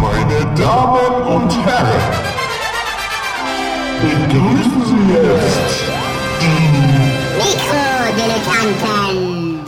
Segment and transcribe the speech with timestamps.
[0.00, 2.00] Meine Damen und Herren,
[4.00, 5.82] begrüßen Sie jetzt
[6.40, 6.70] die
[7.36, 9.60] Mikrodilettanten.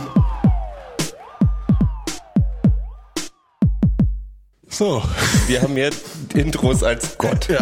[4.69, 5.03] So,
[5.47, 5.91] Wir haben mehr
[6.35, 7.49] Intros als Gott.
[7.49, 7.59] Ja.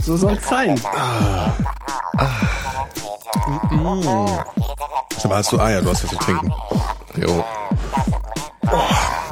[0.00, 0.80] So soll's sein.
[5.20, 6.52] sag mal, hast du, ah ja, du hast was zu trinken.
[7.16, 7.44] Jo.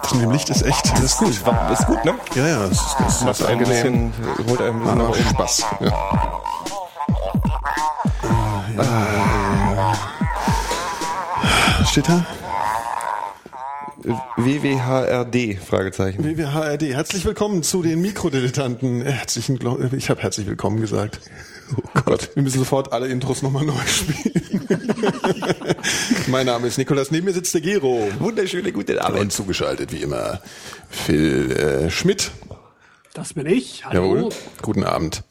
[0.09, 1.29] Das mit dem Licht ist echt, das ist gut.
[1.29, 2.15] Ist gut, ne?
[2.35, 4.15] Ja, ja, das ist, das Macht ein bisschen,
[4.49, 5.23] holt ein bisschen Macht nach oben.
[5.23, 5.67] Spaß.
[5.81, 5.93] Ja.
[11.81, 12.25] Was steht da?
[14.09, 16.25] WWHRD, Fragezeichen.
[16.25, 16.95] WWHRD.
[16.95, 19.03] Herzlich willkommen zu den Mikrodilettanten.
[19.03, 19.59] Herzlichen
[19.95, 21.21] Ich habe herzlich willkommen gesagt.
[21.77, 24.67] Oh Gott, wir müssen sofort alle Intros nochmal neu spielen.
[26.29, 28.09] mein Name ist Nikolas, neben mir sitzt der Gero.
[28.19, 29.21] Wunderschöne gute Abend.
[29.21, 30.41] Und zugeschaltet wie immer
[30.89, 32.31] Phil äh, Schmidt.
[33.13, 33.85] Das bin ich.
[33.85, 34.17] Hallo.
[34.17, 34.33] Jawohl.
[34.63, 35.23] Guten Abend.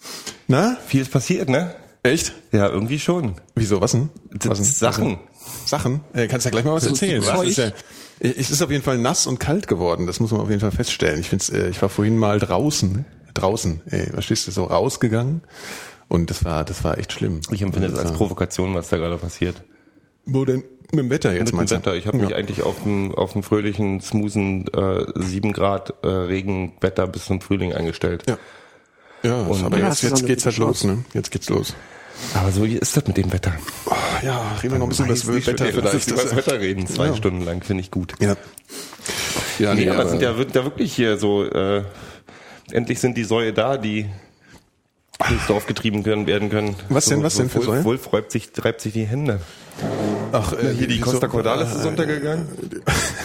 [0.48, 1.74] Na, Viel ist passiert, ne?
[2.04, 2.34] echt?
[2.52, 3.36] Ja, irgendwie schon.
[3.56, 4.10] Wieso, was denn?
[4.32, 4.66] Was denn?
[4.66, 5.20] Sachen.
[5.66, 6.02] Sachen?
[6.14, 7.22] Äh, kannst ja gleich mal was erzählen.
[7.22, 7.72] Es ist, ja,
[8.20, 10.08] es ist auf jeden Fall nass und kalt geworden.
[10.08, 11.20] Das muss man auf jeden Fall feststellen.
[11.20, 15.42] Ich find's, äh, ich war vorhin mal draußen, draußen, äh, verstehst du, so rausgegangen.
[16.08, 17.42] Und das war, das war echt schlimm.
[17.52, 19.64] Ich empfinde es Und, als äh, Provokation, was da gerade passiert.
[20.26, 20.64] Wo denn?
[20.92, 21.78] Mit dem Wetter jetzt Mit dem meinst du?
[21.78, 21.96] Wetter.
[21.96, 27.08] Ich habe mich eigentlich auf dem, auf dem fröhlichen, smoothen äh, 7 Grad äh, Regenwetter
[27.08, 28.24] bis zum Frühling eingestellt.
[28.28, 28.38] Ja.
[29.24, 31.04] Ja, Und aber ja, jetzt, jetzt geht's halt los, ne?
[31.14, 31.76] Jetzt geht's los.
[32.34, 33.54] Aber so ist das mit dem Wetter.
[33.86, 36.08] Oh, ja, reden wir noch ein bisschen über das Wetter ey, lass uns vielleicht.
[36.10, 37.16] über das Wetter reden, zwei Ja.
[37.16, 38.14] Stunden lang, finde ich gut.
[38.20, 38.36] Ja.
[39.60, 41.84] Ja, Nee, aber es sind ja, ja wirklich hier so, äh,
[42.72, 44.06] endlich sind die Säue da, die
[45.30, 46.76] ins Dorf getrieben können, werden können.
[46.90, 47.84] Was denn, was denn für Wolf, Säue?
[47.86, 49.40] Wolf reibt sich, reibt sich die Hände.
[50.32, 52.48] Ach, äh, Hier die Costa Cordalis ist äh, untergegangen.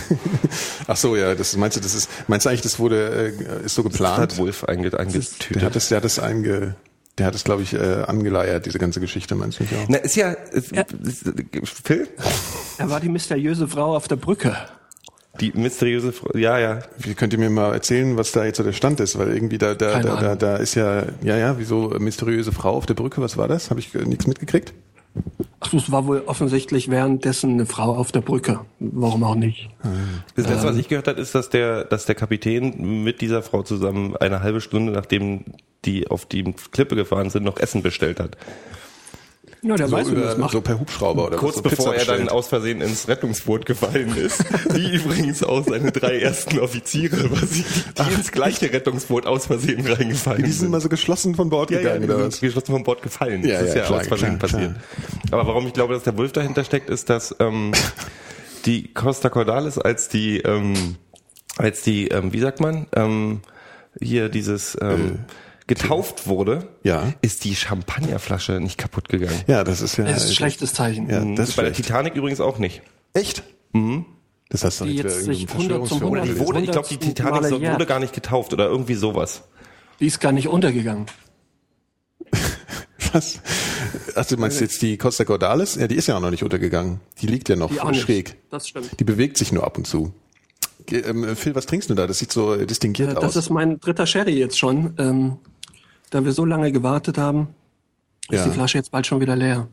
[0.86, 3.32] Ach so, ja, das meinst du, das ist, meinst du eigentlich, das wurde,
[3.62, 4.18] äh, ist so Das geplant?
[4.18, 4.90] hat Wolf einge.
[4.90, 6.76] Der hat das, der hat das einge,
[7.18, 9.86] der hat es, glaube ich, äh, angeleiert, diese ganze Geschichte, meinst du nicht auch?
[9.88, 11.24] Na, ist ja, ist, Ist,
[11.84, 12.08] Phil?
[12.78, 14.56] Er war die mysteriöse Frau auf der Brücke.
[15.40, 16.80] Die mysteriöse Frau, ja, ja.
[16.98, 19.18] Wie könnt ihr mir mal erzählen, was da jetzt so der Stand ist?
[19.18, 22.86] Weil irgendwie da, da, da, da, da ist ja, ja, ja, wieso mysteriöse Frau auf
[22.86, 23.20] der Brücke?
[23.22, 23.70] Was war das?
[23.70, 24.74] Habe ich äh, nichts mitgekriegt?
[25.64, 28.60] Ach, es war wohl offensichtlich währenddessen eine Frau auf der Brücke.
[28.80, 29.70] Warum auch nicht?
[30.34, 30.70] Das letzte, Ähm.
[30.72, 34.42] was ich gehört habe, ist, dass der, dass der Kapitän mit dieser Frau zusammen eine
[34.42, 35.44] halbe Stunde, nachdem
[35.84, 38.36] die auf die Klippe gefahren sind, noch Essen bestellt hat.
[39.64, 40.52] Ja, der So, weiß, wie man das über, macht.
[40.52, 41.62] so per Hubschrauber oder Kurz was?
[41.62, 44.44] So bevor Pizza er dann aus Versehen ins Rettungsboot gefallen ist.
[44.74, 47.64] Wie übrigens auch seine drei ersten Offiziere, was sie,
[47.96, 50.70] die ins gleiche Rettungsboot aus Versehen reingefallen Die sind sind.
[50.72, 52.40] mal so geschlossen von Bord ja, ja, gegangen, die oder sind was?
[52.40, 53.44] geschlossen vom Bord gefallen.
[53.44, 54.74] Ja, das ist ja, ja, klar, aus Versehen klar, passiert.
[55.30, 57.70] Aber warum ich glaube, dass der Wolf dahinter steckt, ist, dass ähm,
[58.66, 60.96] die Costa Cordalis als die, ähm,
[61.56, 63.42] als die, ähm, wie sagt man, ähm,
[64.00, 65.20] hier dieses ähm,
[65.74, 67.12] getauft wurde, Ja.
[67.22, 69.40] ist die Champagnerflasche nicht kaputt gegangen.
[69.46, 70.04] Ja, das ist ja.
[70.04, 71.08] Das ist ein schlechtes Zeichen.
[71.08, 71.86] Ja, das ist Bei der schlecht.
[71.88, 72.82] Titanic übrigens auch nicht.
[73.14, 73.42] Echt?
[74.48, 76.70] Das heißt doch Die nicht jetzt sich irgendeine 100 zum Verschwörungstheorie 100 Die wurde, ich
[76.70, 79.42] glaube, die Titanic so- wurde gar nicht getauft oder irgendwie sowas.
[80.00, 81.06] Die ist gar nicht untergegangen.
[83.12, 83.40] Was?
[84.14, 85.74] Ach, du meinst jetzt die Costa Cordalis?
[85.76, 87.00] Ja, die ist ja auch noch nicht untergegangen.
[87.20, 88.02] Die liegt ja noch Die auch nicht.
[88.02, 88.36] schräg.
[88.50, 88.98] Das stimmt.
[89.00, 90.12] Die bewegt sich nur ab und zu.
[90.90, 92.06] Ähm, Phil, was trinkst du da?
[92.06, 93.22] Das sieht so äh, distinguiert Äh, aus.
[93.22, 94.94] Das ist mein dritter Sherry jetzt schon.
[94.98, 95.36] Ähm,
[96.12, 97.48] da wir so lange gewartet haben,
[98.30, 98.44] ist Ja.
[98.44, 99.66] die Flasche jetzt bald schon wieder leer.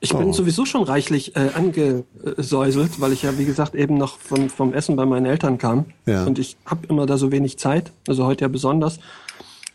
[0.00, 0.32] Ich bin Oh.
[0.32, 4.96] sowieso schon reichlich äh, angesäuselt, weil ich ja, wie gesagt, eben noch vom, vom Essen
[4.96, 5.86] bei meinen Eltern kam.
[6.06, 6.24] Ja.
[6.24, 8.98] Und ich habe immer da so wenig Zeit, also heute ja besonders.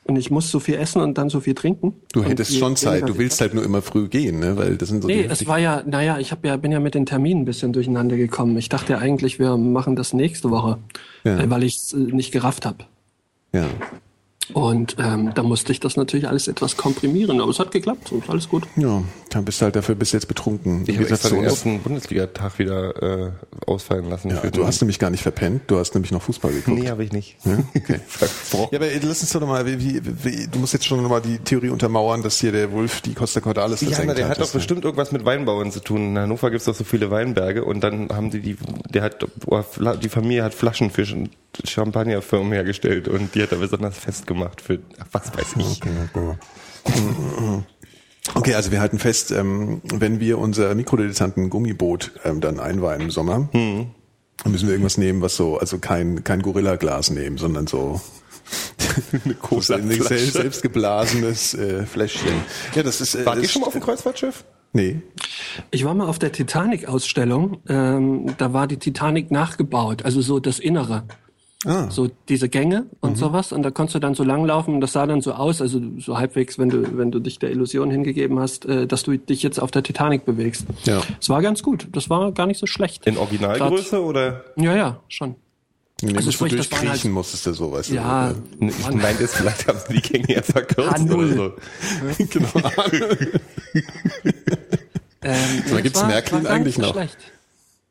[0.03, 1.93] Und ich muss so viel essen und dann so viel trinken.
[2.13, 3.07] du hättest schon Zeit.
[3.07, 4.57] Du willst halt nur immer früh gehen, ne?
[4.57, 6.95] Weil das sind so Nee, es war ja, naja, ich hab ja, bin ja mit
[6.95, 8.57] den Terminen ein bisschen durcheinander gekommen.
[8.57, 10.79] Ich dachte ja eigentlich, wir machen das nächste Woche,
[11.23, 11.37] Ja.
[11.39, 12.85] äh, weil ich es äh, nicht gerafft habe.
[13.53, 13.65] ja.
[14.53, 18.29] Und ähm, da musste ich das natürlich alles etwas komprimieren, aber es hat geklappt und
[18.29, 18.63] alles gut.
[18.75, 20.83] Ja, dann bist du halt dafür bis jetzt betrunken.
[20.87, 23.31] Ich habe extra den ersten Bundesligatag wieder äh,
[23.65, 24.29] ausfallen lassen.
[24.29, 26.79] ja, du hast nämlich gar nicht verpennt, du hast nämlich noch Fußball geguckt.
[26.79, 27.37] Nee, habe ich nicht.
[27.45, 27.99] Ja, okay.
[28.71, 31.37] Ja, aber lass uns doch nochmal, wie, wie, wie, du musst jetzt schon nochmal die
[31.39, 34.53] Theorie untermauern, dass hier der Wolf die Costa Cordalis Ja, na, der hat doch das,
[34.53, 34.59] ne?
[34.59, 36.09] bestimmt irgendwas mit Weinbauern zu tun.
[36.09, 38.57] In Hannover gibt's doch so viele Weinberge und dann haben die, die
[38.89, 39.25] der hat,
[40.01, 41.05] die Familie hat Flaschen für
[41.67, 45.81] Champagnerfirmen hergestellt und die hat er besonders festgemacht für, ach, was weiß ich.
[48.35, 53.11] Okay, also wir halten fest, ähm, wenn wir unser Mikrodilettanten Gummiboot ähm, dann einweihen im
[53.11, 53.87] Sommer, Hm.
[54.43, 57.99] dann müssen wir irgendwas nehmen, was so, also kein, kein Gorilla-Glas nehmen, sondern so
[59.25, 60.03] eine Cola-Flasche.
[60.03, 62.33] selbst, selbstgeblasenes äh, Fläschchen.
[62.75, 63.15] Ja, das ist.
[63.15, 64.43] Äh, Wart ihr das schon mal auf dem Kreuzfahrtschiff?
[64.73, 65.01] Nee.
[65.71, 67.57] Ich war mal auf der Titanic-Ausstellung.
[67.67, 71.05] Ähm, da war die Titanic nachgebaut, also so das Innere.
[71.65, 71.91] Ah.
[71.91, 73.51] So diese Gänge und sowas.
[73.51, 76.17] Und da konntest du dann so langlaufen und das sah dann so aus, also so
[76.17, 79.59] halbwegs, wenn du, wenn du dich der Illusion hingegeben hast, äh, dass du dich jetzt
[79.59, 80.65] auf der Titanic bewegst.
[80.85, 81.01] Ja.
[81.19, 81.87] Es war ganz gut.
[81.91, 83.05] Das war gar nicht so schlecht.
[83.07, 84.45] In Originalgröße oder?
[84.55, 85.35] Ja, ja, schon.
[86.01, 88.67] Nee, Also sprich, du durchkriechen halt- musstest du so, weißt Ja, du.
[88.67, 91.13] Ich meinte jetzt, vielleicht haben sie die Gänge ja verkürzt H0.
[91.13, 91.53] oder so.
[92.29, 92.49] genau.
[95.21, 95.35] Ähm,
[95.65, 96.93] Sag mal, gibt's es war- Märklin war eigentlich so noch?
[96.93, 97.17] Schlecht.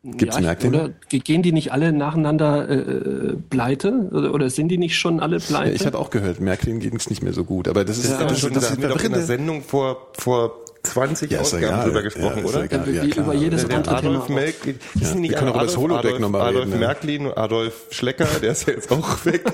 [0.04, 0.74] Gibt's ja, Märklin?
[0.74, 4.08] Oder ge- gehen die nicht alle nacheinander äh, pleite?
[4.12, 5.70] Oder, oder sind die nicht schon alle pleite?
[5.70, 8.26] Ja, ich habe auch gehört, Märklin ging's nicht mehr so gut, aber das ist, Aber
[8.26, 10.52] das, schon, das, da ist haben wir doch in der Sendung vor, vor
[10.84, 11.84] 20 Ja, Ausgaben egal.
[11.86, 12.62] drüber gesprochen, Ja, oder?
[12.64, 12.86] egal.
[12.86, 13.24] Wie- ja, klar.
[13.26, 14.38] über jedes der andere Adolf Thema.
[14.40, 16.40] Melk, die Ja, sind nicht wir können auch über das Adolf, Holodeck Adolf, noch mal
[16.42, 16.78] Adolf reden, ja.
[16.78, 19.42] Märklin und Adolf Schlecker, der ist ja jetzt auch weg.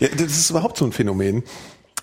[0.00, 1.42] Ja, das ist überhaupt so ein Phänomen.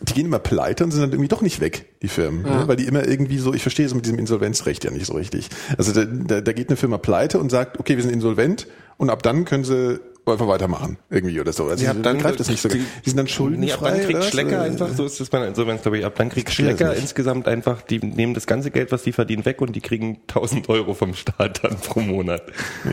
[0.02, 2.44] Die gehen immer pleite und sind dann irgendwie doch nicht weg, die Firmen.
[2.44, 2.64] Ne?
[2.68, 5.50] Weil die immer irgendwie so, ich verstehe es mit diesem Insolvenzrecht ja nicht so richtig.
[5.78, 8.68] Also da, da, da geht eine Firma pleite und sagt, okay, wir sind insolvent
[8.98, 10.98] und ab dann können sie einfach weitermachen.
[11.10, 11.66] Irgendwie oder so.
[11.66, 12.68] Also Ja, ab dann greift das nicht so.
[12.70, 13.66] Die, die- sind dann schuldenfrei.
[13.66, 14.24] Nee, ab dann kriegt?
[14.26, 17.48] Schlecker einfach, so ist das bei einer Insolvenz, glaube ich, ab dann kriegt Schlecker insgesamt
[17.48, 20.94] einfach, die nehmen das ganze Geld, was die verdienen, weg und die kriegen 1000 Euro
[20.94, 22.44] vom Staat dann pro Monat.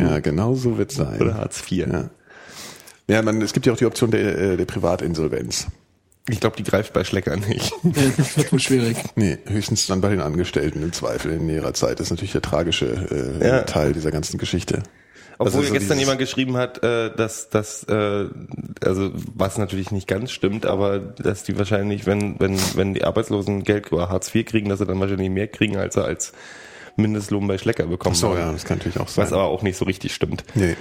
[0.00, 1.21] Ja, genau so wird sein.
[1.21, 1.87] Oder Hartz IV.
[1.89, 2.11] Ja.
[3.09, 5.67] Ja, man, es gibt ja auch die Option der, äh, der Privatinsolvenz.
[6.29, 7.73] Ich glaube, die greift bei Schlecker nicht.
[7.85, 8.97] Ja, das wird wohl schwierig.
[9.15, 12.00] Nee, höchstens dann bei den Angestellten im Zweifel in näherer Zeit.
[12.00, 13.62] Das ist natürlich der tragische äh, Ja.
[13.62, 14.82] Teil dieser ganzen Geschichte.
[15.37, 18.26] Obwohl Also so gestern jemand geschrieben hat, äh, dass dass äh,
[18.82, 23.65] also was natürlich nicht ganz stimmt, aber dass die wahrscheinlich, wenn wenn wenn die Arbeitslosen
[23.65, 26.32] Geld über Hartz IV kriegen, dass sie dann wahrscheinlich mehr kriegen, als sie als
[26.97, 28.15] Mindestlohn bei Schlecker bekommen.
[28.17, 28.38] Ach so, haben.
[28.38, 29.25] ja, das kann natürlich auch sein.
[29.25, 30.44] Was aber auch nicht so richtig stimmt.
[30.55, 30.76] Nee.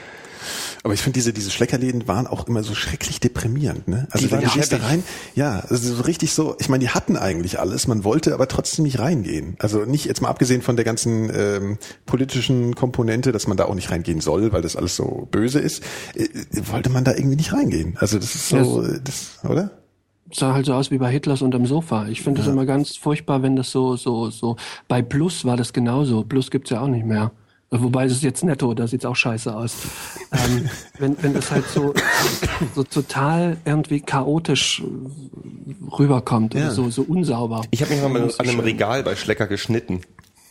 [0.83, 4.07] Aber ich finde, diese, diese Schleckerläden waren auch immer so schrecklich deprimierend, ne?
[4.11, 5.03] Also Die wenn waren gehst da rein,
[5.35, 8.83] ja, also so richtig so, ich meine, die hatten eigentlich alles, man wollte aber trotzdem
[8.83, 9.55] nicht reingehen.
[9.59, 13.75] Also nicht, jetzt mal abgesehen von der ganzen ähm, politischen Komponente, dass man da auch
[13.75, 15.83] nicht reingehen soll, weil das alles so böse ist,
[16.15, 16.27] äh,
[16.71, 17.95] wollte man da irgendwie nicht reingehen.
[17.97, 19.71] Also das ist so, äh, das, oder?
[20.35, 22.07] sah halt so aus wie bei Hitlers unterm Sofa.
[22.07, 24.55] Ich finde das immer ganz furchtbar, wenn das so, so, so.
[24.87, 26.23] Bei Plus war das genauso.
[26.23, 27.31] Plus gibt's ja auch nicht mehr.
[27.81, 29.75] Wobei es ist jetzt netto, da sieht's auch scheiße aus.
[30.31, 31.93] ähm, wenn, wenn das halt so,
[32.75, 34.83] so total irgendwie chaotisch
[35.97, 36.61] rüberkommt Ja.
[36.65, 37.61] oder so, so unsauber.
[37.71, 38.59] Ich habe mich mal mit, an einem schön.
[38.61, 40.01] Regal bei Schlecker geschnitten.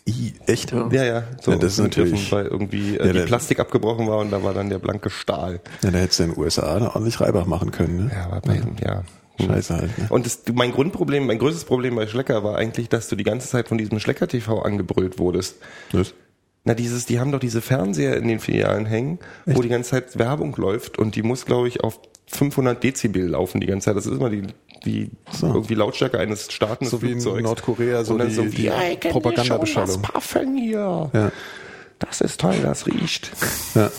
[0.09, 0.73] I, echt?
[0.73, 0.89] Ja.
[0.91, 1.23] Ja, ja.
[1.41, 4.43] So Ja, das ist natürlich- weil irgendwie äh, Ja, die Plastik abgebrochen war und da
[4.43, 5.61] war dann der blanke Stahl.
[5.85, 8.11] Ja, da hättest du in den USA da ordentlich Reibach machen können, ne?
[8.13, 9.03] Ja, aber bei, ja.
[9.41, 10.07] Scheiße halt, ne?
[10.11, 13.49] Und das, mein Grundproblem, mein größtes Problem bei Schlecker war eigentlich, dass du die ganze
[13.49, 15.57] Zeit von diesem Schlecker TV angebrüllt wurdest.
[15.93, 16.15] Was?
[16.65, 20.19] Na, dieses, die haben doch diese Fernseher in den Filialen hängen, wo die ganze Zeit
[20.19, 23.97] Werbung läuft und die muss, glaube ich, auf 500 Dezibel laufen die ganze Zeit.
[23.97, 24.43] Das ist immer die,
[24.85, 25.49] die So.
[25.49, 27.19] irgendwie Lautstärke eines startenden So wie in.
[27.43, 31.11] Nordkorea, so und dann die- so die wie, "Eigentlich Propagandabeschallung." Das Parfum hier.
[31.13, 31.33] Ja.
[31.99, 33.31] Das ist toll, das riecht.
[33.75, 33.91] Ja.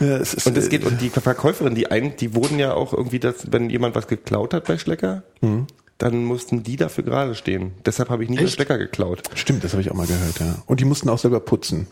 [0.00, 2.74] ja es ist, Und das äh, geht, und die Verkäuferin, die ein, die wurden ja
[2.74, 5.66] auch irgendwie, das, wenn jemand was geklaut hat bei Schlecker, Mhm.
[5.98, 7.72] Dann mussten die dafür gerade stehen.
[7.84, 8.54] Deshalb habe ich nie Echt?
[8.54, 9.22] Schlecker geklaut.
[9.34, 10.62] Stimmt, das habe ich auch mal gehört, ja.
[10.66, 11.88] Und die mussten auch selber putzen.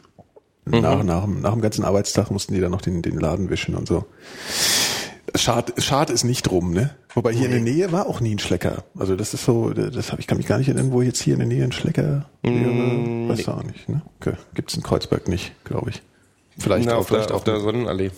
[0.65, 0.81] Mhm.
[0.81, 3.75] Nach, nach, dem- nach dem ganzen Arbeitstag mussten die dann noch den, den Laden wischen
[3.75, 4.05] und so.
[5.35, 6.95] Schad, schad ist nicht drum, ne?
[7.15, 8.85] Wobei hier in der Nähe war auch nie ein Schlecker.
[8.99, 11.35] Also das ist so, das habe ich kann mich gar nicht erinnern, wo jetzt hier
[11.35, 12.55] in der Nähe ein Schlecker wäre.
[12.55, 14.03] Mm, Weiß auch nicht, ne?
[14.21, 14.35] Okay.
[14.55, 16.03] Gibt's in Kreuzberg nicht, glaube ich.
[16.59, 17.45] Vielleicht Na, auch, auf, der, vielleicht auf auch.
[17.45, 18.11] der Sonnenallee.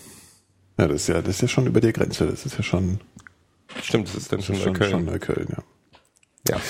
[0.79, 2.27] ja, das ist ja, das ist ja schon über der Grenze.
[2.27, 3.01] Das ist ja schon,
[3.83, 4.91] Stimmt, das ist dann schon, schon, Neukölln.
[4.91, 5.63] schon Neukölln, ja.
[6.47, 6.61] Ja.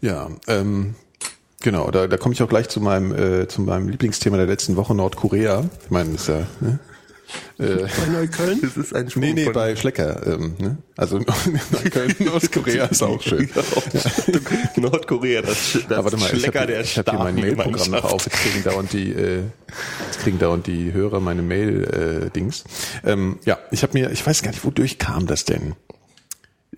[0.00, 0.94] Ja, ähm,
[1.60, 4.76] genau, da, da komme ich auch gleich zu meinem, äh, zu meinem Lieblingsthema der letzten
[4.76, 5.64] Woche, Nordkorea.
[5.84, 6.78] Ich meine, das ist ja, ne?
[7.58, 8.60] äh, Bei Neukölln?
[8.62, 10.24] Das ist ein Sprung nee, nee, bei Schlecker.
[10.26, 10.78] Ähm, ne?
[10.96, 11.18] Also
[11.72, 13.48] Neukölln, Nordkorea ist auch schön.
[14.76, 17.90] Nordkorea, das, das Aber warte mal, ich Schlecker habe der ich hab hier mein Mailprogramm
[17.90, 18.26] noch auf.
[18.26, 19.42] Jetzt kriegen dauernd die, äh,
[20.04, 22.64] jetzt kriegen dauernd die Hörer meine Mail-Dings.
[23.04, 25.74] ähm, ja, ich habe mir, ich weiß gar nicht, wodurch kam das denn?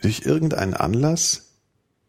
[0.00, 1.47] durch irgendeinen Anlass,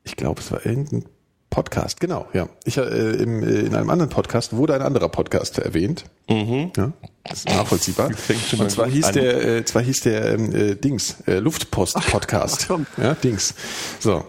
[0.04, 1.06] ich glaube, es war irgendein
[1.50, 2.48] Podcast, genau, ja.
[2.64, 6.06] Ich äh, im, äh, in einem anderen Podcast wurde ein anderer Podcast erwähnt.
[6.30, 6.72] Mhm.
[6.78, 8.12] Ja, das ist nachvollziehbar.
[8.60, 12.62] Und zwar hieß der, äh, zwar hieß der ähm, äh, Dings, äh, Luftpost Podcast.
[12.64, 12.86] ach komm.
[12.98, 13.56] ja, Dings.
[14.00, 14.24] So.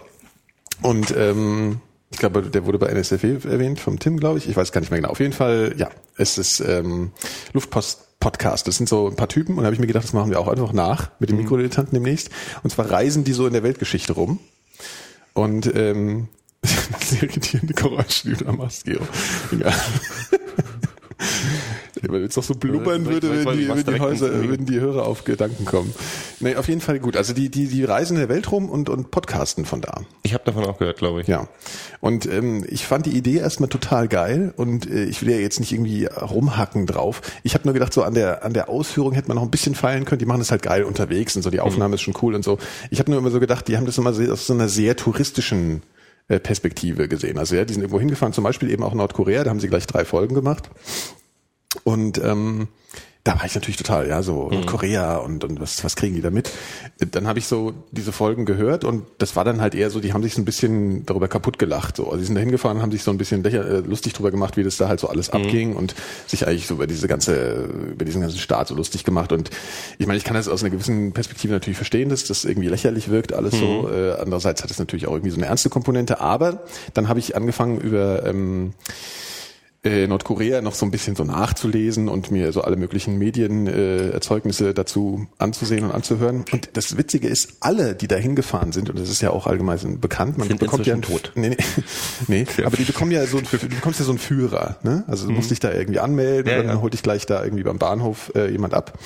[0.82, 4.48] Und ähm, ich glaube, der wurde bei NSFW erwähnt, vom Tim, glaube ich.
[4.48, 5.10] Ich weiß gar nicht mehr genau.
[5.10, 7.12] Auf jeden Fall, ja, es ist ähm,
[7.52, 8.66] Luftpost Podcast.
[8.66, 10.40] Das sind so ein paar Typen und da habe ich mir gedacht, das machen wir
[10.40, 12.30] auch einfach nach mit dem Mikrodilettanten demnächst.
[12.62, 14.40] Und zwar reisen die so in der Weltgeschichte rum.
[15.34, 16.28] Und ähm,
[17.00, 19.00] sehr irritierende Geräusche, die du da machst, Geo.
[19.52, 19.75] Egal.
[22.09, 25.07] Weil es doch so blubbern ich- würde, wenn die, wenn die Häuser, wenn die Hörer
[25.07, 25.92] auf Gedanken kommen.
[26.40, 27.16] Nee, auf jeden Fall gut.
[27.16, 30.02] Also die, die, die reisen in der Welt rum und, und podcasten von da.
[30.23, 31.26] Ich habe davon auch gehört, glaube ich.
[31.26, 31.49] Ja.
[32.00, 35.61] Und ähm, ich fand die Idee erstmal total geil und äh, ich will ja jetzt
[35.61, 37.21] nicht irgendwie rumhacken drauf.
[37.42, 39.75] Ich habe nur gedacht, so an der an der Ausführung hätte man noch ein bisschen
[39.75, 40.19] feilen können.
[40.19, 41.50] Die machen das halt geil unterwegs und so.
[41.50, 42.59] Die Aufnahme ist schon cool und so.
[42.90, 44.97] Ich habe nur immer so gedacht, die haben das immer so, aus so einer sehr
[44.97, 45.83] touristischen
[46.28, 47.38] äh, Perspektive gesehen.
[47.38, 49.45] Also ja, die sind irgendwo hingefahren, zum Beispiel eben auch Nordkorea.
[49.45, 50.71] Da haben sie gleich drei Folgen gemacht.
[51.84, 52.68] Und ähm,
[53.22, 56.30] da war ich natürlich total, ja, so Korea und, und was, was kriegen die da
[56.30, 56.50] mit?
[56.98, 60.14] Dann habe ich so diese Folgen gehört und das war dann halt eher so, die
[60.14, 61.96] haben sich so ein bisschen darüber kaputt gelacht.
[61.96, 62.06] So.
[62.06, 64.30] Also die sind da hingefahren und haben sich so ein bisschen lächer, äh, lustig drüber
[64.30, 65.94] gemacht, wie das da halt so alles abging und
[66.26, 69.32] sich eigentlich so über diese ganze, über diesen ganzen Staat so lustig gemacht.
[69.32, 69.50] Und
[69.98, 73.10] ich meine, ich kann das aus einer gewissen Perspektive natürlich verstehen, dass das irgendwie lächerlich
[73.10, 73.90] wirkt, alles so.
[73.90, 76.20] Äh, andererseits hat es natürlich auch irgendwie so eine ernste Komponente.
[76.20, 76.62] Aber
[76.94, 78.72] dann habe ich angefangen über ähm,
[79.82, 84.75] äh, Nordkorea noch so ein bisschen so nachzulesen und mir so alle möglichen Medienerzeugnisse äh,
[84.75, 86.44] dazu anzusehen und anzuhören.
[86.52, 90.00] Und das Witzige ist, alle, die da hingefahren sind, und das ist ja auch allgemein
[90.00, 91.32] bekannt, man Sind bekommt ja einen, tot.
[91.34, 91.56] Nee, nee,
[92.28, 95.04] nee aber die bekommen ja so, du bekommst ja so einen Führer, ne?
[95.06, 96.49] Also du musst dich da irgendwie anmelden Mhm.
[96.50, 96.82] Ja, und dann ja.
[96.82, 98.99] holt dich gleich da irgendwie beim Bahnhof äh, jemand ab.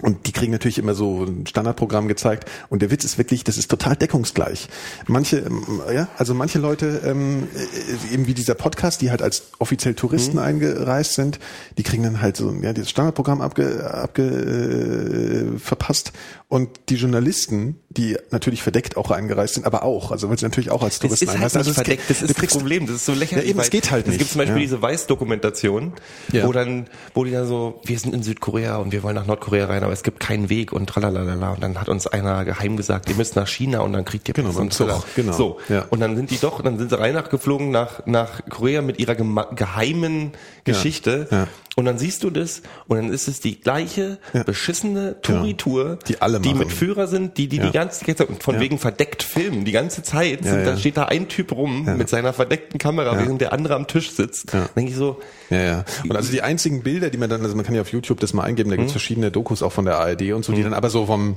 [0.00, 2.50] Und die kriegen natürlich immer so ein Standardprogramm gezeigt.
[2.70, 4.68] Und der Witz ist wirklich, das ist total deckungsgleich.
[5.06, 9.50] Manche, ähm, ja, also manche Leute, ähm, äh, eben wie dieser Podcast, die halt als
[9.58, 11.38] offiziell Touristen eingereist sind,
[11.76, 16.12] die kriegen dann halt so, ja, dieses Standardprogramm abge, abge äh, verpasst.
[16.52, 20.70] Und die Journalisten, die natürlich verdeckt auch eingereist sind, aber auch, also weil sie natürlich
[20.70, 21.58] auch als Das Touristen ist halt einreisen.
[21.60, 23.44] nicht Also es verdeckt, geht- das ist das Problem, das ist so lächerlich.
[23.46, 24.60] Ja, eben, es geht halt Es gibt nicht, zum Beispiel ja.
[24.62, 25.94] diese Weiß-Dokumentation,
[26.30, 26.46] Ja.
[26.46, 29.64] wo dann, wo die dann so, wir sind in Südkorea und wir wollen nach Nordkorea
[29.64, 31.52] rein, aber es gibt keinen Weg und tralalala.
[31.54, 34.34] Und dann hat uns einer geheim gesagt, ihr müsst nach China und dann kriegt ihr
[34.34, 35.58] Genau, und Zug, genau, So.
[35.70, 35.86] ja.
[35.88, 39.14] Und dann sind die doch, dann sind sie rein nachgeflogen nach, nach Korea mit ihrer
[39.14, 40.32] geheimen
[40.64, 41.28] Geschichte.
[41.30, 41.48] ja.
[41.74, 46.38] Und dann siehst du das und dann ist es die gleiche beschissene Touri-Tour, Die alle
[46.44, 47.66] die mit Führer sind, die die Ja.
[47.66, 48.60] die ganze Zeit von Ja.
[48.60, 50.44] wegen verdeckt filmen, die ganze Zeit.
[50.44, 50.66] Sind.
[50.66, 54.10] Da steht da ein Typ rum mit seiner verdeckten Kamera, während der andere am Tisch
[54.12, 54.52] sitzt.
[54.52, 54.68] Ja.
[54.76, 55.20] Denke ich so,
[55.50, 55.84] Ja, ja.
[56.08, 58.32] Und also die einzigen Bilder, die man dann, also man kann ja auf YouTube das
[58.32, 60.88] mal eingeben, da gibt's verschiedene Dokus auch von der ARD und so, die dann aber
[60.90, 61.36] so vom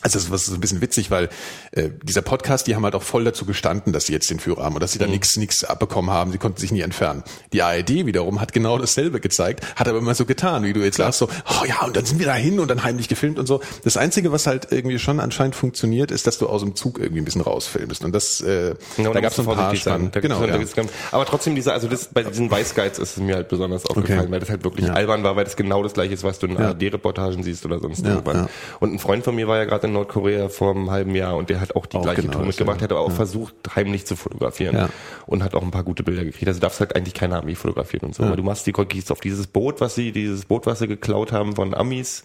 [0.00, 1.28] also das ist so ein bisschen witzig, weil
[1.72, 4.62] äh, dieser Podcast, die haben halt auch voll dazu gestanden, dass sie jetzt den Führer
[4.64, 6.32] haben und dass sie da nichts nichts abbekommen haben.
[6.32, 7.22] Sie konnten sich nie entfernen.
[7.52, 10.96] Die ARD wiederum hat genau dasselbe gezeigt, hat aber immer so getan, wie du jetzt
[10.98, 13.46] sagst, so, oh ja, und dann sind wir da hin und dann heimlich gefilmt und
[13.46, 13.60] so.
[13.84, 17.20] Das Einzige, was halt irgendwie schon anscheinend funktioniert, ist, dass du aus dem Zug irgendwie
[17.20, 18.04] ein bisschen rausfilmst.
[18.04, 20.64] Und das, äh, Genau, da gab's so ein paar Da Genau, da ja.
[21.10, 24.30] Aber trotzdem dieser, also das, bei diesen Guides ist es mir halt besonders aufgefallen, Okay.
[24.30, 24.92] weil das halt wirklich Ja.
[24.94, 26.68] albern war, weil das genau das gleiche ist, was du in Ja.
[26.68, 28.48] ARD-Reportagen siehst oder sonst Ja, irgendwann.
[28.80, 31.50] Und ein Freund von mir war ja gerade in Nordkorea vor einem halben Jahr und
[31.50, 32.94] der hat auch die Auch gleiche genau Tour mitgemacht, dasselbe.
[32.94, 34.88] hat aber auch versucht, heimlich zu fotografieren Ja.
[35.26, 36.46] und hat auch ein paar gute Bilder gekriegt.
[36.48, 38.22] Also darfst halt eigentlich keine Amis fotografieren und so.
[38.22, 41.32] Aber du machst die gehst auf dieses Boot, was sie, dieses Boot, was sie geklaut
[41.32, 42.24] haben von Amis,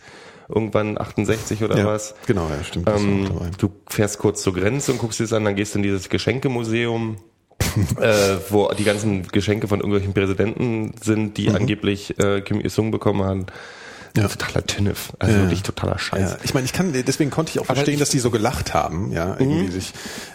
[0.49, 2.15] irgendwann 68 oder Ja, was.
[2.27, 2.87] genau, ja, stimmt.
[2.89, 3.27] Ähm,
[3.57, 6.09] du fährst kurz zur Grenze und guckst dir das an, dann gehst du in dieses
[6.09, 7.17] Geschenkemuseum,
[8.01, 8.13] äh,
[8.49, 13.45] wo die ganzen Geschenke von irgendwelchen Präsidenten sind, die angeblich äh, Kim Il-sung bekommen haben.
[14.15, 14.21] Mhm.
[14.21, 14.27] Ja.
[14.27, 15.41] Totaler Tünnef, also Ja.
[15.41, 16.31] wirklich totaler Scheiß.
[16.33, 18.29] Ja, ich meine, ich kann, deswegen konnte ich auch Aber verstehen, ich- dass die so
[18.29, 19.91] gelacht haben, ja, irgendwie sich.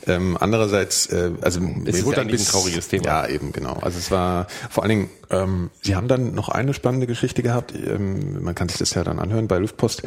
[0.06, 3.04] Ähm, andererseits, äh, also mir ist wurde dann ein trauriges Thema.
[3.04, 3.74] Ja, eben genau.
[3.80, 7.72] Also es war vor allen Dingen, ähm, sie haben dann noch eine spannende Geschichte gehabt.
[7.74, 10.02] Ähm, man kann sich das ja dann anhören bei Luftpost.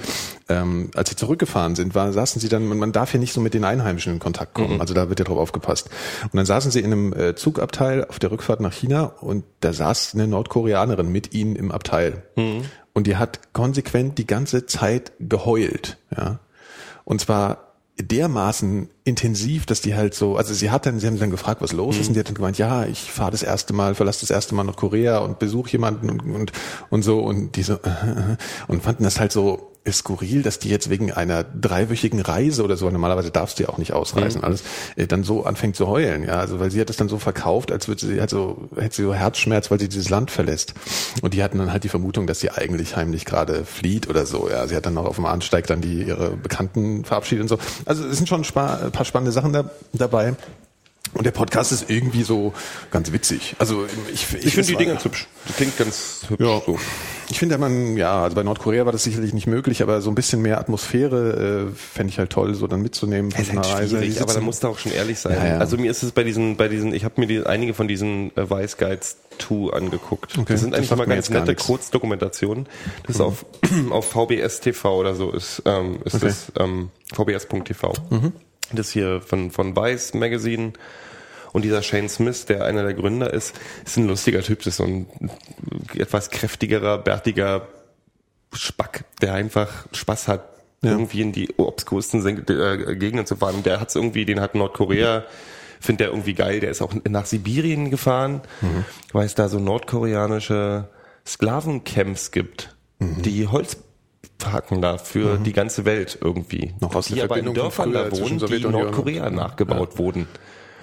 [0.50, 2.66] Ähm, als sie zurückgefahren sind, war, saßen sie dann.
[2.68, 4.76] Man, man darf ja nicht so mit den Einheimischen in Kontakt kommen.
[4.76, 4.82] Mhm.
[4.82, 5.90] Also da wird ja drauf aufgepasst.
[6.24, 9.72] Und dann saßen sie in einem äh, Zugabteil auf der Rückfahrt nach China und da
[9.72, 12.24] saß eine Nordkoreanerin mit ihnen im Abteil.
[12.36, 12.64] Mhm.
[12.94, 16.40] Und die hat konsequent die ganze Zeit geheult, ja.
[17.04, 21.30] Und zwar dermaßen intensiv, dass die halt so, also sie hat dann, sie haben dann
[21.30, 23.96] gefragt, was los ist, und die hat dann gemeint, ja, ich fahre das erste Mal,
[23.96, 26.52] verlasse das erste Mal nach Korea und besuche jemanden und, und,
[26.90, 27.80] und so, und die so,
[28.68, 32.90] und fanden das halt so, skurril, dass die jetzt wegen einer dreiwöchigen Reise oder so,
[32.90, 34.64] normalerweise darfst du ja auch nicht ausreisen, alles,
[34.96, 37.72] äh, dann so anfängt zu heulen, ja, also weil sie hat das dann so verkauft,
[37.72, 40.76] als würde sie, hat so, hätte sie so Herzschmerz, weil sie dieses Land verlässt.
[41.22, 44.50] Und die hatten dann halt die Vermutung, dass sie eigentlich heimlich gerade flieht oder so,
[44.50, 44.68] ja.
[44.68, 47.58] Sie hat dann noch auf dem Bahnsteig dann die ihre Bekannten verabschiedet und so.
[47.86, 50.36] Also es sind schon ein paar, ein paar spannende Sachen da, dabei.
[51.14, 52.54] Und der Podcast ist irgendwie so
[52.90, 53.56] ganz witzig.
[53.60, 55.28] Also ich, Ich finde die Dinger ganz hübsch.
[55.50, 56.42] Die klingt ganz hübsch.
[56.46, 56.62] ja.
[56.66, 56.80] So.
[57.30, 60.16] Ich finde, man, ja, also bei Nordkorea war das sicherlich nicht möglich, aber so ein
[60.16, 63.60] bisschen mehr Atmosphäre äh, fände ich halt toll, so dann mitzunehmen von Es ist so
[63.60, 64.22] einer halt Reise.
[64.22, 65.36] aber da musst du auch schon ehrlich sein.
[65.38, 65.58] Ja, ja.
[65.58, 68.36] Also mir ist es bei diesen, bei diesen, ich habe mir die, einige von diesen
[68.38, 70.38] äh, Vice Guides 2 angeguckt.
[70.38, 71.56] Okay, das sind das eigentlich immer ganz nette.
[71.56, 72.68] Kurzdokumentationen.
[73.08, 73.46] Das ist auf,
[73.92, 76.26] auf VBS TV oder so ist, ähm, ist Okay.
[76.28, 77.94] das ähm, vbs.tv.
[78.76, 80.74] Das hier von, von Vice Magazine.
[81.54, 84.60] Und dieser Shane Smith, der einer der Gründer ist, ist ein lustiger Typ.
[84.60, 85.08] Das ist so ein
[85.96, 87.68] etwas kräftigerer, bärtiger
[88.54, 90.46] Spack, der einfach Spaß hat,
[90.84, 90.92] Ja.
[90.92, 93.56] irgendwie in die obskursten äh, Gegenden zu fahren.
[93.56, 95.26] Und der hat's irgendwie, den hat Nordkorea,
[95.80, 96.60] findet der irgendwie geil.
[96.60, 98.86] Der ist auch nach Sibirien gefahren, Mhm.
[99.14, 100.88] weil es da so nordkoreanische
[101.28, 103.22] Sklavencamps gibt, Mhm.
[103.24, 103.78] die Holz
[104.48, 106.74] hacken da für die ganze Welt irgendwie.
[106.80, 110.28] Noch aus die der aber in Dörfern da wohnen, die und- Nordkorea nachgebaut wurden.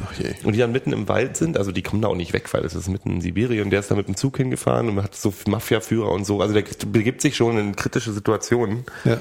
[0.04, 0.32] Ach je.
[0.44, 2.64] Und die dann mitten im Wald sind, also die kommen da auch nicht weg, weil
[2.64, 5.16] es ist mitten in Sibirien und der ist da mit dem Zug hingefahren und hat
[5.16, 6.40] so Mafia-Führer und so.
[6.40, 8.84] Also der begibt sich schon in kritische Situationen.
[9.04, 9.18] Ja.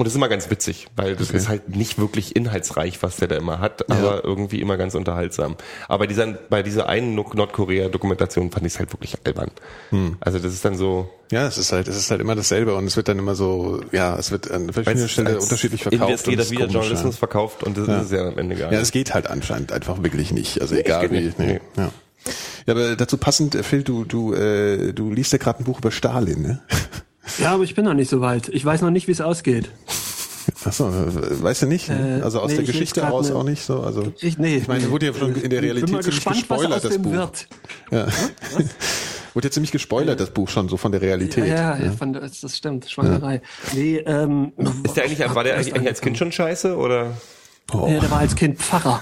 [0.00, 1.36] Und das ist immer ganz witzig, weil das Okay.
[1.36, 5.56] ist halt nicht wirklich inhaltsreich, was der da immer hat, aber irgendwie immer ganz unterhaltsam.
[5.88, 9.50] Aber dieser, bei dieser einen Nord- Nordkorea-Dokumentation fand ich es halt wirklich albern.
[9.90, 10.16] Hm.
[10.20, 12.86] Also das ist dann so, Ja, es ist halt, es ist halt immer dasselbe und
[12.86, 16.12] es wird dann immer so, ja, es wird an verschiedenen Stellen unterschiedlich verkauft.
[16.26, 17.18] es ist wieder Journalismus ja.
[17.18, 17.98] verkauft und das Ja.
[17.98, 18.82] ist es ja am Ende gar Ja, nicht.
[18.82, 20.62] es geht halt anscheinend einfach wirklich nicht.
[20.62, 21.24] Also es egal geht wie.
[21.26, 21.38] nicht.
[21.38, 21.60] Nee.
[21.76, 21.92] Ja.
[22.66, 25.78] ja, aber dazu passend, äh, Phil, du, du, äh, du liest ja gerade ein Buch
[25.80, 26.62] über Stalin, ne?
[27.38, 28.48] Ja, aber ich bin noch nicht so weit.
[28.48, 29.70] Ich weiß noch nicht, wie es ausgeht.
[30.64, 31.88] Achso, weißt du nicht?
[31.90, 33.80] Äh, also aus nee, der Geschichte grad aus eine- auch nicht so.
[33.80, 36.76] Also Ich, nee, ich meine, wurde ja schon in der Realität ziemlich gespannt, was gespoilert,
[36.76, 37.12] aus das dem Buch.
[37.12, 37.48] wird.
[37.90, 38.06] Ja.
[39.34, 41.46] wurde ja ziemlich gespoilert, das Buch schon, so von der Realität.
[41.46, 42.90] Ja, ja, Von, das, das stimmt.
[42.90, 43.42] Schweinerei.
[43.74, 47.12] Nee, ähm, Ist der eigentlich, war der erst eigentlich als Kind schon scheiße oder?
[47.72, 47.86] Oh.
[47.88, 49.00] Ja, der war als Kind Pfarrer.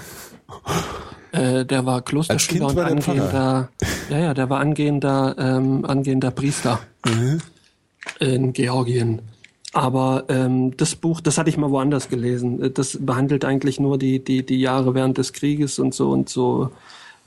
[1.31, 3.69] Äh, der war Klosterschüler Als und Kind war der angehender,
[4.09, 7.39] ja, ja, der war angehender, ähm, angehender Priester Mhm.
[8.19, 9.21] In Georgien.
[9.73, 12.61] Aber ähm, das Buch, das hatte ich mal woanders gelesen.
[12.61, 16.27] Äh, Das behandelt eigentlich nur die die die Jahre während des Krieges und so und
[16.27, 16.71] so,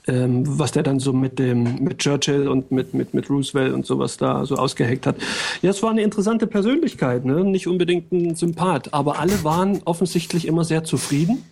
[0.07, 3.85] ähm, was der dann so mit dem mit Churchill und mit mit mit Roosevelt und
[3.85, 5.15] sowas da so ausgeheckt hat.
[5.61, 7.45] Ja, es war eine interessante Persönlichkeit, ne?
[7.45, 11.43] Nicht unbedingt ein Sympath, aber alle waren offensichtlich immer sehr zufrieden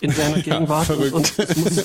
[0.00, 0.86] in seiner Gegenwart.
[0.86, 1.12] verrückt.
[1.12, 1.84] und, muss,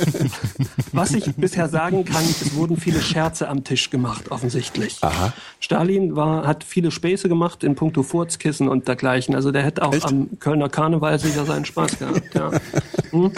[0.91, 4.97] was ich bisher sagen kann, es wurden viele Scherze am Tisch gemacht, offensichtlich.
[5.01, 5.33] Aha.
[5.59, 9.35] Stalin war, hat viele Späße gemacht in puncto Furzkissen und dergleichen.
[9.35, 10.05] Also der hätte auch Echt?
[10.05, 12.33] am Kölner Karneval sicher seinen Spaß gehabt.
[12.35, 12.51] Ja.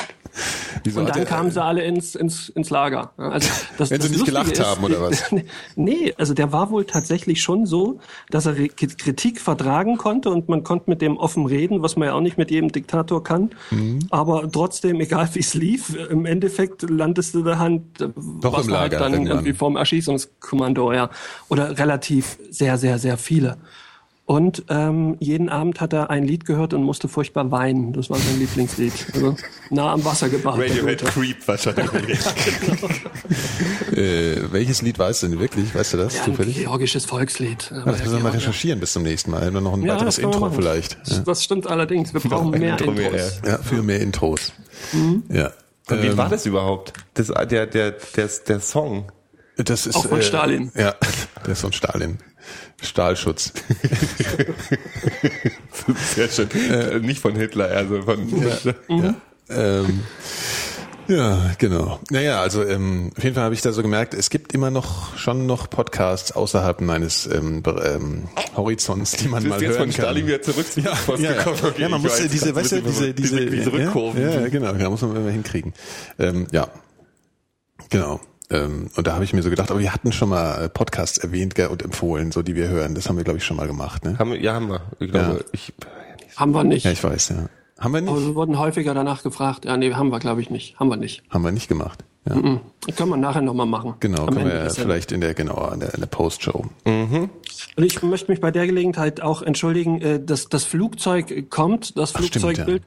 [0.83, 3.11] Wieso Und dann kamen sie alle ins, ins, ins Lager.
[3.17, 5.23] Also das, Wenn sie das nicht Lustige gelacht haben, oder was?
[5.75, 10.63] nee, also der war wohl tatsächlich schon so, dass er Kritik vertragen konnte und man
[10.63, 13.51] konnte mit dem offen reden, was man ja auch nicht mit jedem Diktator kann.
[13.71, 13.99] Mhm.
[14.09, 17.99] Aber trotzdem, egal wie es lief, im Endeffekt landest du der Hand
[18.41, 19.37] Doch im Lager halt dann irgendwann.
[19.37, 21.09] irgendwie vom Erschießungskommando, ja.
[21.49, 23.57] Oder relativ sehr, sehr, sehr viele.
[24.27, 27.93] Und ähm, jeden Abend hat er ein Lied gehört und musste furchtbar weinen.
[27.93, 28.91] Das war sein Lieblingslied.
[29.13, 29.37] Also
[29.69, 30.59] nah am Wasser gebaut.
[30.59, 31.01] Radiohead.
[31.05, 32.19] Creep wahrscheinlich.
[33.91, 35.73] Äh, welches Lied war es denn wirklich?
[35.73, 36.57] Weißt du das Ja, ein zufällig?
[36.57, 37.71] georgisches Volkslied.
[37.73, 39.49] Ja, das müssen wir mal recherchieren bis zum nächsten Mal.
[39.49, 40.97] Nur noch ein Ja, weiteres Intro vielleicht.
[41.07, 42.13] Das, das stimmt allerdings.
[42.13, 43.41] Wir brauchen mehr Intro mehr, Intros.
[43.45, 44.53] Ja, für mehr Intros.
[44.93, 45.23] Mhm.
[45.31, 45.51] Ja.
[45.89, 46.93] Und wie Ähm, war das überhaupt?
[47.15, 49.11] Das, der, der, der, der Song.
[49.57, 50.71] Das ist, Auch von äh, Stalin.
[50.75, 50.95] Ja,
[51.45, 52.17] der ist von Stalin.
[52.81, 53.51] Stahlschutz.
[56.15, 56.49] Sehr schön.
[56.51, 58.19] Äh, nicht von Hitler, also von
[58.87, 59.15] Mhm.
[59.49, 60.01] Ähm,
[61.07, 61.99] ja, genau.
[62.09, 65.17] Naja, also ähm, auf jeden Fall habe ich da so gemerkt, es gibt immer noch
[65.17, 69.91] schon noch Podcasts außerhalb meines ähm, ähm, Horizonts, die man Du mal bist jetzt hören
[69.91, 70.27] von Stalin kann.
[70.27, 71.37] wieder zurück zum Ja, Post ja, ja.
[71.37, 71.57] gekommen.
[71.63, 74.21] Okay, ja, man muss weiß, ja diese, das weißt du, diese, immer- diese, diese Rückkurven.
[74.21, 75.73] Ja, ja, genau, ja, muss man immer hinkriegen.
[76.19, 76.67] Ähm, ja,
[77.89, 78.19] genau.
[78.49, 81.17] Ähm, und da habe ich mir so gedacht, aber wir hatten schon mal äh, Podcasts
[81.17, 82.95] erwähnt gell, und empfohlen, so die wir hören.
[82.95, 84.05] Das haben wir, glaube ich, schon mal gemacht.
[84.05, 84.17] Ne?
[84.17, 84.81] Haben wir, ja, haben wir.
[84.99, 85.45] Ich glaube, Ja.
[85.51, 85.73] ich,
[86.37, 86.85] Haben wir nicht.
[86.85, 87.49] Ja, ich weiß, ja.
[87.79, 88.09] Haben wir nicht?
[88.11, 89.65] Aber wir wurden häufiger danach gefragt.
[89.65, 90.79] Ja, nee, haben wir, glaube ich, nicht.
[90.79, 91.23] Haben wir nicht.
[91.29, 92.03] Haben wir nicht gemacht.
[92.27, 92.35] Ja.
[92.35, 92.59] Mhm.
[92.95, 93.95] Können wir nachher nochmal machen.
[93.99, 96.65] Genau, Am können Ende wir vielleicht in der, genau, in der, in der Postshow.
[96.85, 97.29] Und
[97.83, 102.23] ich möchte mich bei der Gelegenheit auch entschuldigen, äh, dass das Flugzeug kommt, das Ach,
[102.23, 102.83] stimmt, Flugzeugbild.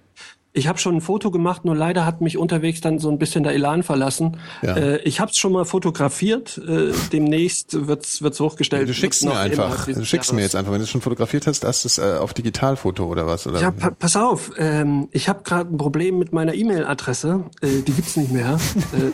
[0.53, 3.45] Ich habe schon ein Foto gemacht, nur leider hat mich unterwegs dann so ein bisschen
[3.45, 4.39] der Elan verlassen.
[4.63, 4.77] Ja.
[4.77, 6.59] Äh, ich habe es schon mal fotografiert.
[6.59, 8.89] Äh, demnächst wird's wird's hochgestellt.
[8.89, 11.47] Du schickst mir noch einfach, du schickst mir jetzt einfach, wenn du es schon fotografiert
[11.47, 13.47] hast, hast du es äh, auf Digitalfoto oder was?
[13.47, 13.61] Oder?
[13.61, 17.45] Ja, pa pass auf, ähm, ich habe gerade ein Problem mit meiner E-Mail-Adresse.
[17.61, 18.59] Äh, die gibt's nicht mehr.
[18.93, 19.13] äh,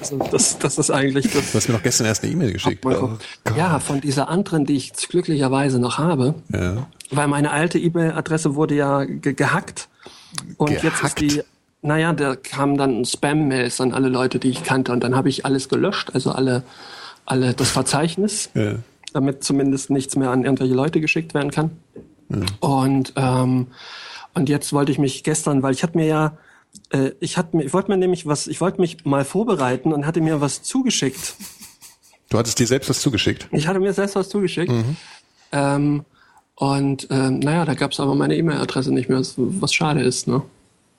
[0.00, 1.52] also das, das ist eigentlich das.
[1.52, 2.82] Du hast mir doch gestern erst eine E-Mail geschickt.
[2.82, 3.18] Gucken.
[3.56, 6.34] ja, von dieser anderen, die ich glücklicherweise noch habe.
[6.50, 6.86] Ja.
[7.10, 9.88] Weil meine alte E-Mail-Adresse wurde ja ge gehackt.
[10.56, 11.04] Und jetzt Gehackt?
[11.04, 11.42] ist die,
[11.82, 14.92] naja, da kamen dann Spam-Mails an alle Leute, die ich kannte.
[14.92, 16.62] Und dann habe ich alles gelöscht, also alle,
[17.24, 18.74] alle das Verzeichnis, Ja.
[19.12, 21.70] damit zumindest nichts mehr an irgendwelche Leute geschickt werden kann.
[22.60, 23.68] Und, ähm,
[24.34, 26.36] und jetzt wollte ich mich gestern, weil ich hatte mir ja,
[26.90, 30.04] äh, ich hatte mir, ich wollte mir nämlich was, ich wollte mich mal vorbereiten und
[30.06, 31.34] hatte mir was zugeschickt.
[32.28, 33.48] Du hattest dir selbst was zugeschickt.
[33.52, 34.70] Ich hatte mir selbst was zugeschickt.
[35.52, 36.04] Ähm,
[36.58, 40.42] und ähm, naja, da gab's aber meine E-Mail-Adresse nicht mehr, was, schade ist, ne?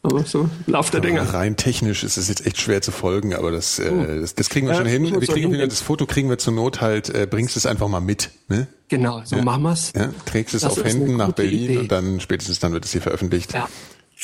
[0.01, 1.33] Aber so, Lauf der Dinge.
[1.33, 4.67] Rein technisch ist es jetzt echt schwer zu folgen, aber das, äh, das, das kriegen
[4.67, 5.03] wir Ja, schon hin.
[5.19, 7.99] Wir kriegen hin, das Foto kriegen wir zur Not halt, äh, bringst es einfach mal
[7.99, 8.67] mit, ne?
[8.87, 9.91] Genau, so machen wir's.
[9.93, 11.77] Ja, trägst es Das auf Händen nach Berlin Idee.
[11.79, 13.53] und dann spätestens dann wird es hier veröffentlicht.
[13.53, 13.67] Ja.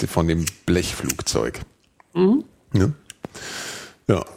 [0.08, 1.60] Von dem Blechflugzeug.
[2.14, 2.46] Mhm.
[2.74, 2.92] Ja.
[4.08, 4.26] ja.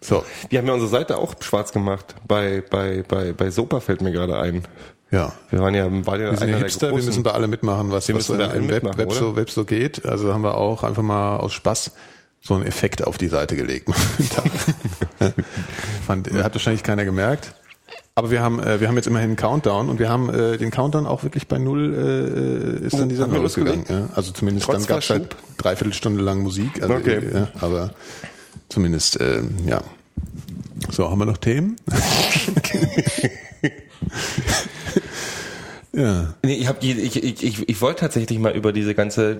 [0.00, 2.14] So, Wir haben ja unsere Seite auch schwarz gemacht.
[2.28, 4.62] Bei, bei, bei, bei Sopa fällt mir gerade ein.
[5.10, 5.32] Ja.
[5.50, 8.16] Wir waren ja, waren ja Wir sind Hipster, wir müssen bei alle mitmachen, was, Wir
[8.16, 10.04] was äh, allen im Web, Web, so, Web so geht.
[10.06, 11.92] Also haben wir auch einfach mal aus Spaß
[12.40, 13.88] so einen Effekt auf die Seite gelegt.
[16.06, 17.54] Fand, äh, hat wahrscheinlich keiner gemerkt.
[18.16, 20.70] Aber wir haben, äh, wir haben jetzt immerhin einen Countdown und wir haben äh, den
[20.70, 21.94] Countdown auch wirklich bei null
[22.82, 23.84] äh, ist dann die haben Sendung wir losgegangen.
[23.88, 24.08] Ja?
[24.14, 26.80] Also zumindest Trotz dann gab es halt dreiviertel Stunde lang Musik.
[26.82, 27.16] Also, Okay.
[27.16, 27.90] äh, ja, aber
[28.68, 29.82] zumindest, äh, ja.
[30.90, 31.76] So, haben wir noch Themen?
[35.94, 36.34] ja.
[36.44, 39.38] Nee, ich, hab ich, ich, ich, ich wollte tatsächlich mal über diese ganze,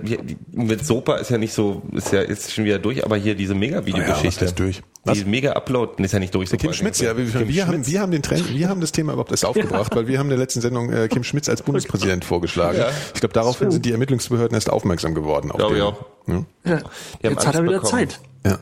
[0.52, 3.52] mit Sopa ist ja nicht so, ist ja jetzt schon wieder durch, aber hier diese
[3.52, 4.44] Ah ja, Mega-Video-Geschichte.
[4.46, 4.82] heißt durch?
[5.04, 5.18] Was?
[5.18, 6.50] Die Mega-Upload ist ja nicht durch.
[6.50, 7.88] Kim Schmitz, ja, wir, Kim wir, haben, Schmitz.
[7.88, 10.30] wir haben den Trend, wir haben das Thema überhaupt erst aufgebracht, weil wir haben in
[10.30, 12.78] der letzten Sendung äh, Kim Schmitz als Bundespräsident vorgeschlagen.
[12.78, 12.88] Ja.
[13.14, 15.50] Ich glaube, daraufhin sind die Ermittlungsbehörden erst aufmerksam geworden.
[15.50, 16.04] Auf Glaube den, auch.
[16.26, 16.44] Ja.
[16.64, 16.72] Ja.
[16.76, 16.84] Haben
[17.22, 17.90] Jetzt hat er wieder bekommen.
[18.08, 18.20] Zeit.
[18.46, 18.58] ja.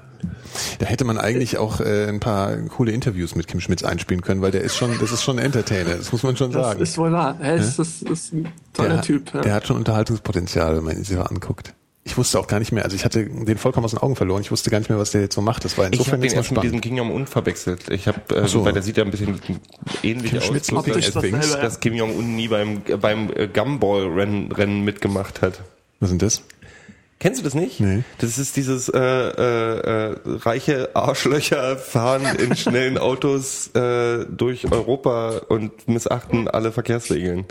[0.78, 4.42] Da hätte man eigentlich auch äh, ein paar coole Interviews mit Kim Schmitz einspielen können,
[4.42, 6.80] weil der ist schon, das ist schon ein Entertainer, das muss man schon Das sagen.
[6.80, 7.36] ist wohl wahr.
[7.40, 9.32] Er ist, das ist ein toller der, Typ.
[9.34, 9.40] Ja.
[9.40, 11.74] der hat schon Unterhaltungspotenzial, wenn man ihn sich mal anguckt.
[12.04, 14.40] Ich wusste auch gar nicht mehr, also ich hatte den vollkommen aus den Augen verloren.
[14.42, 15.64] Ich wusste gar nicht mehr, was der jetzt so macht.
[15.64, 16.80] Das war Ich insofern habe den erst mit diesem.
[16.80, 17.88] Kim Jong-un verwechselt.
[17.90, 18.64] Ich habe, äh, so.
[18.64, 19.38] weil der sieht ja ein bisschen
[20.02, 20.46] ähnlich Kim aus.
[20.46, 20.84] Schmitz things.
[21.12, 21.56] dasselbe, ja.
[21.62, 25.60] dass Kim Jong-un nie beim, beim äh, Gumball-Rennen Rennen mitgemacht hat.
[26.00, 26.42] Was sind das?
[27.22, 27.78] Kennst du das nicht?
[27.78, 28.02] Nee.
[28.18, 35.42] Das ist dieses äh, äh, äh, reiche Arschlöcher fahren in schnellen Autos äh, durch Europa
[35.48, 37.44] und missachten alle Verkehrsregeln.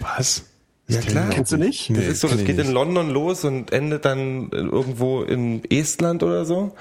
[0.00, 0.44] Was?
[0.90, 1.28] Ja, klar.
[1.28, 1.90] Kennst du nicht?
[1.90, 6.22] Das Nee, ist so, das geht in London los und endet dann irgendwo in Estland
[6.22, 6.74] oder so.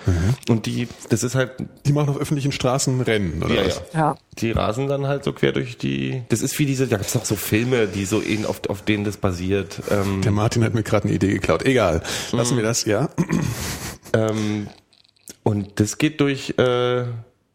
[0.47, 1.51] Und die, das ist halt,
[1.85, 3.81] Die machen auf öffentlichen Straßen Rennen, oder ja, was?
[3.93, 3.99] ja.
[3.99, 4.17] Ja.
[4.39, 6.21] Die rasen dann halt so quer durch die.
[6.29, 9.03] Das ist wie diese, da gibt's auch so Filme, die so in, auf, auf denen
[9.03, 9.81] das basiert.
[9.91, 11.65] Ähm, Der Martin hat mir gerade eine Idee geklaut.
[11.65, 12.01] Egal.
[12.31, 13.09] Lassen wir das, ja.
[14.13, 14.67] Ähm,
[15.43, 17.03] und das geht durch, äh,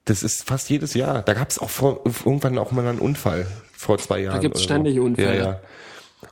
[0.05, 1.23] das ist fast jedes Jahr.
[1.23, 4.41] Da gab es auch vor, irgendwann auch mal einen Unfall vor zwei Jahren.
[4.41, 5.03] gibt's oder ständig so.
[5.03, 5.39] Unfälle.
[5.39, 5.61] Ja, ja.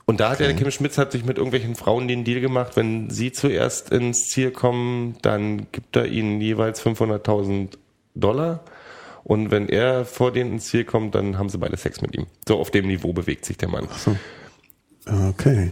[0.05, 3.09] Und da hat der Kim Schmitz hat sich mit irgendwelchen Frauen den Deal gemacht, wenn
[3.09, 7.77] sie zuerst ins Ziel kommen, dann gibt er ihnen jeweils 500.000
[8.15, 8.63] Dollar.
[9.23, 12.25] Und wenn er vor denen ins Ziel kommt, dann haben sie beide Sex mit ihm.
[12.47, 13.87] So auf dem Niveau bewegt sich der Mann.
[15.29, 15.71] Okay.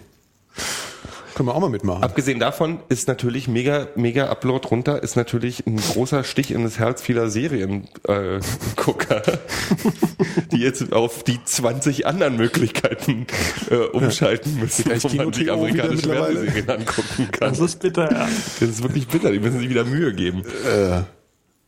[1.39, 2.03] Können wir auch mal mitmachen.
[2.03, 6.79] Abgesehen davon ist natürlich mega, mega Upload runter, ist natürlich ein großer Stich in das
[6.79, 9.37] Herz vieler Seriengucker, äh,
[10.51, 13.25] die jetzt auf die 20 anderen Möglichkeiten
[13.71, 16.09] äh, umschalten müssen, eigentlich wo man sich amerikanische?
[16.09, 17.49] Fernsehserien angucken kann.
[17.51, 18.27] Das ist bitter, ja.
[18.59, 20.43] Das ist wirklich bitter, die müssen sich wieder Mühe geben.
[20.65, 21.05] Ja,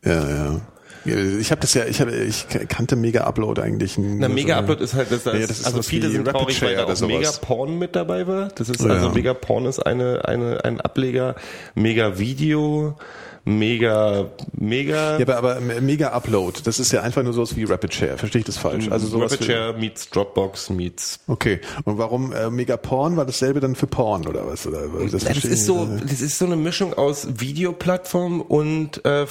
[0.04, 0.62] ja.
[1.06, 3.98] Ich habe das ja, ich, hab, ich kannte Mega Upload eigentlich.
[3.98, 6.70] Na, Mega Upload ist halt, das, Ja, das ist also viele sind Rapid traurig, weil
[6.76, 7.08] Share da oder auch.
[7.08, 8.50] Mega Porn mit dabei war.
[8.50, 8.92] Das ist Ja.
[8.92, 11.36] also Mega Porn ist eine, eine, ein Ableger,
[11.76, 12.96] Mega Video,
[13.44, 17.94] Mega, Mega, Ja, aber, aber Mega Upload, das ist ja einfach nur sowas wie Rapid
[17.94, 18.18] Share.
[18.20, 18.92] Verstehe ich das falsch?
[18.92, 21.60] Also sowas Rapid Share meets Dropbox meets Okay.
[21.84, 24.68] Und warum äh, Mega Porn war dasselbe dann für Porn oder was?
[24.68, 29.26] Oder das, Das verstehe ist so, das ist so eine Mischung aus Videoplattform und äh,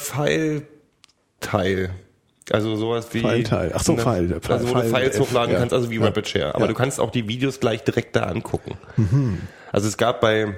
[1.41, 1.89] File-Teil.
[2.51, 3.71] Also sowas wie File-Teil.
[3.73, 4.39] Ach so, ne, File.
[4.49, 5.59] Also wo du File- Files F- hochladen ja.
[5.59, 6.05] kannst, also wie Ja.
[6.05, 6.55] Rapid Share.
[6.55, 6.67] Aber Ja.
[6.67, 8.77] du kannst auch die Videos gleich direkt da angucken.
[8.97, 9.39] Mhm.
[9.71, 10.55] Also es gab bei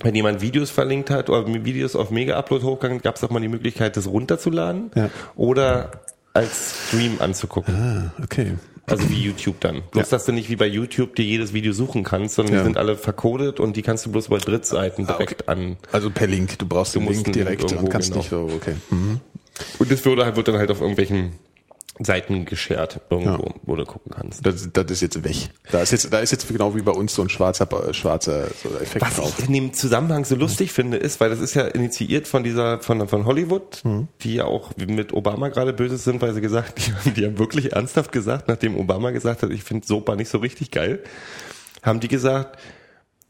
[0.00, 3.38] wenn jemand Videos verlinkt hat oder Videos auf Mega Upload hochgegangen, gab es auch mal
[3.40, 4.90] die Möglichkeit, das runterzuladen.
[4.96, 5.08] Ja.
[5.36, 5.92] Oder
[6.32, 7.74] als Stream anzugucken.
[7.74, 8.54] Ah, okay.
[8.86, 9.82] Also wie YouTube dann.
[9.92, 12.60] Bloß, dass du nicht wie bei YouTube dir jedes Video suchen kannst, sondern Ja.
[12.60, 15.76] die sind alle verkodet und die kannst du bloß über Drittseiten direkt an.
[15.92, 18.18] Also per Link, du brauchst Du den Link direkt und kannst genau.
[18.20, 18.74] nicht so, okay.
[18.90, 19.20] Mhm.
[19.78, 21.32] Und das würde halt, wird dann halt auf irgendwelchen
[22.00, 24.44] Seiten geschert irgendwo, wo du gucken kannst.
[24.44, 25.36] Das, das ist jetzt weg.
[25.70, 28.48] Da ist jetzt, da ist jetzt genau wie bei uns so ein schwarzer, äh, schwarzer
[28.48, 29.32] so Effekt Was drauf.
[29.38, 32.80] ich in dem Zusammenhang so lustig finde, ist, weil das ist ja initiiert von dieser,
[32.80, 33.80] von, von Hollywood,
[34.24, 37.38] die ja auch mit Obama gerade böse sind, weil sie gesagt, die, haben- die haben
[37.38, 40.98] wirklich ernsthaft gesagt, nachdem Obama gesagt hat, ich finde Sopa nicht so richtig geil,
[41.84, 42.58] haben die gesagt,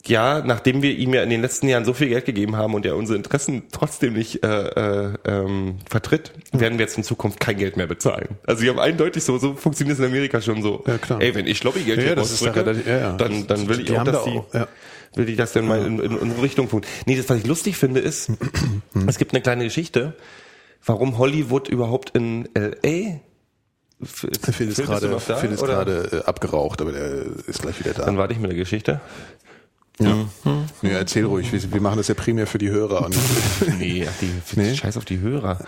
[0.06, 2.84] ja, nachdem wir ihm ja in den letzten Jahren so viel Geld gegeben haben und
[2.84, 4.48] er unsere Interessen trotzdem nicht äh,
[5.08, 8.28] äh, ähm, vertritt, werden wir jetzt in Zukunft kein Geld mehr bezahlen.
[8.46, 10.84] Also sie haben eindeutig so, so funktioniert es in Amerika schon so.
[10.86, 11.20] Ja, klar.
[11.22, 13.12] Ey, wenn ich Lobbygeld Ja, hier das ist relativ- ja, ja.
[13.16, 14.68] dann, dann will ich Die auch, haben dass da die, auch, ja.
[15.14, 16.82] will ich das denn mal in, in unsere Richtung tun.
[17.06, 18.30] Nee, das, was ich lustig finde, ist,
[19.06, 20.14] es gibt eine kleine Geschichte,
[20.84, 23.20] warum Hollywood überhaupt in L.A.
[24.02, 28.04] Phil ist gerade, Phil ist gerade äh, abgeraucht, aber der ist gleich wieder da.
[28.04, 29.00] Dann warte ich mit der Geschichte.
[30.00, 30.26] Ja.
[30.82, 31.52] ja, erzähl ruhig.
[31.52, 33.04] Wir, wir machen das ja primär für die Hörer.
[33.06, 33.16] Und
[33.78, 34.30] Nee, ach, die,
[34.60, 34.74] Nee?
[34.74, 35.64] scheiß auf die Hörer.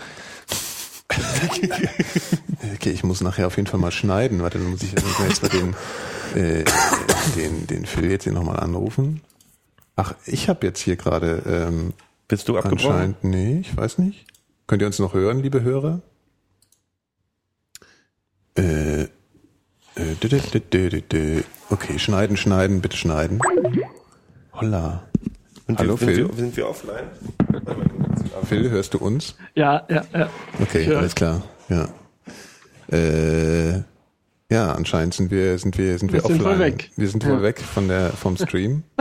[2.74, 4.42] okay, ich muss nachher auf jeden Fall mal schneiden.
[4.42, 5.74] Warte, dann muss ich jetzt mal den,
[6.34, 6.64] äh,
[7.36, 9.20] den, den Phil jetzt hier nochmal anrufen.
[9.94, 11.92] Ach, ich habe jetzt hier gerade ähm,
[12.28, 12.90] Bist du abgebrochen?
[12.90, 14.26] anscheinend, nee, ich weiß nicht.
[14.66, 16.02] Könnt ihr uns noch hören, liebe Hörer?
[18.58, 19.02] Äh,
[19.94, 23.40] äh, okay, schneiden, schneiden, bitte schneiden.
[24.60, 25.02] Holla.
[25.66, 26.14] Sind Hallo, wir, Phil.
[26.16, 27.04] Sind wir, sind wir offline?
[28.44, 29.34] Phil, hörst du uns?
[29.54, 30.28] Ja, ja, ja.
[30.60, 30.98] Okay, Ja.
[30.98, 31.42] alles klar.
[31.68, 31.88] Ja.
[32.92, 33.78] Äh,
[34.48, 36.58] ja, anscheinend sind wir sind wir sind wir, Wir sind offline.
[36.58, 36.90] wohl weg.
[36.96, 37.30] Wir sind Ja.
[37.30, 38.84] wohl weg von der vom Stream.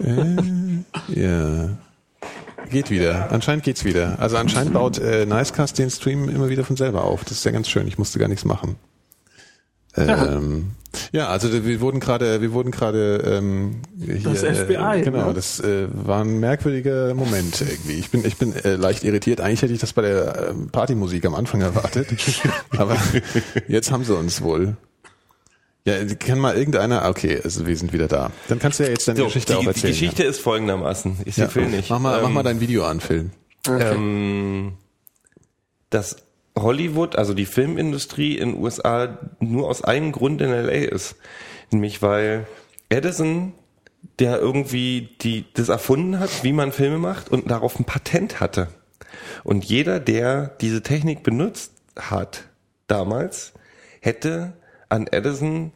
[0.00, 0.36] äh,
[1.08, 1.68] ja.
[2.70, 3.30] Geht wieder.
[3.30, 4.18] Anscheinend geht's wieder.
[4.18, 7.22] Also anscheinend baut äh, Nicecast den Stream immer wieder von selber auf.
[7.24, 7.86] Das ist ja ganz schön.
[7.86, 8.76] Ich musste gar nichts machen.
[9.96, 10.72] Ähm,
[11.12, 15.34] ja, also wir wurden gerade, wir wurden gerade ähm, hier, Das FBI, Äh, genau, ne?
[15.34, 17.94] das äh, war ein merkwürdiger Moment irgendwie.
[17.98, 19.40] Ich bin, ich bin äh, leicht irritiert.
[19.40, 22.08] Eigentlich hätte ich das bei der ähm, Partymusik am Anfang erwartet,
[22.76, 22.96] aber
[23.68, 24.76] jetzt haben sie uns wohl.
[25.84, 27.08] Ja, kann mal irgendeiner.
[27.08, 28.30] Okay, also wir sind wieder da.
[28.48, 29.92] Dann kannst du ja jetzt deine So, Geschichte die, auch die erzählen.
[29.92, 31.18] Geschichte ist folgendermaßen.
[31.24, 31.48] Ich ja.
[31.48, 31.90] sehe Phil nicht.
[31.90, 33.30] Mach mal, mach Ähm, mal dein Video an, Phil.
[33.68, 34.74] ähm,
[35.90, 36.16] dass
[36.56, 41.16] Hollywood, also die Filmindustrie in den USA nur aus einem Grund in LA ist.
[41.70, 42.46] Nämlich weil
[42.88, 43.54] Edison,
[44.18, 48.68] der irgendwie die, das erfunden hat, wie man Filme macht und darauf ein Patent hatte.
[49.44, 52.44] Und jeder, der diese Technik benutzt hat
[52.86, 53.52] damals,
[54.00, 54.54] hätte
[54.88, 55.72] an Edison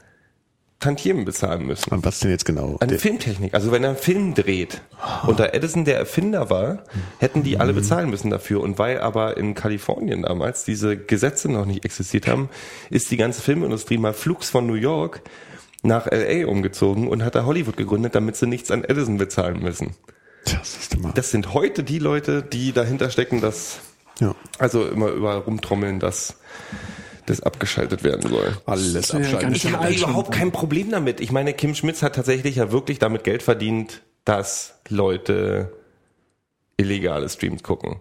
[0.87, 1.93] Tantiemen bezahlen müssen.
[1.93, 2.77] Und was denn jetzt genau?
[2.79, 3.55] An Der- Filmtechnik.
[3.55, 4.83] Also wenn er einen Film dreht
[5.27, 6.85] und da Edison der Erfinder war,
[7.19, 8.61] hätten die alle bezahlen müssen dafür.
[8.61, 12.49] Und weil aber in Kalifornien damals diese Gesetze noch nicht existiert haben,
[12.89, 15.23] ist die ganze Filmindustrie mal flugs von New York
[15.83, 19.97] nach LA umgezogen und hat da Hollywood gegründet, damit sie nichts an Edison bezahlen müssen.
[20.45, 21.13] Siehst du mal.
[21.17, 23.81] Das sind heute die Leute, die dahinter stecken, dass
[24.21, 24.37] ja.
[24.61, 26.37] also immer überall rumtrommeln, dass
[27.27, 28.57] das abgeschaltet werden soll.
[28.65, 29.55] Alles abschalten.
[29.55, 31.21] Ich habe überhaupt kein Problem damit.
[31.21, 35.73] Ich meine, Kim Schmitz hat tatsächlich ja wirklich damit Geld verdient, dass Leute
[36.77, 38.01] illegale Streams gucken.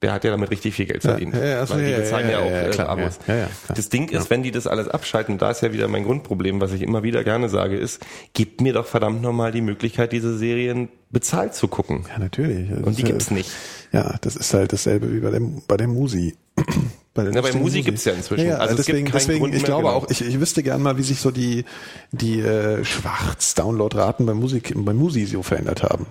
[0.00, 1.34] Der hat ja damit richtig viel Geld verdient.
[1.34, 2.88] ja, ja, ach so, weil die ja, bezahlen ja, ja, ja, auch ja, äh, klar,
[2.88, 3.18] Abos.
[3.26, 3.76] ja, ja, ja, klar.
[3.76, 6.72] das Ding ist, wenn die das alles abschalten, da ist ja wieder mein Grundproblem, was
[6.72, 10.88] ich immer wieder gerne sage, ist, gebt mir doch verdammt nochmal die Möglichkeit, diese Serien
[11.10, 12.04] bezahlt zu gucken.
[12.08, 12.68] Ja, natürlich.
[12.70, 13.50] Das Und die gibt's nicht.
[13.90, 16.36] Ja, das ist halt dasselbe wie bei der, bei der Musi.
[17.18, 18.46] Bei der Ja, bei lustigen Musi gibt's ja inzwischen.
[18.46, 19.94] Ja, Also es deswegen, gibt deswegen Grund ich glaube genau.
[19.96, 21.64] auch, ich, ich wüsste gern mal, wie sich so die,
[22.12, 26.06] die äh, Schwarz-Download-Raten bei Musik, bei Musi so verändert haben.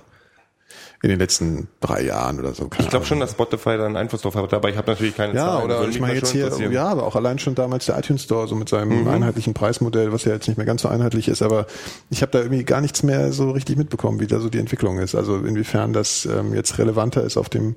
[1.02, 2.68] In den letzten drei Jahren oder so.
[2.68, 5.16] keine Ich glaube schon, dass Spotify da einen Einfluss drauf hat, aber ich habe natürlich
[5.16, 5.66] keine Ja, Zahlen.
[5.66, 8.48] oder ich meine mal jetzt hier, ja, aber auch allein schon damals der iTunes Store,
[8.50, 9.08] so mit seinem Mhm.
[9.08, 11.68] einheitlichen Preismodell, was ja jetzt nicht mehr ganz so einheitlich ist, aber
[12.10, 14.98] ich habe da irgendwie gar nichts mehr so richtig mitbekommen, wie da so die Entwicklung
[15.00, 15.16] ist.
[15.16, 17.76] Also inwiefern das ähm, jetzt relevanter ist auf dem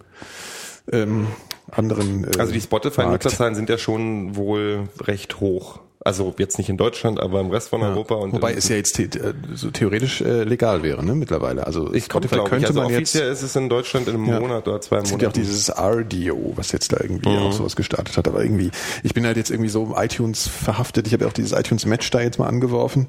[0.91, 1.27] ähm,
[1.73, 2.25] anderen.
[2.25, 2.61] Äh, Also die.
[2.61, 5.81] Spotify-Nutzerzahlen sind ja schon wohl recht hoch.
[6.03, 8.15] Also jetzt nicht in Deutschland, aber im Rest von Europa.
[8.15, 11.67] Und Wobei es ja jetzt the äh, so theoretisch äh, legal wäre, ne, mittlerweile.
[11.67, 12.97] Also ich Spotify könnte also man jetzt.
[13.15, 14.41] offiziell ist es in Deutschland in einem Ja.
[14.41, 15.41] Monat oder zwei Es gibt ja auch Monaten.
[15.51, 17.37] dieses RDO, was jetzt da irgendwie Mhm.
[17.41, 18.27] auch sowas gestartet hat.
[18.29, 18.71] Aber irgendwie,
[19.03, 21.07] ich bin halt jetzt irgendwie so iTunes verhaftet.
[21.07, 23.07] Ich habe ja auch dieses iTunes Match da jetzt mal angeworfen.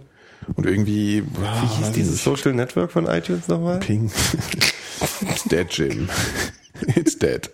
[0.58, 3.80] Und irgendwie, Wie hieß dieses Social Network von iTunes nochmal?
[3.80, 4.12] Ping.
[5.30, 6.10] It's dead, Jim.
[6.95, 7.50] It's dead.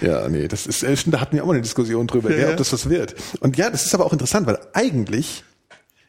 [0.00, 2.38] Ja, nee, das ist, äh, stimmt, da hatten wir auch mal eine Diskussion drüber, ja,
[2.38, 2.50] ja.
[2.50, 3.14] ob das was wird.
[3.40, 5.44] Und ja, das ist aber auch interessant, weil eigentlich,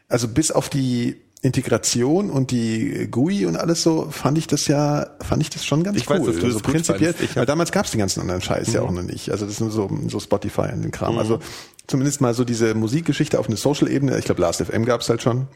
[0.08, 5.08] also bis auf die, Integration und die GUI und alles so, fand ich das ja,
[5.22, 6.20] fand ich das schon ganz Ich cool.
[6.20, 8.92] weiß, dass du also das prinzipiell, weil damals gab's den ganzen anderen Scheiß ja auch
[8.92, 9.32] noch nicht.
[9.32, 11.18] Also das ist nur so, so Spotify und den Kram.
[11.18, 11.40] Also
[11.88, 14.18] zumindest mal so diese Musikgeschichte auf eine Social-Ebene.
[14.20, 15.48] Ich glaube, Last FM gab's halt schon.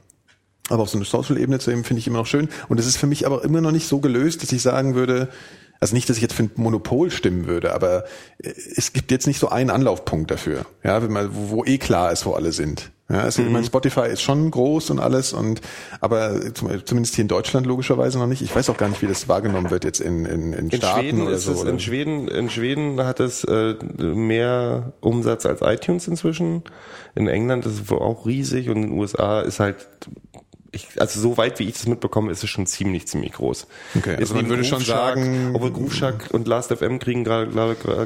[0.69, 2.47] Aber auf so eine Social-Ebene zu eben finde ich immer noch schön.
[2.69, 5.27] Und es ist für mich aber immer noch nicht so gelöst, dass ich sagen würde,
[5.83, 8.05] also nicht, dass ich jetzt für ein Monopol stimmen würde, aber
[8.41, 11.77] äh, es gibt jetzt nicht so einen Anlaufpunkt dafür, ja, wenn man, wo, wo eh
[11.77, 12.91] klar ist, wo alle sind.
[13.09, 13.53] Ja, also ich Mhm.
[13.53, 15.59] meine, Spotify ist schon groß und alles und
[15.99, 18.41] aber zum, zumindest hier in Deutschland logischerweise noch nicht.
[18.41, 21.01] Ich weiß auch gar nicht, wie das wahrgenommen wird jetzt in, in, in In Staaten
[21.01, 21.51] Schweden oder ist so.
[21.51, 21.69] es, oder?
[21.71, 26.63] in Schweden, in Schweden hat es äh, mehr Umsatz als iTunes inzwischen.
[27.13, 29.75] In England ist es wohl auch riesig und in den USA ist halt
[30.73, 33.67] ich, also so weit wie ich das mitbekomme, ist es schon ziemlich, ziemlich groß.
[33.97, 37.23] Okay, also man würde schon Groove Shark, sagen- obwohl Groove Shark und Last FM kriegen
[37.23, 37.51] gerade,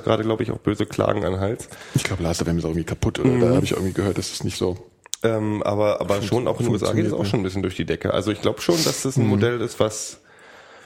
[0.04, 1.70] gerade, glaube ich, auch böse Klagen an den Hals.
[1.96, 3.42] Ich glaube, Last FM ist auch irgendwie kaputt oder Mhm.
[3.42, 4.78] da habe ich irgendwie gehört, dass es nicht so.
[5.24, 7.76] Ähm, aber aber schon auch in den USA geht es auch schon ein bisschen durch
[7.76, 8.14] die Decke.
[8.14, 10.20] Also ich glaube schon, dass das ein Modell ist, was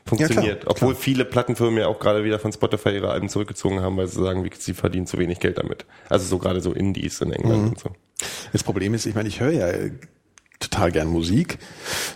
[0.05, 0.59] funktioniert.
[0.59, 0.61] Mhm.
[0.61, 4.07] klar, Obwohl viele Plattenfirmen ja auch gerade wieder von Spotify ihre Alben zurückgezogen haben, weil
[4.07, 5.85] sie sagen, wie- sie verdienen zu wenig Geld damit.
[6.09, 7.67] Also so gerade so Indies in England Mhm.
[7.69, 7.89] und so.
[8.53, 9.67] Das Problem ist, ich meine, ich höre ja
[10.61, 11.57] total gern Musik,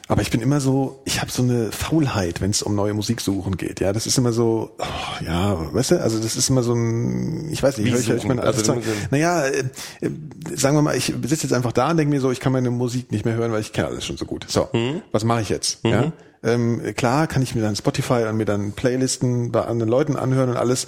[0.08, 3.20] aber ich bin immer so, ich habe so eine Faulheit, wenn es um neue Musik
[3.22, 3.80] suchen geht.
[3.82, 7.50] Ja, das ist immer so, oh, ja, weißt du, also das ist immer so ein,
[7.52, 9.64] ich weiß nicht, Wie ich, ich meine Also also, du musst- naja, äh,
[10.02, 10.12] äh,
[10.56, 12.70] sagen wir mal, ich sitze jetzt einfach da und denke mir so, ich kann meine
[12.72, 14.46] Musik nicht mehr hören, weil ich kenne alles schon so gut.
[14.48, 15.02] So, Mhm.
[15.12, 15.80] was mache ich jetzt?
[15.84, 16.14] Ja?
[16.46, 20.50] Ähm, klar kann ich mir dann Spotify und mir dann Playlisten bei anderen Leuten anhören
[20.50, 20.88] und alles.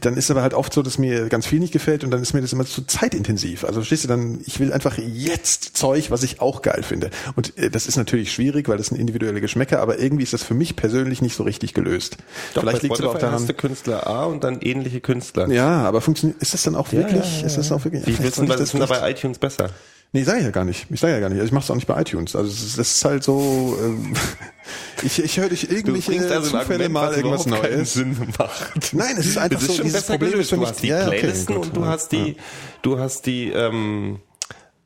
[0.00, 2.34] Dann ist aber halt oft so, dass mir ganz viel nicht gefällt und dann ist
[2.34, 3.64] mir das immer zu zeitintensiv.
[3.64, 7.10] Also verstehst du dann, ich will einfach jetzt Zeug, was ich auch geil finde.
[7.36, 10.42] Und äh, das ist natürlich schwierig, weil das sind individuelle Geschmäcker, aber irgendwie ist das
[10.42, 12.18] für mich persönlich nicht so richtig gelöst.
[12.54, 13.56] Doch, Vielleicht liegt es auch Spotify hast daran.
[13.56, 15.48] Künstler A und dann ähnliche Künstler.
[15.48, 18.18] Ja, aber funktioniert, ist das dann auch wirklich, ja, ja, ist das auch wirklich, Wie
[18.22, 19.70] wissen, was ist denn da bei iTunes besser?
[20.12, 20.86] Nee, sag ich ja gar nicht.
[20.90, 21.40] Ich sage ja gar nicht.
[21.42, 22.34] Ich mache es auch nicht bei iTunes.
[22.34, 23.76] Also es ist, das ist halt so.
[23.80, 24.12] Ähm,
[25.04, 27.92] ich ich höre durch Du irgendwelche bringst also Zufälle Argument, mal was irgendwas Neues.
[27.94, 28.92] Sinn macht.
[28.92, 30.82] Nein, es ist einfach Das ist so, schon dieses Problem ist für Du mich- hast
[30.82, 32.36] die Ja, okay, Playlisten gut, und du ja, hast die,
[32.82, 34.18] du hast die ähm,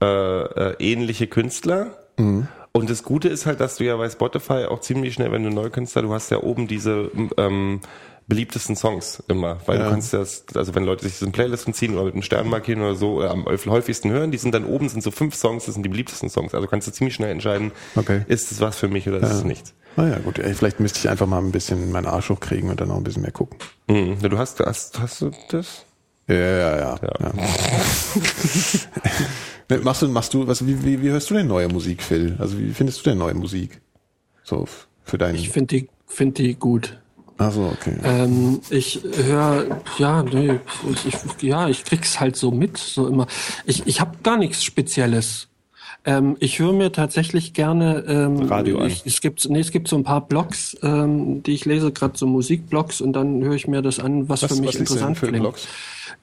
[0.02, 1.96] äh, äh, ähnliche Künstler.
[2.18, 2.48] Mhm.
[2.72, 5.50] Und das Gute ist halt, dass du ja bei Spotify auch ziemlich schnell, wenn du
[5.50, 7.80] Neukünstler, du hast ja oben diese ähm,
[8.26, 9.84] beliebtesten Songs immer, weil Ja.
[9.84, 12.48] du kannst das, also wenn Leute sich so eine Playlisten ziehen oder mit einem Stern
[12.48, 15.66] markieren oder so, äh, am häufigsten hören, die sind dann oben, sind so fünf Songs,
[15.66, 16.54] das sind die beliebtesten Songs.
[16.54, 18.22] Also kannst du ziemlich schnell entscheiden, Okay.
[18.28, 19.74] ist es was für mich oder ist es nichts.
[19.96, 20.38] Naja, gut.
[20.38, 23.04] Ey, vielleicht müsste ich einfach mal ein bisschen meinen Arsch hochkriegen und dann noch ein
[23.04, 23.58] bisschen mehr gucken.
[23.88, 24.16] Mhm.
[24.20, 25.84] Ja, Du hast, hast, hast du das?
[26.26, 26.98] Ja, ja, ja.
[27.20, 27.32] ja.
[29.70, 32.36] Ne, machst du, machst du, was, wie, wie, wie hörst du denn neue Musik, Phil?
[32.38, 33.80] Also wie findest du denn neue Musik?
[34.42, 34.66] So
[35.04, 35.36] für deinen.
[35.36, 37.00] Ich finde die, find die gut.
[37.38, 37.96] Ach so, okay.
[38.04, 40.60] Ähm, ich höre, ja, nee,
[41.04, 43.26] ich, ja, ich krieg's halt so mit, so immer.
[43.66, 45.48] Ich, ich habe gar nichts Spezielles.
[46.06, 48.86] Ähm, ich höre mir tatsächlich gerne ähm, Radio an.
[48.88, 52.16] Ich, es gibt, nee, es gibt so ein paar Blogs, ähm, die ich lese, gerade
[52.16, 55.18] so Musikblogs, und dann höre ich mir das an, was, Was- für mich was interessant
[55.18, 55.68] für klingt.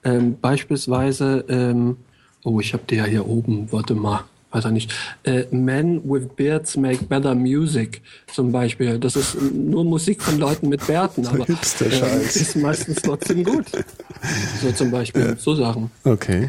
[0.03, 1.97] Ähm, beispielsweise, ähm,
[2.43, 4.93] oh, ich habe die ja hier oben, warte mal, weiß er nicht.
[5.23, 8.01] Äh, Men with Beards Make Better Music
[8.33, 8.99] zum Beispiel.
[8.99, 12.35] Das ist nur Musik von Leuten mit Bärten, aber Hipster-Scheiß.
[12.35, 13.65] ist meistens trotzdem gut.
[14.61, 15.89] So zum Beispiel, so Sachen.
[16.03, 16.47] Okay.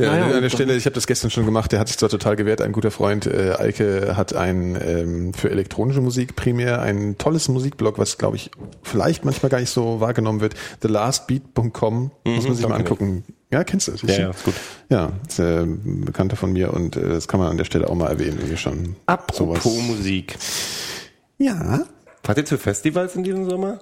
[0.00, 2.08] Ja, Naja, an der Stelle, ich habe das gestern schon gemacht, der hat sich zwar
[2.08, 7.18] total gewehrt, ein guter Freund, äh, Eike hat ein ähm, für elektronische Musik primär ein
[7.18, 8.50] tolles Musikblog, was glaube ich
[8.82, 10.54] vielleicht manchmal gar nicht so wahrgenommen wird.
[10.80, 13.24] TheLastBeat.com, muss man sich mal angucken.
[13.52, 14.02] Ja, kennst du das?
[14.02, 14.54] Ja, ja, ist gut.
[14.88, 17.88] Ja, ist äh, ein Bekannter von mir und äh, das kann man an der Stelle
[17.90, 19.86] auch mal erwähnen, wir schon Apropos sowas.
[19.86, 20.36] Musik.
[21.38, 21.84] Ja.
[22.22, 23.80] Fahrt ihr zu Festivals in diesem Sommer?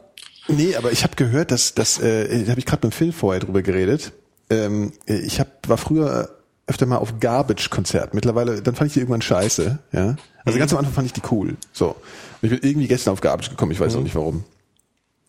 [0.48, 3.40] Nee, aber ich habe gehört, dass das, äh, da habe ich gerade mit Phil vorher
[3.40, 4.12] drüber geredet.
[4.50, 6.30] Ähm, äh, ich hab, war früher
[6.66, 8.14] öfter mal auf Garbage-Konzert.
[8.14, 9.78] Mittlerweile, dann fand ich die irgendwann scheiße.
[9.92, 11.56] Ja, also ganz am Anfang fand ich die cool.
[11.72, 11.96] So, und
[12.42, 13.72] ich bin irgendwie gestern auf Garbage gekommen.
[13.72, 14.44] Ich weiß auch nicht warum.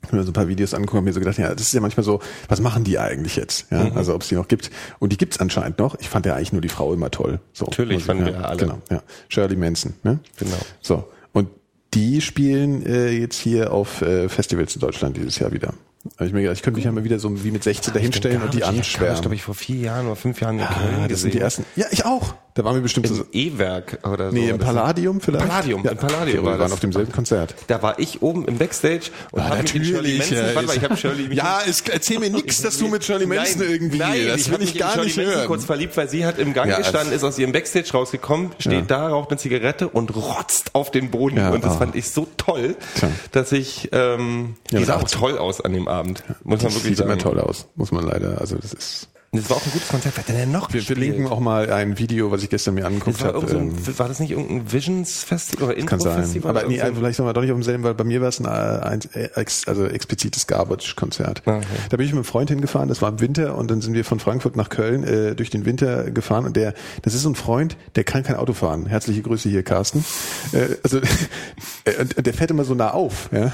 [0.02, 1.74] Ich habe mir so ein paar Videos angeguckt und mir so gedacht, ja, das ist
[1.74, 3.66] ja manchmal so, was machen die eigentlich jetzt?
[3.70, 4.72] Ja, also ob es die noch gibt.
[5.00, 6.00] Und die gibt's anscheinend noch.
[6.00, 7.40] Ich fand ja eigentlich nur die Frau immer toll.
[7.52, 8.58] So, Natürlich, fanden ja, wir alle.
[8.58, 9.04] Genau, ja.
[9.28, 10.20] Shirley Manson, ne?
[10.38, 10.58] Genau.
[10.82, 11.10] So.
[11.34, 11.50] Und
[11.94, 15.74] die spielen äh, jetzt hier auf äh, Festivals in Deutschland dieses Jahr wieder.
[16.18, 18.42] Habe ich mir gedacht, ich könnte mich ja mal wieder so wie mit 16 dahinstellen
[18.42, 19.24] und die Das anschwärmen.
[19.26, 21.18] habe ich vor vier Jahren oder fünf Jahren in Ah, Köln das gesehen.
[21.18, 21.66] sind die ersten.
[21.76, 22.36] Ja, ich auch.
[22.56, 23.16] Da waren wir bestimmt so.
[23.16, 24.36] Im E-Werk oder so.
[24.36, 25.48] Nee, im Palladium vielleicht?
[25.48, 26.72] Palladium, im Palladium Wir war waren das.
[26.74, 27.56] auf demselben Konzert.
[27.68, 30.76] Da war ich oben im Backstage und Ah, habe mit Shirley Manson, ja, warte mal,
[30.78, 33.70] ich habe Shirley mich ja, es, erzähl mir nichts, dass du mit Shirley Manson nein,
[33.70, 33.98] irgendwie.
[34.00, 35.48] Nein, das ich will habe ich gar Shirley nicht Manson hören.
[35.48, 38.74] kurz verliebt, weil sie hat im Gang Ja, gestanden, ist aus ihrem Backstage rausgekommen, steht
[38.74, 38.82] Ja.
[38.82, 41.38] da, raucht eine Zigarette und rotzt auf den Boden.
[41.38, 41.78] Ja, und das ah.
[41.78, 43.10] fand ich so toll, Tja.
[43.32, 46.24] dass ich, ähm, Ja, die sah auch toll aus an dem Abend.
[46.44, 47.20] Muss man wirklich sieht immer sagen.
[47.22, 48.42] toll aus, muss man leider.
[48.42, 49.08] Also das ist.
[49.32, 50.15] Das war auch ein gutes Konzert.
[50.15, 50.98] Wer hat denn noch Wir gespielt?
[50.98, 53.48] verlinken auch mal ein Video, was ich gestern mir angeguckt habe.
[53.48, 56.13] so ein, war das nicht irgendein Visions Festival oder Kann sein.
[56.13, 56.50] Intro-Festival?
[56.58, 58.40] Aber nee, so vielleicht sind wir doch nicht auf demselben, weil bei mir war es
[58.40, 59.00] ein, ein
[59.36, 61.44] ex, also explizites Garbage-Konzert.
[61.46, 61.65] Ah, okay.
[61.90, 64.04] Da bin ich mit einem Freund hingefahren, das war im Winter und dann sind wir
[64.04, 66.73] von Frankfurt nach Köln äh, durch den Winter gefahren und der,
[67.04, 68.88] das ist so ein Freund, der kann kein Auto fahren.
[68.88, 70.04] Herzliche Grüße hier, Carsten.
[70.54, 70.98] Äh, also
[71.86, 73.52] äh, der fährt immer so nah auf, ja.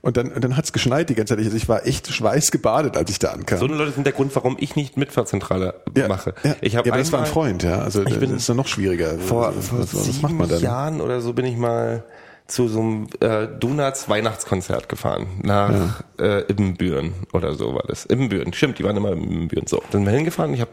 [0.00, 1.44] Und dann, und dann hat's geschneit die ganze Zeit.
[1.44, 3.58] Also ich war echt schweißgebadet, als ich da ankam.
[3.58, 5.74] So eine Leute sind der Grund, warum ich nicht Mitfahrzentrale
[6.08, 6.34] mache.
[6.44, 7.78] Ja, Ich ja habe aber das war ein einmal- Freund, ja.
[7.80, 9.18] Also Ich das bin ist dann noch schwieriger.
[9.18, 10.60] Vor, was, vor was, was sieben?
[10.60, 12.04] Jahren oder so bin ich mal
[12.46, 18.06] zu so einem äh, Donuts Weihnachtskonzert gefahren nach äh, Ibbenbüren oder so war das.
[18.06, 19.66] Ibbenbüren, stimmt, die waren immer in Ibbenbüren.
[19.66, 20.54] So, dann sind wir hingefahren.
[20.54, 20.70] Ich habe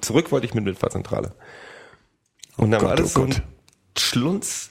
[0.00, 1.32] zurück wollte ich mit Mitfahrzentrale.
[2.56, 3.42] Und dann Gott, war das oh so ein Gott.
[3.98, 4.70] Schlunz,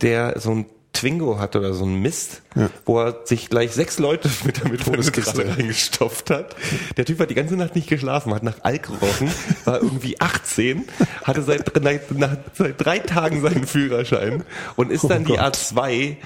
[0.00, 0.66] der so ein
[0.98, 2.70] Twingo hatte oder so ein Mist, Ja.
[2.84, 5.48] wo er sich gleich sechs Leute mit der Todeskiste.
[5.56, 6.56] Reingestopft hat.
[6.96, 9.30] Der Typ hat die ganze Nacht nicht geschlafen, hat nach Alk gerochen,
[9.64, 10.84] war irgendwie 18,
[11.24, 11.80] hatte seit,
[12.18, 14.44] nach, seit drei Tagen seinen Führerschein
[14.76, 15.40] und ist dann die Gott.
[15.56, 16.16] A2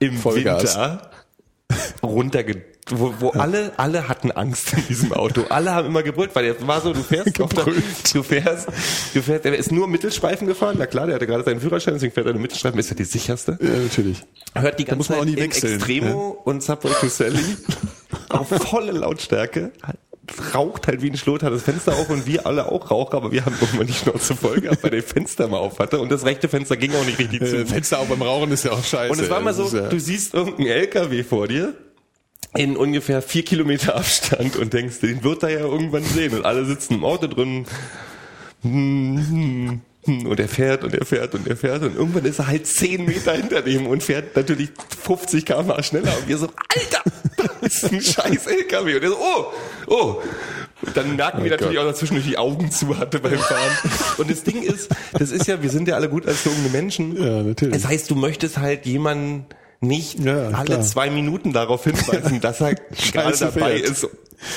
[0.00, 0.62] im Vollgas.
[0.76, 1.10] Winter
[2.02, 5.44] runterge wo, wo alle alle hatten Angst in diesem Auto.
[5.48, 8.68] Alle haben immer gebrüllt, weil es war so, du fährst auf der, du fährst,
[9.14, 10.76] du fährst, er ist nur Mittelstreifen gefahren.
[10.78, 13.04] Na klar, der hatte gerade seinen Führerschein, deswegen fährt er nur Mittelstreifen, ist ja die
[13.04, 13.58] sicherste.
[13.60, 14.18] Ja, natürlich.
[14.54, 17.38] Hört die ganze muss man auch Zeit nie in wechseln, Extremo und Subway to Sally
[18.28, 19.72] auf volle Lautstärke.
[20.54, 23.30] Raucht halt wie ein Schlot, hat das Fenster auf und wir alle auch Raucher, aber
[23.30, 26.24] wir haben irgendwann die Schnauze voll gehabt, weil der Fenster mal auf hatte und das
[26.24, 27.58] rechte Fenster ging auch nicht richtig zu.
[27.58, 29.12] Äh, Fenster auf beim Rauchen ist ja auch scheiße.
[29.12, 31.74] Und es war mal so, ja- du siehst irgendeinen LKW vor dir
[32.56, 36.34] in ungefähr vier Kilometer Abstand und denkst, den wird er ja irgendwann sehen.
[36.34, 37.66] Und alle sitzen im Auto drin.
[38.62, 39.82] Und
[40.38, 43.32] er fährt und er fährt und er fährt und irgendwann ist er halt zehn Meter
[43.32, 44.70] hinter dem und fährt natürlich
[45.02, 47.02] 50 km schneller und wir so, Alter,
[47.62, 48.96] das ist ein scheiß LKW.
[48.96, 49.44] Und er so, oh,
[49.86, 50.22] oh.
[50.82, 51.84] Und dann merken wir Oh natürlich Gott.
[51.84, 53.78] auch, dass zwischendurch die Augen zu hatte beim Fahren.
[54.18, 57.16] Und das Ding ist, das ist ja, wir sind ja alle gut erzogene Menschen.
[57.16, 57.74] Ja, natürlich.
[57.74, 59.46] Das heißt, du möchtest halt jemanden
[59.86, 60.80] nicht Ja, alle klar.
[60.82, 62.74] zwei Minuten darauf hinweisen, dass er
[63.12, 63.90] gerade dabei fährt.
[63.90, 64.08] ist.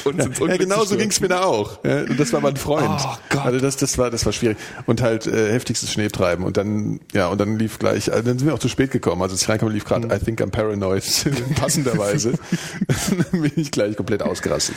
[0.03, 1.79] Und Ja, ja genau so ging's mir da auch.
[1.85, 2.89] Ja, und das war mein Freund.
[2.89, 3.45] Oh Gott.
[3.45, 4.57] Also das, das war, das war schwierig.
[4.85, 6.43] Und halt äh, heftigstes Schneetreiben.
[6.43, 9.21] Und dann, ja, und dann lief gleich, also dann sind wir auch zu spät gekommen.
[9.21, 11.03] Also als ich reinkam, lief gerade I think I'm paranoid,
[11.55, 12.33] passenderweise.
[13.31, 14.75] dann bin ich gleich komplett ausgerastet.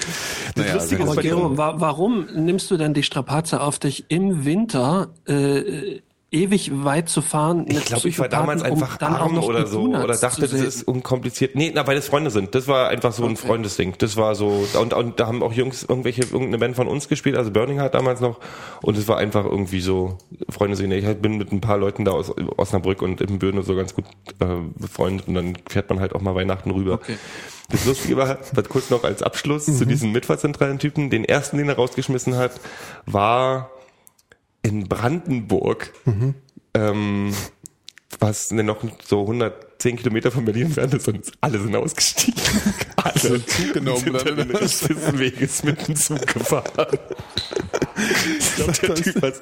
[0.55, 4.45] Naja, Lustige also- Aber Gero, wa warum nimmst du denn die Strapaze auf dich im
[4.45, 6.01] Winter äh,
[6.33, 7.67] ewig weit zu fahren?
[7.69, 11.55] Ich glaube, ich war damals einfach arm oder so oder dachte, das ist unkompliziert.
[11.55, 12.55] Nee, na, weil das Freunde sind.
[12.55, 13.95] Das war einfach so ein Freundesding.
[13.99, 17.37] Das war so und, und da haben auch Jungs irgendwelche irgendeine Band von uns gespielt,
[17.37, 18.39] also Burning Heart damals noch
[18.83, 20.19] und es war einfach irgendwie so
[20.49, 20.93] Freunde sehen.
[20.93, 24.05] Ich bin mit ein paar Leuten da aus Osnabrück und Ibbenbüren und so ganz gut
[24.41, 24.47] äh,
[24.79, 26.95] befreundet und dann fährt man halt auch mal Weihnachten rüber.
[26.95, 27.17] Okay.
[27.71, 31.69] Das Lustige war, das kurz noch als Abschluss zu diesem mitfahrzentralen Typen, den ersten, den
[31.69, 32.53] er rausgeschmissen hat,
[33.07, 33.71] war
[34.63, 35.93] in Brandenburg,
[36.75, 37.35] ähm,
[38.19, 39.23] was denn noch so
[39.81, 42.41] 110 Kilometer von Berlin entfernt ist und alle sind ausgestiegen.
[42.97, 46.65] Alle Zug genommen, sind dann, dann oder des Weges mit dem Zug gefahren.
[48.39, 49.41] Ich glaub, der Typ hat's-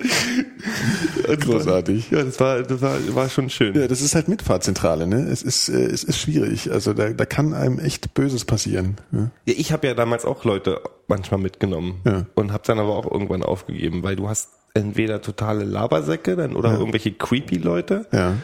[1.45, 2.11] Großartig.
[2.11, 3.75] Ja, das war, das war, war schon schön.
[3.75, 5.29] Ja, das ist halt Mitfahrzentrale, ne?
[5.31, 6.71] Es ist, äh, es ist schwierig.
[6.73, 8.97] Also da, da kann einem echt Böses passieren.
[9.13, 9.31] Ja.
[9.47, 12.27] Ja, ich habe ja damals auch Leute manchmal mitgenommen Ja.
[12.35, 16.73] und habe dann aber auch irgendwann aufgegeben, weil du hast entweder totale Labersäcke dann oder
[16.79, 18.35] irgendwelche creepy Leute ja.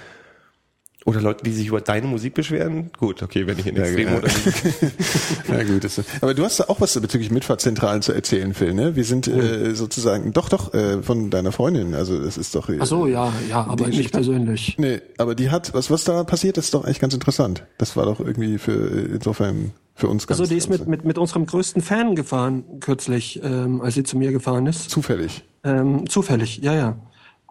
[1.04, 2.90] Oder Leute, die sich über deine Musik beschweren.
[2.98, 4.20] Gut, okay, wenn ich in Ja, Extremo ja.
[4.20, 8.72] dann Ja gut, das, aber du hast da auch was bezüglich Mitfahrzentralen zu erzählen, Phil,
[8.72, 8.96] ne?
[8.96, 12.70] Wir sind äh, sozusagen, doch, doch, äh, von deiner Freundin, also das ist doch...
[12.70, 14.76] Äh, Ach so, ja, ja, aber nicht persönlich.
[14.78, 17.64] Nee, aber die hat, was, was da passiert, das ist doch eigentlich ganz interessant.
[17.76, 20.40] Das war doch irgendwie für, äh, insofern für uns ganz...
[20.40, 24.16] Also die ist mit, mit, mit unserem größten Fan gefahren kürzlich, ähm, als sie zu
[24.16, 24.90] mir gefahren ist.
[24.90, 25.44] Zufällig.
[25.64, 26.96] Ähm, zufällig, ja, ja.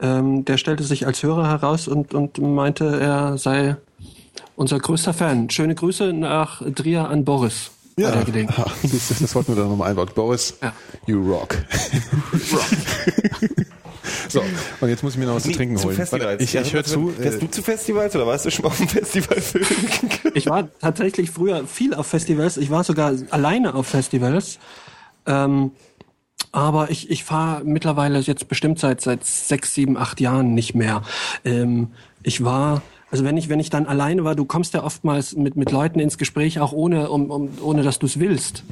[0.02, 3.78] Ähm, der stellte sich als Hörer heraus und, und meinte, er sei
[4.56, 5.50] unser größter Fan.
[5.50, 7.72] Schöne Grüße nach Trier an Boris.
[8.00, 8.24] Ha,
[8.84, 10.10] das, das wollten wir doch nochmal einbauen.
[10.16, 10.74] Boris, Ja.
[11.06, 11.56] you rock.
[14.30, 14.41] so,
[14.82, 15.96] und jetzt muss ich mir noch was zu trinken zu holen.
[15.96, 16.41] Festivals.
[16.41, 17.10] Ich, Ja, ich höre zu.
[17.10, 19.38] Fährst Äh, du zu Festivals oder warst du schon mal auf dem Festival
[20.34, 22.58] Ich war tatsächlich früher viel auf Festivals.
[22.58, 24.58] Ich war sogar alleine auf Festivals.
[25.26, 25.72] Ähm,
[26.52, 31.04] aber ich, ich fahre mittlerweile jetzt bestimmt seit seit sechs, sieben, acht Jahren nicht mehr.
[31.46, 31.89] Ähm,
[32.24, 32.82] ich war
[33.12, 36.00] also wenn ich wenn ich dann alleine war, du kommst ja oftmals mit mit Leuten
[36.00, 38.64] ins Gespräch auch ohne um, um ohne dass du es willst.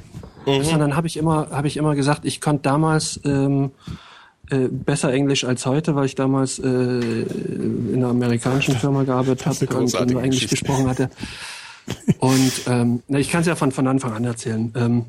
[0.64, 3.70] Sondern habe ich immer habe ich immer gesagt, ich konnte damals ähm,
[4.50, 9.78] äh, besser Englisch als heute, weil ich damals äh, in einer amerikanischen Firma gearbeitet habe
[9.78, 11.10] und nur Englisch gesprochen hatte.
[12.20, 14.74] Und ähm, na, ich kann es ja von, von Anfang an erzählen.
[14.76, 15.06] Ähm,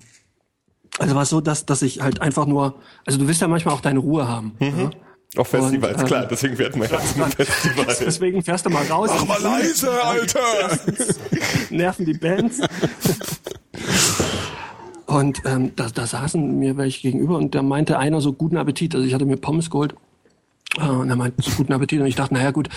[0.98, 2.74] Also war es so, dass, dass ich halt einfach nur,
[3.06, 4.52] also du willst ja manchmal auch deine Ruhe haben.
[4.60, 4.90] Ja?
[5.36, 7.96] Auf Festivals, Und, ähm, klar, deswegen werden wir ja zum Festival.
[8.00, 9.10] Deswegen fährst du mal raus.
[9.14, 10.78] Mach mal leise, Alter!
[11.70, 12.60] nerven die Bands.
[15.06, 18.94] Und ähm, da, da saßen mir welche gegenüber und da meinte einer so guten Appetit.
[18.94, 19.94] Also ich hatte mir Pommes geholt
[20.78, 22.68] äh, und er meinte so guten Appetit und ich dachte, naja gut,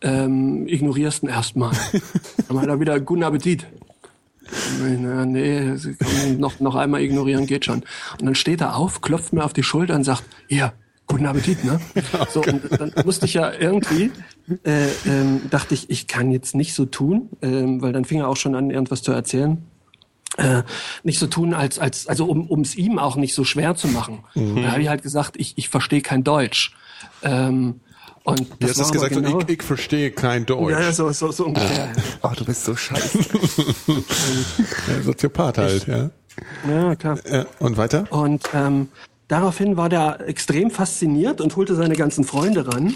[0.00, 1.72] ähm, ignorierst ihn erstmal.
[2.48, 3.66] Dann meinte er wieder guten Appetit.
[4.80, 5.74] Naja, nee,
[6.36, 7.84] noch, noch einmal ignorieren geht schon.
[8.18, 10.72] Und dann steht er auf, klopft mir auf die Schulter und sagt, hier,
[11.06, 11.80] guten Appetit, ne?
[12.30, 14.10] So, und dann musste ich ja irgendwie,
[14.64, 18.28] äh, ähm, dachte ich, ich kann jetzt nicht so tun, ähm, weil dann fing er
[18.28, 19.64] auch schon an, irgendwas zu erzählen.
[20.36, 20.64] Äh,
[21.02, 24.24] nicht so tun, als, als also um es ihm auch nicht so schwer zu machen.
[24.34, 26.76] Da habe ich halt gesagt, ich, ich verstehe kein Deutsch.
[27.22, 27.80] Ähm,
[28.26, 30.70] und Du das hast es aber gesagt, genau, so, ich, ich verstehe kein Deutsch.
[30.72, 31.92] ja, ja, so, so, so ungefähr.
[32.22, 33.18] Oh, du bist so scheiße.
[34.88, 36.10] Ja, Soziopath halt, ja.
[36.68, 37.18] Ja, klar.
[37.60, 38.04] Und weiter?
[38.10, 38.88] Und ähm,
[39.28, 42.94] daraufhin war der extrem fasziniert und holte seine ganzen Freunde ran.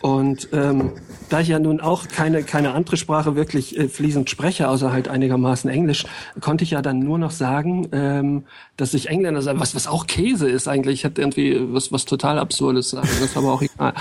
[0.00, 0.92] Und ähm,
[1.28, 5.08] da ich ja nun auch keine, keine andere Sprache wirklich äh, fließend spreche, außer halt
[5.08, 6.06] einigermaßen Englisch,
[6.40, 8.44] konnte ich ja dann nur noch sagen, ähm,
[8.76, 11.00] dass ich Engländer sei, was, was auch Käse ist eigentlich.
[11.00, 13.94] Ich hätte irgendwie was, was total Absurdes sagen, das ist aber auch egal.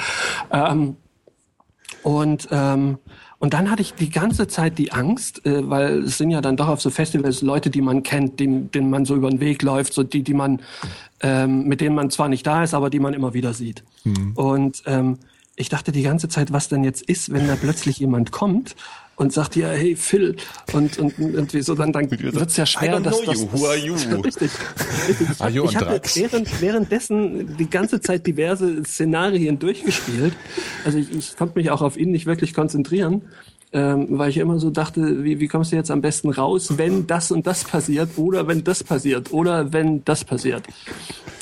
[0.52, 0.96] Ähm,
[2.04, 2.98] und ähm,
[3.42, 6.58] und dann hatte ich die ganze Zeit die Angst, äh, weil es sind ja dann
[6.58, 9.64] doch auf so Festivals Leute, die man kennt, denen, denen man so über den Weg
[9.64, 10.62] läuft, so die, die man,
[11.22, 13.84] ähm, mit denen man zwar nicht da ist, aber die man immer wieder sieht.
[14.36, 15.18] Und ähm,
[15.62, 18.76] ich dachte die ganze Zeit, was denn jetzt ist, wenn da plötzlich jemand kommt
[19.16, 20.36] und sagt ja, hey Phil,
[20.74, 23.48] und, und irgendwie so, dann, dann wird's ja schwer, dass das.
[23.52, 23.94] Who are you?
[23.94, 24.50] Richtig.
[25.08, 25.30] richtig.
[25.30, 26.16] Ich, Are you ich Anthrax?
[26.16, 30.34] während, währenddessen die ganze Zeit diverse Szenarien durchgespielt.
[30.84, 33.22] Also ich, ich konnte mich auch auf ihn nicht wirklich konzentrieren,
[33.74, 37.08] ähm, weil ich immer so dachte, wie, wie kommst du jetzt am besten raus, wenn
[37.08, 40.64] das und das passiert oder wenn das passiert oder wenn das passiert.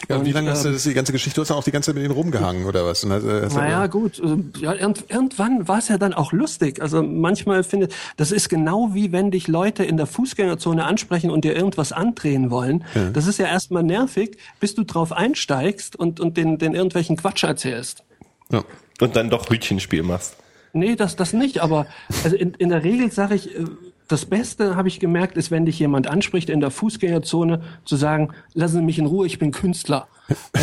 [0.07, 1.35] Ja, und wie Und, lange hast du ähm, das die ganze Geschichte?
[1.35, 3.03] Du hast auch die ganze Zeit mit denen rumgehangen oder was?
[3.03, 4.19] Und hast, äh, hast Naja, gut.
[4.19, 6.81] äh, Ja, irgend, irgendwann war es ja dann auch lustig.
[6.81, 11.45] Also manchmal finde das ist genau wie wenn dich Leute in der Fußgängerzone ansprechen und
[11.45, 12.83] dir irgendwas andrehen wollen.
[13.13, 17.43] Das ist ja erstmal nervig, bis du drauf einsteigst und, und den, den irgendwelchen Quatsch
[17.43, 18.03] erzählst.
[18.51, 18.63] ja.
[19.01, 20.35] Und dann doch Hütchenspiel machst.
[20.73, 21.87] Nee, das, das nicht, aber
[22.23, 23.65] also in, in der Regel sage ich, äh,
[24.09, 28.29] das Beste, habe ich gemerkt, ist, wenn dich jemand anspricht in der Fußgängerzone, zu sagen,
[28.55, 30.07] lassen Sie mich in Ruhe, ich bin Künstler.
[30.53, 30.59] äh,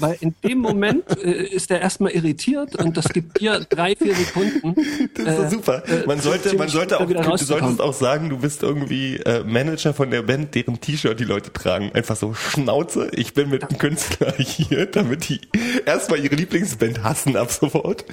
[0.00, 4.14] weil in dem Moment äh, ist er erstmal irritiert und das gibt dir drei, vier
[4.14, 4.74] Sekunden.
[5.14, 5.82] Das ist doch super.
[6.06, 10.10] Man sollte, man sollte auch, du solltest auch sagen, du bist irgendwie äh, Manager von
[10.10, 11.90] der Band, deren T-Shirt die Leute tragen.
[11.92, 13.10] Einfach so Schnauze.
[13.14, 15.40] Ich bin mit einem Künstler hier, damit die
[15.86, 18.04] erstmal ihre Lieblingsband hassen ab sofort.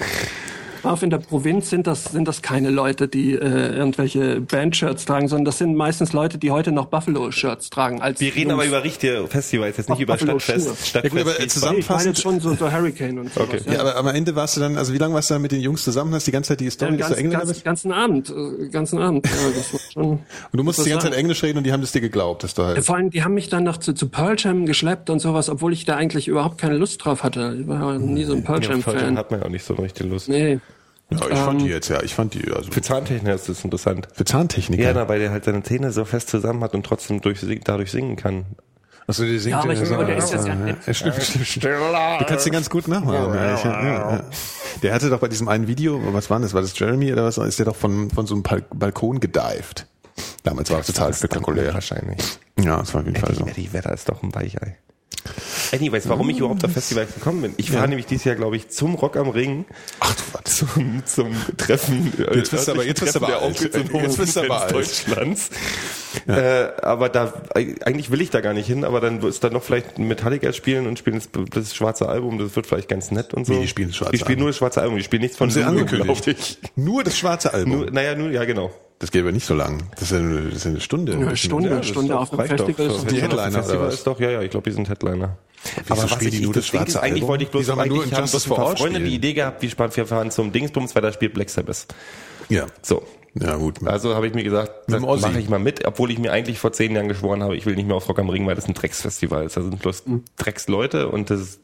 [0.82, 3.38] Auf in der Provinz sind das, sind das keine Leute, die äh,
[3.76, 8.00] irgendwelche Bandshirts tragen, sondern das sind meistens Leute, die heute noch Buffalo-Shirts tragen.
[8.00, 8.54] Als Wir reden Jungs.
[8.62, 10.86] aber über richtige Festivals, jetzt nicht Ach, über Buffalo Stadtfest.
[10.88, 13.18] Stadtfest Ja gut, aber, wie- zusammen- Nee, ich meine Zusammenfassend- jetzt schon so, so Hurricane
[13.18, 13.48] und sowas.
[13.48, 13.60] Okay.
[13.74, 15.60] Ja, aber am Ende warst du dann, also wie lange warst du dann mit den
[15.60, 16.14] Jungs zusammen?
[16.14, 17.64] Hast die ganze Zeit die Story, Den dass du ganzen, Engländer ganzen, bist?
[17.64, 18.30] ganzen Abend,
[18.64, 19.26] äh, ganzen Abend.
[19.26, 20.20] Ja, das war schon, Und
[20.52, 21.16] du musstest die ganze Zeit.
[21.18, 22.84] Englisch reden und die haben das dir geglaubt, dass du halt.
[22.84, 25.72] Vor allem, die haben mich dann noch zu, zu Pearl Jam geschleppt und sowas, obwohl
[25.72, 27.56] ich da eigentlich überhaupt keine Lust drauf hatte.
[27.60, 29.18] Ich war ja nie so ein Pearl Ja, Jam Pearl Jam Fan.
[29.18, 30.28] hat man ja auch nicht so richtig Lust.
[30.28, 30.60] Nee.
[31.10, 34.08] Ja, ich fand die jetzt, ja, ich fand die, also Für Zahntechniker ist das interessant.
[34.12, 34.82] für Zahntechniker.
[34.82, 37.90] Ja, na, weil der halt seine Zähne so fest zusammen hat und trotzdem durch, dadurch
[37.90, 38.44] singen kann.
[39.06, 40.54] Achso, die singt Ja, aber ich- so, der ist jetzt ja-
[40.86, 41.64] ja, stimmt, stimmt, stimmt.
[41.64, 43.32] Du kannst den ganz gut nachmachen.
[43.34, 44.24] Ja, ja, ja.
[44.82, 46.52] Der hatte doch bei diesem einen Video, was war das?
[46.52, 47.38] War das Jeremy oder was?
[47.38, 49.86] Ist der doch von, von so einem Bal- Balkon gedived.
[50.42, 51.72] Damals war es total spektakulär.
[51.72, 52.18] Wahrscheinlich.
[52.60, 53.46] Ja, das war auf jeden Fall so.
[53.46, 54.76] Eddie, Vedder ist doch ein Weichei.
[55.72, 57.54] Anyways, warum ich überhaupt auf Festivals gekommen bin.
[57.58, 59.66] Ich fahre nämlich dieses Jahr, glaube ich, zum Rock am Ring.
[60.00, 60.56] Ach du was.
[60.58, 62.12] Zum, zum Treffen.
[62.18, 63.60] äh, Jetzt bist du aber- jetzt bist du aber alt.
[63.60, 64.72] Jetzt bist du aber alt.
[64.72, 65.50] Deutschlands.
[66.26, 69.62] Äh, aber da, eigentlich will ich da gar nicht hin, aber dann ist da noch
[69.62, 73.46] vielleicht Metallica spielen und spielen das, das schwarze Album, das wird vielleicht ganz nett und
[73.46, 73.54] so.
[73.54, 74.40] Wie, die spielen das schwarze Die spielen Album?
[74.44, 76.26] nur das schwarze Album, die spielen nichts von Haben sie angekündigt.
[76.26, 76.58] ich.
[76.76, 77.72] Nur das schwarze Album.
[77.80, 78.70] Nur, naja, nur, ja, genau.
[78.98, 79.84] Das geht aber nicht so lang.
[79.92, 81.12] Das ist ja eine, das ist ja eine Stunde.
[81.12, 82.46] Eine Stunde, Ja, eine das Stunde ist auf doch- doch.
[82.46, 82.90] Festival.
[82.90, 83.20] So, ist die.
[83.22, 83.94] Headliner oder Festival was?
[83.94, 85.38] ist doch, ja, ja, ich glaube, die sind Headliner.
[85.88, 87.28] Wieso spielen die nur das Ding ist, eigentlich Album?
[87.28, 89.14] wollte ich bloß Die nur eigentlich in haben bloß ein paar Freunde die spielen.
[89.14, 91.86] Idee gehabt, wie spannend wir fahren zum Dingsbums, weil da spielt Black Sabbath.
[92.48, 92.66] Ja.
[92.82, 93.02] So.
[93.34, 93.86] Ja, gut.
[93.86, 96.58] Also habe ich mir gesagt, das dem mache ich mal mit, obwohl ich mir eigentlich
[96.58, 98.66] vor zehn Jahren geschworen habe, ich will nicht mehr auf Rock am Ring, weil das
[98.66, 99.56] ein Drecksfestival ist.
[99.56, 100.24] Da sind bloß Mhm.
[100.38, 101.60] Drecksleute und das ist,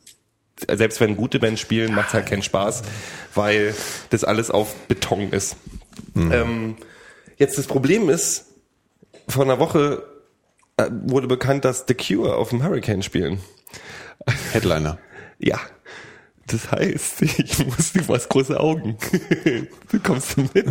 [0.70, 2.82] selbst wenn gute Bands spielen, macht es halt keinen Spaß,
[3.34, 3.74] weil
[4.10, 5.56] das alles auf Beton ist.
[6.14, 6.32] Mhm.
[6.32, 6.76] Ähm,
[7.36, 8.46] jetzt das Problem ist,
[9.28, 10.04] vor einer Woche
[10.76, 13.40] äh, wurde bekannt, dass The Cure auf dem Hurricane spielen.
[14.52, 14.98] Headliner.
[15.38, 15.58] Ja.
[16.46, 18.96] Das heißt, ich muss, du hast große Augen.
[19.90, 20.66] Du kommst mit.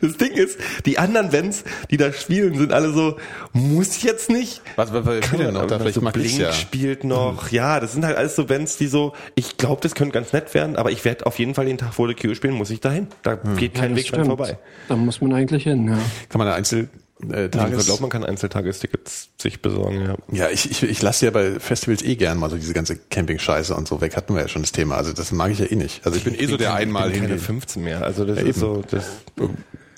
[0.00, 3.18] Das Ding ist, die anderen Bands, die da spielen, sind alle so,
[3.52, 4.62] muss ich jetzt nicht.
[4.76, 5.78] Was, was, was spielt denn noch da?
[5.78, 6.52] Vielleicht so mag Blink ja.
[6.52, 7.50] spielt noch.
[7.50, 10.54] Ja, das sind halt alles so Bands, die so, ich glaube, das könnte ganz nett
[10.54, 12.80] werden, aber ich werde auf jeden Fall den Tag vor der Cure spielen, muss ich
[12.80, 13.08] dahin.
[13.22, 14.56] Da geht kein das Weg dran vorbei.
[14.88, 15.98] Da muss man eigentlich hin, ja.
[16.30, 16.88] Kann man da Einzel
[17.30, 20.16] äh, Ich Tages glaube, man kann Einzeltagestickets sich besorgen, ja.
[20.30, 23.74] Ja, ich, ich, ich lasse ja bei Festivals eh gern mal so diese ganze Camping-Scheiße
[23.74, 24.16] und so weg.
[24.16, 24.96] Hatten wir ja schon das Thema.
[24.96, 26.04] Also das mag ich ja eh nicht.
[26.06, 27.40] Also ich bin eh so der einmal ich bin keine hin.
[27.42, 28.02] 15 mehr.
[28.02, 29.04] Also das Ja, ist so, das
[29.38, 29.46] Ja,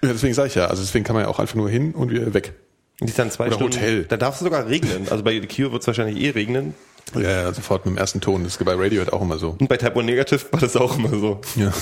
[0.03, 0.67] deswegen sage ich ja.
[0.67, 2.53] Also deswegen kann man ja auch einfach nur hin und wieder weg.
[3.01, 3.77] die ist dann zwei Oder Stunden.
[3.77, 4.05] Hotel.
[4.05, 5.09] Da darf es sogar regnen.
[5.11, 6.75] Also bei Cure wird es wahrscheinlich eh regnen.
[7.15, 8.43] Ja, ja, sofort mit dem ersten Ton.
[8.45, 9.57] Das ist bei Radiohead auch immer so.
[9.59, 11.41] Und bei Type O Negative war das auch immer so.
[11.57, 11.73] Ja.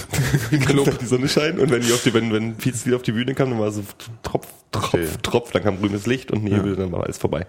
[0.66, 0.98] Club.
[0.98, 3.34] Die Sonne scheint und wenn die auf die, wenn, wenn Pete wieder auf die Bühne
[3.34, 3.82] kam, dann war so
[4.22, 5.22] Tropf, Tropf, Verstehe.
[5.22, 7.46] Tropf, dann kam grünes Licht und Nebel, dann war alles vorbei.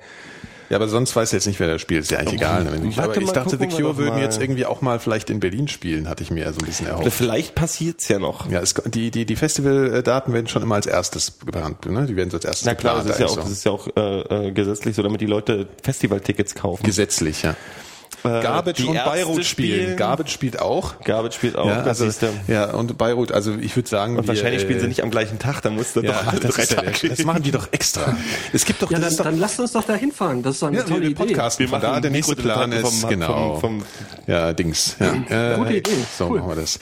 [0.74, 2.02] Ja, aber sonst weiß ich jetzt nicht, wer da spielt.
[2.02, 2.64] Ist ja eigentlich egal.
[2.64, 2.88] Ne?
[2.90, 6.10] Ich, aber ich dachte, The Cure würden jetzt irgendwie auch mal vielleicht in Berlin spielen,
[6.10, 7.14] hatte ich mir so ein bisschen erhofft.
[7.14, 8.50] Vielleicht passiert's ja noch.
[8.50, 12.08] Ja, es, die, die, die Festivaldaten werden schon immer als erstes geplant, ne?
[12.08, 13.52] Die werden so als erstes Na klar, das geplant.
[13.52, 15.68] ist ja auch, eigentlich das ist ja auch äh, äh, gesetzlich so, damit die Leute
[15.84, 16.82] Festivaltickets kaufen.
[16.82, 16.88] so.
[16.88, 17.56] gesetzlich, ja.
[18.24, 19.80] Garbage die und Ärzte Beirut spielen.
[19.82, 19.98] spielen.
[19.98, 21.00] Garbage spielt auch.
[21.04, 24.62] Garbage spielt auch, ja, das also, ja, und Beirut, also ich würde sagen, Und wahrscheinlich
[24.62, 26.56] wir, spielen sie äh, nicht am gleichen Tag, dann musst du Ja, doch alle das,
[26.56, 28.16] drei ist ja der, Tage das machen die doch extra.
[28.54, 30.42] Es gibt doch, Ja, das dann, doch dann lasst uns doch da hinfahren.
[30.42, 31.16] Das ist doch eine ja, tolle wir Idee.
[31.26, 31.90] podcasten Wir von da.
[31.92, 33.60] machen Der nächste Plan ist, vom- genau.
[33.60, 33.86] vom- vom-
[34.28, 34.96] ja, Dings.
[35.00, 35.54] Ja.
[35.54, 35.92] Äh, Gute Idee.
[36.18, 36.40] So Cool.
[36.40, 36.80] machen wir das.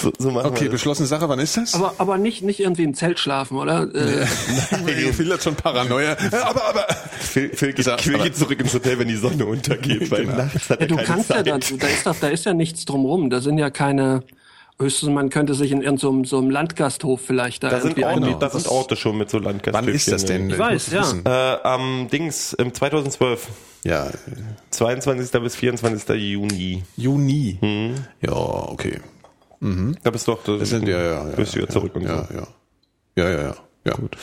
[0.00, 0.72] So, so machen Okay, wir das.
[0.72, 1.74] beschlossene Sache, wann ist das?
[1.74, 3.82] Aber, aber nicht, nicht irgendwie im Zelt schlafen, oder?
[3.94, 4.26] Äh,
[5.12, 6.16] Phil hat schon Paranoia.
[6.44, 6.86] Aber, aber,
[7.20, 10.24] Phil, Phil, geht, Gesagt, Phil aber- geht zurück ins Hotel, wenn die Sonne untergeht, weil
[10.26, 11.46] nachts hat ja, er du keine kannst ja Zeit.
[11.48, 13.30] dann, da ist doch, da ist ja nichts drumrum.
[13.30, 14.22] Da sind ja keine,
[14.78, 17.90] höchstens man könnte sich in irgendeinem so, einem- so einem Landgasthof vielleicht da, da sind,
[17.98, 18.40] irgendwie Orte, einmieten.
[18.40, 19.86] da sind Orte schon mit so Landgaststückchen.
[19.88, 20.50] wann ist das denn?
[20.50, 21.54] Ich weiß, ja.
[21.56, 23.48] Äh, am Dings, im 2012.
[23.84, 24.08] Ja,
[24.70, 25.40] 22.
[25.40, 26.08] bis 24.
[26.16, 26.82] Juni.
[26.96, 27.58] Juni.
[27.60, 27.94] Mhm.
[28.20, 29.00] Ja, okay.
[29.60, 31.36] Da bist du doch, Das sind ja, ja, ja.
[31.36, 32.34] bist du ja ja, zurück und ja, so.
[32.34, 32.46] ja.
[33.16, 33.56] Ja, ja, ja.
[33.84, 34.16] Ja, gut.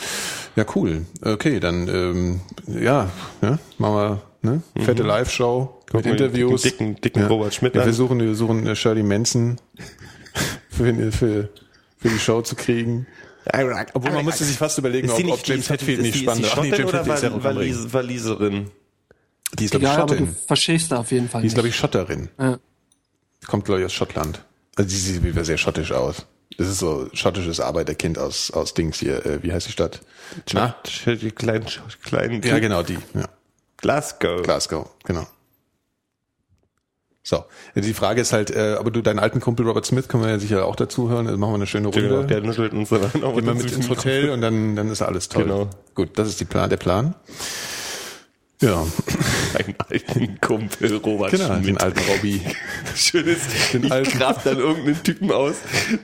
[0.56, 1.06] Ja, cool.
[1.22, 3.10] Okay, dann, ähm, ja,
[3.42, 4.62] ja, machen wir, ne?
[4.84, 6.12] Fette Live-Show mit Mhm.
[6.12, 6.62] Interviews.
[6.62, 7.28] dicken- dicken- dicken ja.
[7.28, 7.86] Robert Schmidt Wir an.
[7.88, 9.58] versuchen, wir versuchen äh, Shirley Manson
[10.70, 11.50] für, für,
[11.98, 13.08] für die Show zu kriegen.
[13.94, 16.46] Obwohl man musste sich fast überlegen, ob, die ob James die- Hetfield nicht die, spannend
[16.46, 17.76] ist die Ach nee, Schottin James oder Hetfield ist ja Wal Rock am Ring.
[17.76, 18.72] Walis, Waliserin?
[19.60, 21.76] Die ist, glaube ich, aber du verstehst da auf jeden Fall Die ist, glaube ich,
[21.76, 22.30] Schotterin.
[22.40, 22.60] Ja.
[23.48, 24.44] Kommt, glaube ich, aus Schottland.
[24.76, 26.26] Also die sieht wieder sehr schottisch aus.
[26.58, 29.26] Das ist so schottisches Arbeiterkind aus, aus Dings hier.
[29.26, 30.02] Äh, wie heißt die Stadt?
[30.54, 30.76] Na?
[31.06, 31.66] Die kleinen,
[32.04, 32.98] kleinen Ja, genau, die.
[33.14, 33.28] Ja.
[33.78, 34.42] Glasgow.
[34.44, 35.28] Glasgow, genau.
[37.28, 40.30] So, die Frage ist halt, äh, aber du, deinen alten Kumpel Robert Smith können wir
[40.30, 41.26] ja sicher auch dazu hören.
[41.26, 42.28] Also machen wir eine schöne Genau, Runde.
[42.28, 45.28] der nuschelt uns dann auch Gehen wir mit ins Hotel und dann, dann ist alles
[45.28, 45.44] toll.
[45.44, 45.68] Genau.
[45.96, 47.16] Gut, das ist die Plan, der Plan.
[48.62, 48.86] Ja,
[49.60, 51.84] Einen alten Kumpel, Robert genau, den Schmidt.
[51.84, 52.42] alten Robbie.
[52.96, 53.40] Schönes,
[53.74, 55.56] Den ich alten- grab dann irgendeinen Typen aus,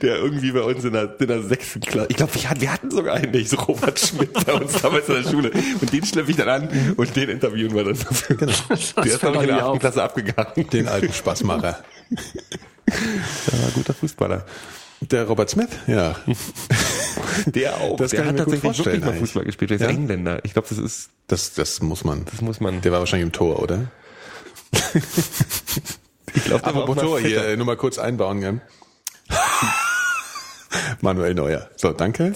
[0.02, 2.72] der irgendwie bei uns in der, in der sechsten Klasse, ich glaube, wir, hatten- wir
[2.72, 5.50] hatten sogar einen, der hieß Robert Schmidt bei uns damals in der Schule.
[5.80, 8.36] Und den schleppe ich dann an und den interviewen wir dann dafür.
[8.36, 8.52] Genau.
[8.68, 8.76] Der
[9.06, 9.78] ist, glaube ich, in der achten.
[9.78, 10.68] Klasse abgegangen.
[10.70, 11.82] Den alten Spaßmacher.
[12.86, 14.44] Der war ein guter Fußballer.
[15.10, 16.16] Der Robert Smith, ja.
[17.46, 17.96] Der auch.
[17.96, 19.14] Das der ich hat tatsächlich wirklich mal.
[19.14, 19.70] Fußball gespielt.
[19.70, 19.88] Der ist Ja?
[19.88, 20.44] Engländer.
[20.44, 22.24] Ich glaube, das ist, Das, das muss man.
[22.30, 22.80] das muss man.
[22.82, 23.90] Der war wahrscheinlich im Tor, oder?
[26.34, 28.54] ich glaube, der war auch Apropos Tor hier, nur mal kurz einbauen, ja.
[31.00, 31.68] Manuel Neuer.
[31.76, 32.32] So, danke.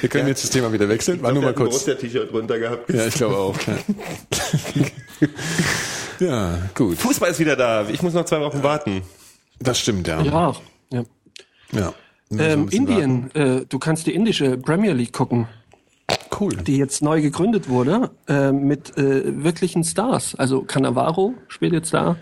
[0.00, 1.22] Wir können jetzt das Thema wieder wechseln.
[1.22, 1.84] War nur mal Der hat ein kurz.
[1.84, 2.88] Borussia-T-Shirt runter gehabt.
[2.92, 3.56] Ja, ich glaube auch.
[6.20, 6.26] Ja.
[6.26, 6.96] ja, gut.
[6.98, 7.86] Fußball ist wieder da.
[7.88, 9.02] Ich muss noch zwei Wochen warten.
[9.60, 10.22] Das stimmt, ja.
[10.22, 10.54] Ja,
[10.90, 11.04] ja.
[11.72, 11.92] ja.
[12.30, 15.48] Ähm, Indien, äh, du kannst die indische Premier League gucken.
[16.40, 16.56] Cool.
[16.56, 20.34] die jetzt neu gegründet wurde, äh, mit äh, wirklichen Stars.
[20.36, 22.16] Also Cannavaro spielt jetzt da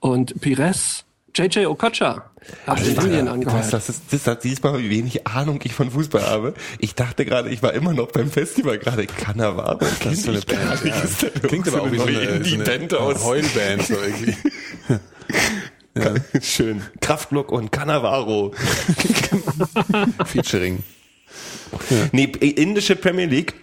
[0.00, 1.04] und Pires,
[1.34, 2.30] JJ Okocha
[2.66, 3.72] hat in Indien Das, angeheuert.
[3.72, 6.54] das ist, das ist diesmal, wie wenig Ahnung ich von Fußball habe.
[6.78, 9.06] Ich dachte gerade, ich war immer noch beim Festival gerade.
[9.06, 9.78] Cannavaro.
[9.78, 11.28] Das ist so eine Band, ja.
[11.40, 13.24] Klingt aber auch wie so eine, so eine.
[13.24, 14.36] Heulband so irgendwie.
[16.42, 16.82] Schön.
[17.00, 18.52] Kraftblock und Cannavaro.
[20.26, 20.80] Featuring.
[22.12, 23.54] Nee, indische Premier League.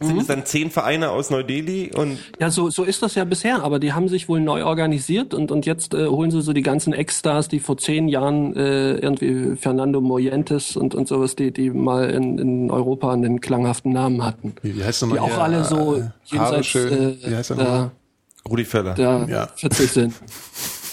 [0.00, 3.62] Sind es dann zehn Vereine aus Neu-Delhi und Ja, so, so ist das ja bisher,
[3.62, 6.62] aber die haben sich wohl neu organisiert und, und jetzt äh, holen sie so die
[6.62, 11.70] ganzen Ex-Stars, die vor zehn Jahren äh, irgendwie Fernando Morientes und, und sowas, die, die
[11.70, 14.56] mal in, in Europa einen klanghaften Namen hatten.
[14.62, 15.20] Wie, wie heißt Die nochmal?
[15.30, 16.92] auch alle so äh, jenseits schön.
[17.22, 17.78] äh, Wie heißt er nochmal?
[17.78, 18.94] der, Rudi Völler.
[18.94, 19.48] der Ja.
[19.54, 20.14] 40 sind.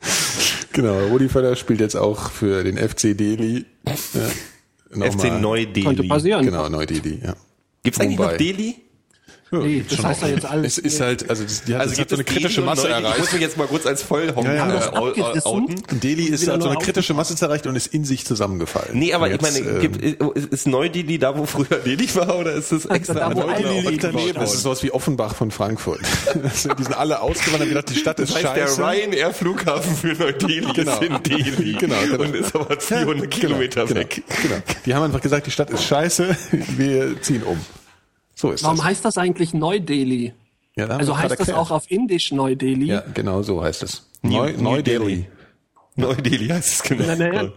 [0.72, 3.64] Genau, Rudi Völler spielt jetzt auch für den FC Delhi.
[3.84, 5.40] Ja, FC.
[5.40, 5.84] Neu-Delhi.
[5.84, 6.44] Könnte passieren.
[6.44, 7.34] Genau, Neu-Delhi, ja.
[7.82, 8.32] Gibt's eigentlich Mumbai.
[8.32, 8.76] noch Delhi?
[9.52, 11.98] Nee, das heißt ja jetzt alles- Es ist halt, also das, die hat, Also das
[12.00, 12.98] hat gibt so eine es kritische und Masse Neu-Delhi?
[13.00, 13.32] Ich muss erreicht.
[13.32, 14.76] mich jetzt mal kurz als Vollhonk Ja, ja.
[15.34, 15.82] äh, outen.
[16.00, 18.90] Delhi ist halt so eine kritische Masse erreicht und ist in sich zusammengefallen.
[18.92, 22.38] Nee, aber Und ich meine, jetzt, ähm, gibt, ist Neu-Delhi da, wo früher Delhi war,
[22.38, 23.14] oder ist das extra?
[23.14, 24.34] da, wo neu alle gebaut liegt daneben.
[24.34, 26.00] Das ist sowas wie Offenbach von Frankfurt.
[26.34, 28.76] die sind alle ausgewandert, haben gedacht, die Stadt ist Das heißt, scheiße.
[28.80, 30.92] der Ryanair-Flughafen für Neu-Delhi Genau.
[30.92, 31.72] ist in Delhi.
[31.80, 32.22] Genau, genau.
[32.24, 34.22] Und ist aber 400 Kilometer genau, weg.
[34.42, 34.54] Genau.
[34.86, 36.36] Die haben einfach gesagt, die Stadt ist scheiße,
[36.76, 37.58] wir ziehen um.
[38.40, 38.86] So ist Warum das.
[38.86, 40.32] heißt das eigentlich Neu-Delhi?
[40.74, 42.86] Ja, Also heißt das auch auf Indisch Neu-Delhi?
[42.86, 44.06] Ja, genau so heißt es.
[44.22, 45.26] New- Neu, New Neu-Delhi.
[45.96, 47.04] Neu-Delhi heißt es genau.
[47.06, 47.52] Na, na, ja.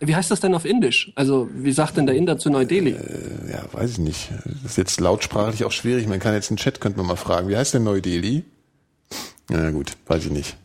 [0.00, 1.12] Wie heißt das denn auf Indisch?
[1.16, 2.96] Also, wie sagt denn der Inder zu Neu-Delhi?
[3.50, 4.30] Ja, weiß ich nicht.
[4.62, 6.06] Das ist jetzt lautsprachlich auch schwierig.
[6.08, 8.44] Man kann jetzt im Chat, könnte man mal fragen, wie heißt denn Neu-Delhi?
[9.50, 10.56] Na gut, weiß ich nicht.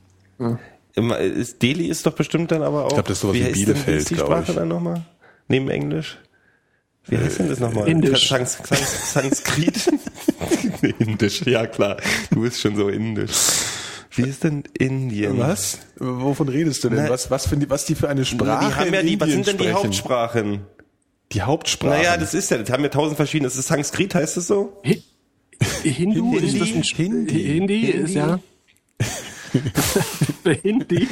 [0.93, 2.89] Immer- Ist, Delhi ist doch bestimmt dann aber auch.
[2.93, 4.55] glaub, das ist sowas wie heißt denn- Bielefeld, Wie ist die Sprache ich.
[4.55, 5.01] dann nochmal?
[5.49, 6.17] Neben Englisch?
[7.07, 7.87] Wie heißt denn das nochmal?
[7.87, 8.29] Indisch.
[8.29, 9.89] Sans, Sans, Sanskrit?
[10.81, 11.97] Nee, Indisch, ja klar.
[12.31, 13.31] Du bist schon so indisch.
[14.11, 15.37] Wie ist denn Indien?
[15.37, 15.79] Was?
[15.97, 17.03] Wovon redest du denn?
[17.03, 19.19] Na, was, was, für die, was die für eine Sprache die haben ja in die,
[19.19, 19.71] was sind denn die?
[19.71, 20.61] Hauptsprachen?
[21.31, 21.97] Die Hauptsprache.
[21.97, 24.81] Naja, das ist ja, das haben ja tausend verschiedene, das ist Sanskrit, heißt es so?
[24.83, 25.01] Hi
[25.83, 26.33] Hindu?
[26.33, 26.45] Hindi?
[26.47, 27.43] Ist das ein Sp- Hindi?
[27.43, 28.39] Hindi, ist ja.
[30.63, 31.07] Hindi?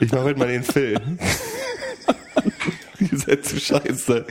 [0.00, 1.18] Ich mache heute mal den Film.
[3.12, 4.26] Ihr seid so scheiße.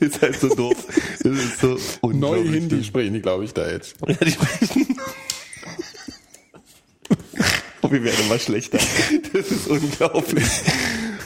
[0.00, 0.76] Ihr seid so doof.
[1.22, 2.52] Das ist so Neu unglaublich.
[2.52, 3.94] Hindi sprechen die, glaube ich, da jetzt.
[4.06, 4.96] Ja, die sprechen.
[7.82, 8.78] Oh, wir werden immer schlechter.
[9.32, 10.44] Das ist unglaublich.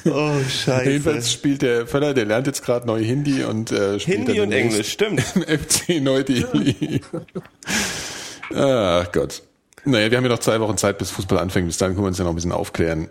[0.05, 0.90] Oh, scheiße.
[0.90, 4.47] Jedenfalls spielt der Völler, der lernt jetzt gerade neu Hindi und äh, spielt Hindi dann
[4.47, 5.22] und Englisch, stimmt.
[5.34, 7.01] im FC Neu-Delhi.
[8.55, 9.42] Ach Gott.
[9.86, 11.66] Naja, wir haben ja noch zwei Wochen Zeit, bis Fußball anfängt.
[11.66, 13.09] Bis dahin können wir uns ja noch ein bisschen aufklären.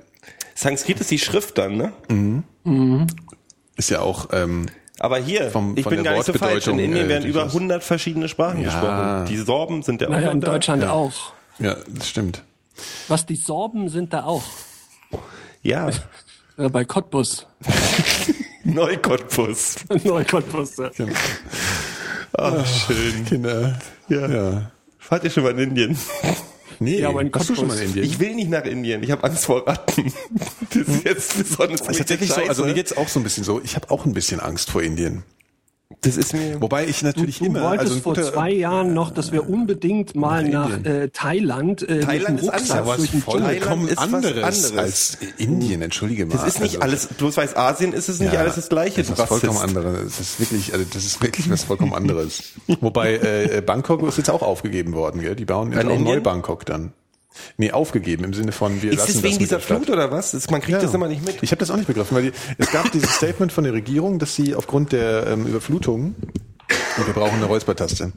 [0.56, 1.94] Sanskrit ist die Schrift dann, ne?
[3.76, 4.68] Ist ja auch, ähm,
[5.00, 6.68] Aber hier, Vom- ich von bin gar nicht so falsch.
[6.68, 7.56] In Indien äh, werden über durchaus.
[7.56, 8.66] 100 verschiedene Sprachen Ja.
[8.70, 9.26] gesprochen.
[9.30, 10.52] Die Sorben sind ja auch Naja, in da.
[10.52, 11.14] Deutschland auch.
[11.60, 12.44] ja, das stimmt.
[13.08, 14.44] Was, die Sorben sind da auch.
[15.62, 15.90] Ja,
[16.58, 17.48] Äh, bei Cottbus.
[18.64, 19.76] Neukottbus.
[20.04, 20.78] Neu-Cottbus.
[20.78, 20.90] Ja.
[22.34, 23.26] Ah, schön.
[23.26, 23.78] Kinder.
[24.08, 24.28] Ja.
[24.28, 24.72] ja.
[25.00, 25.98] Fahrt ihr schon mal in Indien?
[26.80, 27.80] Nee, Ja, aber in du schon mal Cottbus.
[27.82, 28.06] in Indien?
[28.06, 29.04] Ich will nicht nach Indien.
[29.04, 30.12] Ich habe Angst vor Ratten.
[30.70, 33.44] Das ist jetzt besonders Das ist tatsächlich so, also mir geht's auch so ein bisschen
[33.44, 33.62] so.
[33.64, 35.24] Ich habe auch ein bisschen Angst vor Indien.
[36.02, 36.62] Das ist mir.
[36.62, 40.16] Wobei ich natürlich Du immer, wolltest also vor guter, zwei Jahren noch, dass wir unbedingt
[40.16, 42.98] mal Nach nach äh, Thailand, äh, Thailand ist anders.
[42.98, 44.78] durch den Thailand vollkommen ist anderes, anderes.
[44.78, 46.34] als Indien, entschuldige mal.
[46.34, 48.70] Das ist nicht Also, alles, bloß weil es Asien ist, ist nicht ja, alles das
[48.70, 48.98] Gleiche.
[48.98, 50.04] Das du ist was vollkommen anderes.
[50.04, 52.54] Das ist wirklich, also das ist wirklich was vollkommen anderes.
[52.82, 55.36] Wobei äh, Bangkok ist jetzt auch aufgegeben worden, gell?
[55.36, 56.94] Die bauen jetzt auch neu Bangkok dann.
[57.58, 59.60] Nee, aufgegeben im Sinne von wir Ist lassen das wegen mit dieser.
[59.60, 60.32] Flut oder was?
[60.32, 60.84] Das- Man kriegt Ja.
[60.84, 61.38] das immer nicht mit.
[61.42, 64.20] Ich habe das auch nicht begriffen, weil die, es gab dieses Statement von der Regierung,
[64.20, 66.16] dass sie aufgrund der ähm, Überflutung
[66.98, 68.12] und wir brauchen eine Räuspertaste.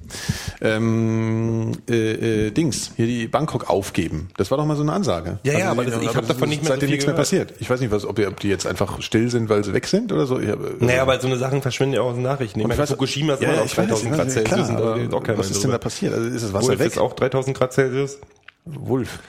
[0.60, 4.28] Ähm, äh, äh, Dings, hier die Bangkok aufgeben.
[4.36, 5.38] Das war doch mal so eine Ansage.
[5.44, 7.14] Ja, ja, aber das- ich hab das davon nicht mehr so seitdem viel nichts mehr
[7.14, 7.54] passiert.
[7.58, 9.86] Ich weiß nicht, was, ob, die, ob die jetzt einfach still sind, weil sie weg
[9.86, 10.38] sind oder so.
[10.38, 12.60] Ich hab, äh, Naja, aber so eine Sachen verschwinden ja auch aus den Nachrichten.
[12.60, 14.66] Ich meine, Fukushima ist ja, ich weiß, 3000 ich Grad Celsius.
[14.68, 16.14] Klar, da aber was ist denn da passiert?
[16.14, 16.86] Also ist das Wasser Wolf weg?
[16.88, 18.18] ist auch 3000 Grad Celsius.
[18.66, 19.20] Wolf.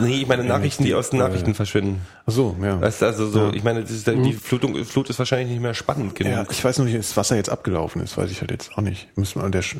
[0.00, 2.00] nee, ich meine Nachrichten, die aus den Nachrichten verschwinden.
[2.26, 2.80] Ach so, ja.
[2.80, 6.14] Weißt du, also so, ich meine, ist, die Flutung, Flut ist wahrscheinlich nicht mehr spannend
[6.14, 6.32] genug.
[6.32, 8.82] ja, ich weiß noch nicht, das Wasser jetzt abgelaufen ist, weiß ich halt jetzt auch
[8.82, 9.08] nicht.
[9.16, 9.76] Müssen wir an der Sch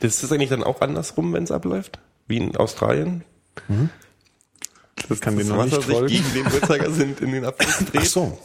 [0.00, 1.98] Das ist eigentlich dann auch andersrum, wenn es abläuft?
[2.26, 3.24] Wie in Australien?
[5.08, 6.06] das kann Das mir noch Wasser nicht sich folgen.
[6.08, 8.06] gegen den Uhrzeigersinn in den Abfluss Ach dreht?
[8.06, 8.38] so.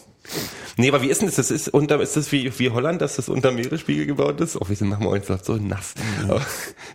[0.80, 1.38] Nee, aber wie ist denn das?
[1.38, 4.56] Das ist unter, ist das wie, wie Holland, dass das unter Meeresspiegel gebaut ist?
[4.62, 5.96] Oh, wir sind nach dem läuft so nass.
[6.28, 6.42] Aber,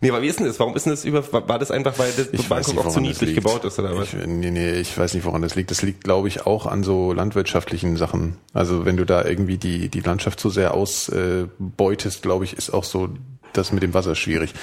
[0.00, 0.60] nee, aber wie ist denn das?
[0.60, 3.24] Warum ist denn das über, war das einfach, weil das Ich Bangkok nicht, auch zu
[3.24, 3.34] liegt.
[3.34, 4.12] gebaut ist, oder was?
[4.12, 5.72] Ich, nee, nee, ich weiß nicht, woran das liegt.
[5.72, 8.36] Das liegt, glaube ich, auch an so landwirtschaftlichen Sachen.
[8.52, 12.84] Also wenn du da irgendwie die, die Landschaft zu sehr ausbeutest, glaube ich, ist auch
[12.84, 13.08] so
[13.52, 14.54] das mit dem Wasser schwierig.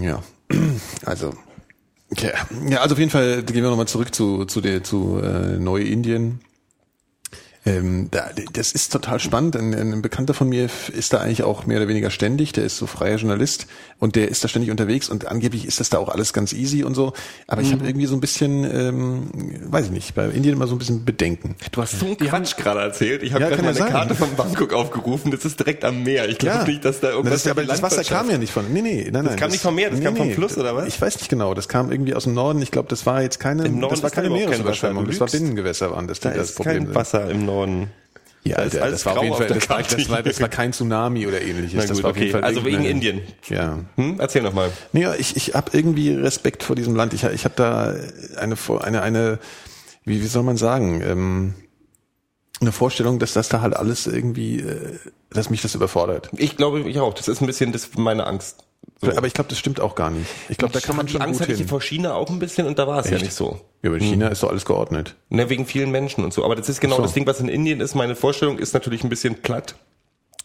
[0.00, 0.22] Ja,
[1.04, 1.34] also
[2.10, 2.32] okay.
[2.68, 6.40] ja, also auf jeden Fall gehen wir nochmal zurück zu zu der zu äh, Neu-Indien.
[7.68, 9.56] Ähm, da, das ist total spannend.
[9.56, 12.52] Ein, ein Bekannter von mir ist da eigentlich auch mehr oder weniger ständig.
[12.52, 13.66] Der ist so freier Journalist
[13.98, 16.84] und der ist da ständig unterwegs und angeblich ist das da auch alles ganz easy
[16.84, 17.12] und so.
[17.46, 19.28] Aber ich habe irgendwie so ein bisschen, ähm,
[19.70, 21.56] weiß ich nicht, bei Indien immer so ein bisschen Bedenken.
[21.72, 23.22] Du hast so einen Quatsch gerade erzählt.
[23.22, 24.08] Ich habe Ja, gerade kann mal ja eine sein.
[24.08, 25.30] Karte von Bangkok aufgerufen.
[25.30, 26.28] Das ist direkt am Meer.
[26.28, 28.52] Ich glaube nicht, dass da irgendwas das, ist, aber die das Wasser kam ja nicht
[28.52, 28.72] von.
[28.72, 29.36] Nee, nee, nein, nein.
[29.36, 30.86] kam nicht vom Meer, das kam vom Fluss, oder was?
[30.88, 31.54] Ich weiß nicht genau.
[31.54, 32.62] Das kam irgendwie aus dem Norden.
[32.62, 35.06] Ich glaube, das war jetzt keine, Im Norden das war keine Meeresüberschwemmung.
[35.06, 35.18] Wasser.
[35.26, 35.40] Das war.
[35.40, 36.94] Binnengewässer waren das, die Da das ist Problem kein.
[36.94, 37.57] Wasser im Norden.
[38.44, 40.40] Ja, Da ist Alter, das war auf jeden auf Fall, das war, das war, das
[40.40, 41.92] war kein Tsunami oder ähnliches.
[41.92, 42.32] Gut, okay.
[42.34, 43.20] Also wegen Indien.
[43.48, 43.80] Ja.
[43.96, 44.18] Hm?
[44.18, 44.70] Erzähl noch mal.
[44.92, 47.12] Nee, ja, ich, ich habe irgendwie Respekt vor diesem Land.
[47.12, 47.94] Ich, ich habe da
[48.40, 49.38] eine, eine, eine,
[50.04, 51.54] wie, wie soll man sagen, ähm,
[52.60, 54.98] eine Vorstellung, dass das da halt alles irgendwie, äh,
[55.30, 56.30] dass mich das überfordert.
[56.36, 57.14] Ich glaube, ich auch.
[57.14, 58.64] Das ist ein bisschen das meine Angst.
[59.02, 60.26] Aber ich glaube, das stimmt auch gar nicht.
[60.48, 61.68] Ich glaube, da kann man die schon Angst gut hatte ich hin.
[61.68, 63.60] vor China auch ein bisschen und da war es ja nicht so.
[63.82, 65.14] Ja, aber in China ist doch alles geordnet.
[65.28, 66.44] Ne, wegen vielen Menschen und so.
[66.44, 67.02] Aber das ist genau So.
[67.02, 67.94] das Ding, was in Indien ist.
[67.94, 69.74] Meine Vorstellung ist natürlich ein bisschen platt.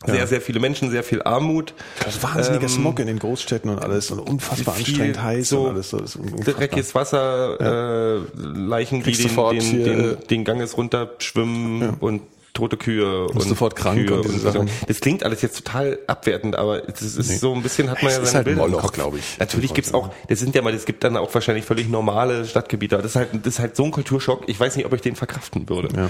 [0.06, 0.28] Sehr, Ja.
[0.28, 1.74] sehr viele Menschen, sehr viel Armut.
[2.04, 5.62] Das ist wahnsinniger Ähm, Smog in den Großstädten und alles und unfassbar anstrengend heiß so
[5.62, 5.90] und alles.
[5.92, 6.20] So, das.
[6.46, 12.22] Dreckiges Wasser, äh, Leichen, die Kriegst den, sofort den, den, äh, den Ganges runterschwimmen und
[12.54, 14.70] tote Kühe und sofort krank Kühe und diese Sachen.
[14.88, 18.18] Das klingt alles jetzt total abwertend, aber das ist so ein bisschen hat man Es
[18.18, 18.92] ja ist seine halt Bilder Moloch, Kopf.
[18.94, 19.40] glaub ich.
[19.40, 22.96] Natürlich gibt's auch, das sind ja mal, das gibt dann auch wahrscheinlich völlig normale Stadtgebiete.
[22.98, 24.44] Das ist halt, das ist halt so ein Kulturschock.
[24.48, 25.90] Ich weiß nicht, ob ich den verkraften würde.
[25.96, 26.10] Ja.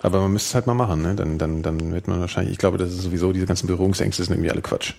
[0.00, 1.14] Aber man müsste es halt mal machen, ne?
[1.14, 4.34] Dann, dann, dann wird man wahrscheinlich, ich glaube, das ist sowieso, diese ganzen Berührungsängste sind
[4.34, 4.94] irgendwie alle Quatsch.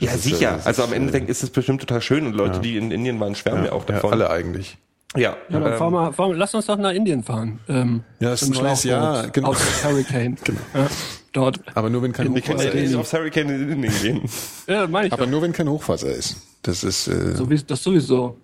[0.00, 0.50] Ja, ist, sicher.
[0.52, 2.90] äh, das also am Ende denk, ist es bestimmt total schön und Leute, die in
[2.90, 4.12] Indien waren, schwärmen ja, auch Ja, davon.
[4.12, 4.76] alle eigentlich.
[5.16, 7.60] Ja, Ja, dann ähm, wir, fahren, wir- lass uns doch nach Indien fahren.
[7.68, 9.48] Ähm, Ja, das ist ein neues Jahr, genau.
[9.50, 10.36] Auf Hurricane.
[10.44, 10.60] Genau.
[10.74, 10.86] Ja,
[11.32, 11.60] dort.
[11.74, 12.96] Aber nur wenn kein wir können Hochwasser ja nicht ist.
[12.96, 14.22] aufs Hurricane in Indien gehen.
[14.66, 15.12] Ja, meine ich.
[15.12, 16.36] Aber nur wenn kein Hochwasser ist.
[16.62, 18.38] Das ist, äh, So wie, das sowieso.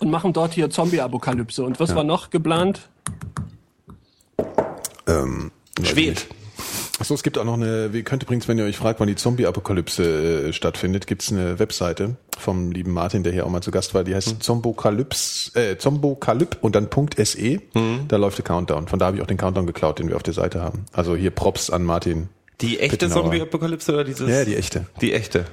[0.00, 1.62] Und machen dort hier Zombie-Apokalypse.
[1.62, 2.88] Und was war noch geplant?
[5.06, 5.50] ähm,
[5.82, 6.26] Schwed.
[6.98, 9.14] Achso, es gibt auch noch eine, wie könnt übrigens, wenn ihr euch fragt, wann die
[9.14, 13.94] Zombie-Apokalypse äh, stattfindet, gibt's eine Webseite vom lieben Martin, der hier auch mal zu Gast
[13.94, 16.88] war, die heißt Zombokalyps, äh, Zombokalyp und dann
[17.24, 17.60] .se.
[18.08, 18.88] Da läuft der Countdown.
[18.88, 20.86] Von da habe ich auch den Countdown geklaut, den wir auf der Seite haben.
[20.92, 22.28] Also hier Props an Martin.
[22.60, 23.08] Die echte.
[23.08, 24.28] Zombie-Apokalypse oder dieses?
[24.28, 24.86] Ja, die echte.
[25.00, 25.44] Die echte.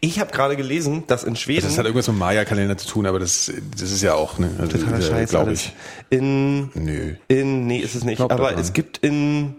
[0.00, 3.06] Ich habe gerade gelesen, dass in Schweden Das hat irgendwas mit dem Maya-Kalender zu tun,
[3.06, 5.72] aber das, das ist ja auch, ne, also, totaler äh, Scheiß glaube ich.
[6.10, 7.14] In Nö.
[7.26, 9.56] in nee, ist es nicht, Glaubt aber es gibt in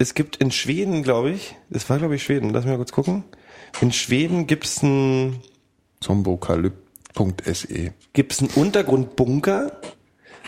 [0.00, 1.56] es gibt in Schweden, glaube ich.
[1.70, 2.50] Es war glaube ich Schweden.
[2.50, 3.22] Lass mich mal kurz gucken.
[3.82, 5.40] In Schweden gibt's ein
[6.00, 7.92] Zombokalyp.se.
[8.14, 9.72] gibt's einen Untergrundbunker,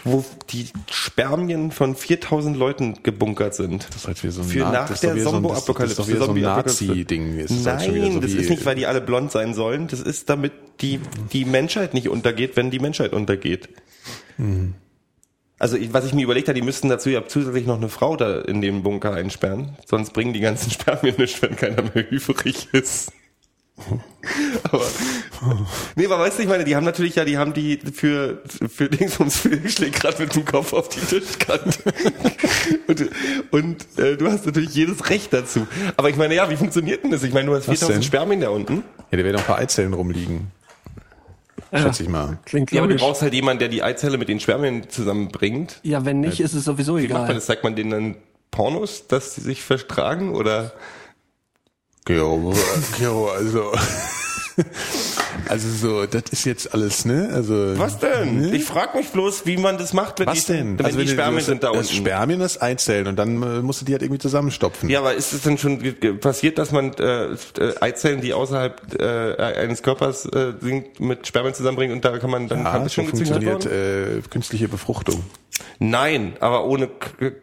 [0.05, 3.87] wo die Spermien von 4000 Leuten gebunkert sind.
[3.91, 5.97] Das ist halt wie so ein Für Na- nach das der Zombo-Apokalypse.
[5.97, 6.65] Das ist doch wieder so ein.
[6.65, 7.39] Nazi-Ding.
[7.39, 9.87] Es halt Nein, so das ist nicht, weil die alle blond sein sollen.
[9.87, 10.99] Das ist, damit die,
[11.35, 13.69] die Menschheit nicht untergeht, wenn die Menschheit untergeht.
[14.39, 14.75] Mhm.
[15.63, 18.17] Also ich, was ich mir überlegt habe, die müssten dazu ja zusätzlich noch eine Frau
[18.17, 19.77] da in den Bunker einsperren.
[19.87, 23.13] Sonst bringen die ganzen Spermien nicht, wenn keiner mehr übrig ist.
[24.65, 24.85] aber,
[25.95, 28.89] nee, aber weißt du, ich meine, die haben natürlich ja, die haben die für, für
[28.89, 31.79] Dingsbums, für, ich schläg gerade mit dem Kopf auf die Tischkante.
[32.89, 33.09] und
[33.53, 35.69] und äh, du hast natürlich jedes Recht dazu.
[35.97, 37.23] Aber ich meine, ja, wie funktioniert denn das?
[37.23, 38.03] Ich meine, du hast Was 4000 denn?
[38.03, 38.83] Spermien da unten.
[39.13, 40.51] Ja, da werden auch ein paar Eizellen rumliegen.
[41.75, 42.39] Schätze ich mal.
[42.45, 45.81] Klingt Ja, aber du brauchst halt jemanden, der die Eizelle mit den Spermien zusammenbringt.
[45.83, 47.35] Ja, wenn nicht, ist es sowieso Wie macht man egal.
[47.37, 47.47] das?
[47.47, 48.17] Zeigt man denen dann
[48.51, 50.73] Pornos, dass sie sich vertragen oder?
[52.05, 52.53] Gero,
[52.99, 53.73] Gero, also.
[55.53, 57.29] Also so, das ist jetzt alles, ne?
[57.35, 57.79] Also.
[57.79, 58.41] Was denn?
[58.41, 58.57] Ne?
[58.57, 60.79] Ich frage mich bloß, wie man das macht, wenn Was die, denn?
[60.79, 61.93] wenn also die du- Spermien das, sind da das unten.
[62.07, 64.89] Spermien ist Eizellen und dann äh, musst du die halt irgendwie zusammenstopfen.
[64.89, 65.79] Ja, aber ist es denn schon
[66.21, 67.37] passiert, dass man äh, äh,
[67.83, 72.49] Eizellen, die außerhalb äh, eines Körpers äh, sind, mit Spermien zusammenbringt und da kann man
[72.49, 75.23] dann Ja, kann das schon funktioniert äh, künstliche Befruchtung.
[75.79, 76.89] Nein, aber ohne,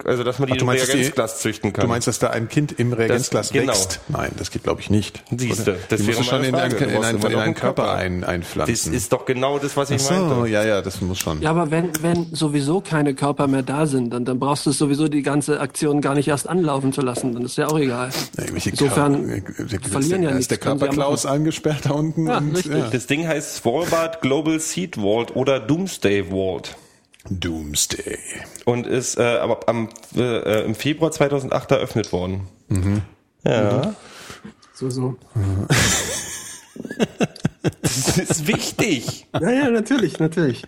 [0.03, 1.83] also dass man die Ach, du im dass die- Reagenzglas züchten kann.
[1.83, 3.71] Du meinst, dass da ein Kind im Reagenzglas genau.
[3.73, 3.99] wächst?
[4.07, 5.23] Nein, das geht glaube ich nicht.
[5.35, 5.79] Siehste, Oder?
[5.89, 6.63] das wäre du schon in, Du in,
[7.03, 7.93] einen, in einen Körper Körper.
[7.99, 8.93] Ein, das einpflanzen.
[8.93, 10.49] ist doch genau das, was ich Ach so, meinte.
[10.49, 11.41] ja, ja, das muss schon.
[11.41, 15.07] Ja, aber wenn, wenn sowieso keine Körper mehr da sind, dann, dann brauchst du sowieso
[15.07, 17.33] die ganze Aktion gar nicht erst anlaufen zu lassen.
[17.33, 18.09] Dann ist ja auch egal.
[18.65, 20.41] Insofern Körper- verlieren ja nichts.
[20.45, 22.27] ist der Körperklaus angesperrt da unten.
[22.27, 22.73] Ja, und, richtig.
[22.73, 22.89] Ja.
[22.89, 26.75] Das Ding heißt Svalbard Global Seed Vault oder Doomsday Vault.
[27.29, 28.17] Doomsday.
[28.65, 32.47] und ist äh, aber am, äh, äh, im Februar 2008 eröffnet worden.
[32.69, 33.01] Mhm.
[33.43, 33.93] Ja,
[34.73, 35.15] So, so.
[37.81, 39.27] das ist wichtig.
[39.33, 40.63] Ja, ja, natürlich, natürlich.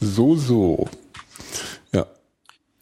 [0.00, 0.88] So, so.
[1.92, 2.06] Ja.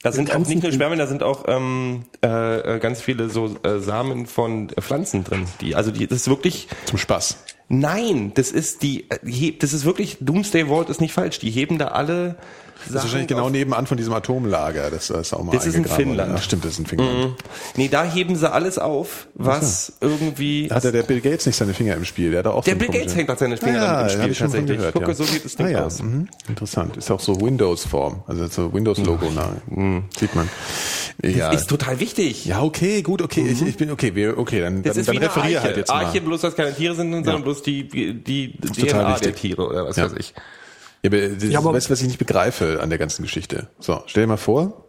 [0.03, 3.57] Da sind auch nicht nur Spermien, da sind auch ähm, äh, äh, ganz viele so
[3.62, 5.47] äh, Samen von äh, Pflanzen drin.
[5.61, 7.38] Die, also die, das ist wirklich, Zum Spaß.
[7.68, 11.38] nein, das ist die, äh, die das ist wirklich Doomsday Vault ist nicht falsch.
[11.38, 12.36] Die heben da alle
[12.87, 14.91] Das ist wahrscheinlich genau nebenan von diesem Atomlager.
[14.91, 15.85] Das ist auch mal Das ist in.
[15.85, 16.33] Finnland.
[16.37, 17.37] Ach, stimmt, das ist in Finnland.
[17.76, 20.68] Nee, da heben sie alles auf, was irgendwie.
[20.68, 22.31] Da hat ja der Bill Gates nicht seine Finger im Spiel.
[22.31, 24.35] Der hat auch Der so Bill Gates hängt auch seine Finger ja, damit im Spiel
[24.35, 24.76] tatsächlich.
[24.78, 25.14] Gehört, Gucke, ja.
[25.14, 25.85] so sieht das Ding ah, ja.
[25.85, 26.03] aus.
[26.03, 26.28] Mhm.
[26.49, 26.97] Interessant.
[26.97, 28.22] Ist auch so Windows-Form.
[28.26, 29.51] Also so Windows-Logo nah.
[30.18, 30.49] Sieht man.
[31.22, 31.51] Ja.
[31.51, 32.47] Ist total wichtig.
[32.47, 33.47] ja, okay, gut, okay.
[33.47, 34.14] Ich, ich bin okay.
[34.14, 35.68] Wir, okay, dann, Das dann, ist dann wie eine referier Arche.
[35.68, 36.05] halt jetzt mal.
[36.05, 39.35] Arche bloß, dass keine Tiere sind, sondern bloß die, die, die DNA der.
[39.35, 40.35] Tiere oder was weiß ich.
[41.03, 43.69] Ja, aber, das, Ja, aber- weißt du, was ich nicht begreife an der ganzen Geschichte?
[43.79, 44.85] So, stell dir mal vor,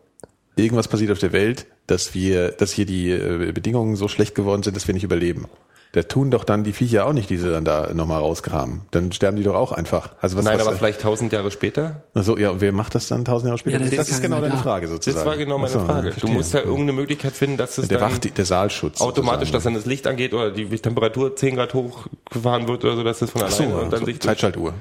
[0.56, 4.64] irgendwas passiert auf der Welt, dass wir, dass hier die äh, Bedingungen so schlecht geworden
[4.64, 5.46] sind, dass wir nicht überleben.
[5.94, 8.84] Da tun doch dann die Viecher auch nicht, die sie dann da nochmal rauskramen.
[8.92, 10.12] Dann sterben die doch auch einfach.
[10.22, 12.04] Also was, Nein, was, aber vielleicht tausend Jahre später?
[12.14, 13.78] Also ja, und wer macht das dann tausend Jahre später?
[13.80, 14.62] Ja, das das ist ist genau deine da.
[14.62, 15.18] Frage sozusagen.
[15.18, 16.12] Das war genau meine so, Frage.
[16.18, 19.02] Du musst ja irgendeine Möglichkeit finden, dass es der dann Wacht, der Saalschutz.
[19.02, 19.74] automatisch, dass sozusagen.
[19.74, 23.30] dann das Licht angeht oder die Temperatur 10 Grad hochgefahren wird oder so, dass es
[23.30, 24.74] von Ach so, alleine und dann so, sich Zeitschaltuhr.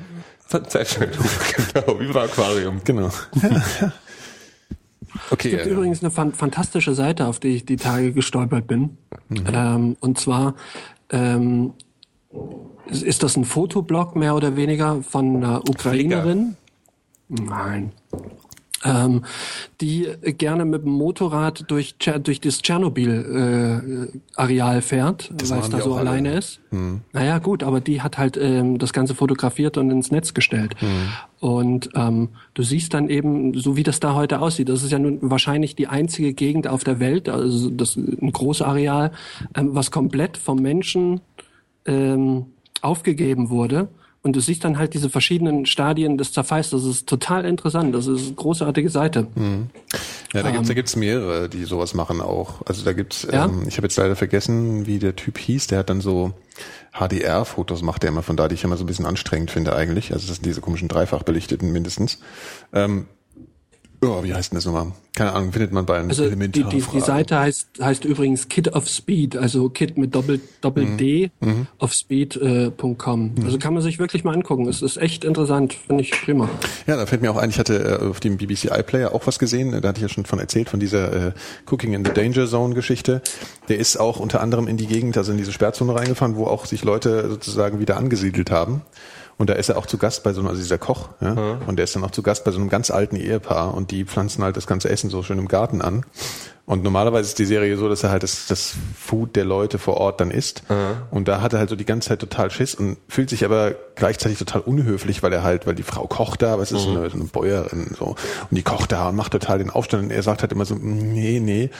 [0.50, 1.24] Zeitschaltung,
[1.74, 2.80] genau, wie beim Aquarium.
[2.84, 3.10] Genau.
[5.30, 5.48] okay.
[5.48, 8.96] Es gibt äh, übrigens eine fan fantastische Seite, auf die ich die Tage gestolpert bin.
[9.28, 9.44] Mhm.
[9.52, 10.54] Ähm, und zwar
[11.10, 11.72] ähm,
[12.86, 16.56] ist- ist das ein Fotoblog mehr oder weniger von einer Ukrainerin?
[17.28, 17.92] Nein.
[18.82, 19.26] Ähm,
[19.82, 20.08] die
[20.38, 26.10] gerne mit dem Motorrad durch, durch das Tschernobyl-Areal fährt, weil es da so auch alle.
[26.10, 26.60] alleine ist.
[27.12, 30.76] Naja, gut, aber die hat halt ähm, das Ganze fotografiert und ins Netz gestellt.
[31.40, 34.98] Und ähm, du siehst dann eben, so wie das da heute aussieht, das ist ja
[34.98, 39.12] nun wahrscheinlich die einzige Gegend auf der Welt, also das ein großes Areal,
[39.54, 41.20] ähm, was komplett vom Menschen
[41.86, 42.46] ähm,
[42.82, 43.88] aufgegeben wurde.
[44.22, 46.68] Und du siehst dann halt diese verschiedenen Stadien des Zerfalls.
[46.70, 47.94] Das ist total interessant.
[47.94, 49.26] Das ist eine großartige Seite.
[50.34, 52.60] Ja, da gibt's da gibt's mehrere, die sowas machen auch.
[52.66, 53.46] Also da gibt's, Ja?
[53.46, 56.34] ähm, ich habe jetzt leider vergessen, wie der Typ hieß, der hat dann so
[56.92, 60.12] HDR-Fotos macht der immer von da, die ich immer so ein bisschen anstrengend finde eigentlich.
[60.12, 62.18] Also das sind diese komischen dreifach belichteten mindestens.
[62.74, 63.06] Ähm,
[64.02, 64.92] oh, wie heißt denn das nochmal?
[65.14, 67.00] Keine Ahnung, findet man bei einem Also die, die, die Elementarfragen.
[67.02, 70.96] Seite heißt, heißt übrigens Kid of Speed, also Kid mit Doppel, Doppel Mhm.
[70.96, 71.30] D
[71.78, 73.34] of Speed.com.
[73.44, 74.68] Also kann man sich wirklich mal angucken.
[74.68, 76.48] Es ist echt interessant, finde ich prima.
[76.86, 79.38] Ja, da fällt mir auch ein, ich hatte äh, auf dem BBC iPlayer auch was
[79.38, 81.32] gesehen, da hatte ich ja schon von erzählt, von dieser äh,
[81.70, 83.20] Cooking in the Danger Zone Geschichte.
[83.68, 86.64] Der ist auch unter anderem in die Gegend, also in diese Sperrzone reingefahren, wo auch
[86.66, 88.82] sich Leute sozusagen wieder angesiedelt haben.
[89.38, 91.34] Und da ist er auch zu Gast bei so einem, also dieser Koch, ja,
[91.66, 94.04] und der ist dann auch zu Gast bei so einem ganz alten Ehepaar und die
[94.04, 96.04] pflanzen halt das ganze Essen so schön im Garten an.
[96.66, 99.96] Und normalerweise ist die Serie so, dass er halt das, das Food der Leute vor
[99.96, 100.62] Ort dann isst.
[101.10, 103.74] Und da hat er halt so die ganze Zeit total Schiss und fühlt sich aber
[103.96, 106.90] gleichzeitig total unhöflich, weil er halt, weil die Frau kocht da, aber es ist so,
[106.90, 108.04] eine, so eine Bäuerin so.
[108.04, 108.16] Und
[108.52, 111.40] die kocht da und macht total den Aufstand und er sagt halt immer so, nee,
[111.40, 111.70] nee.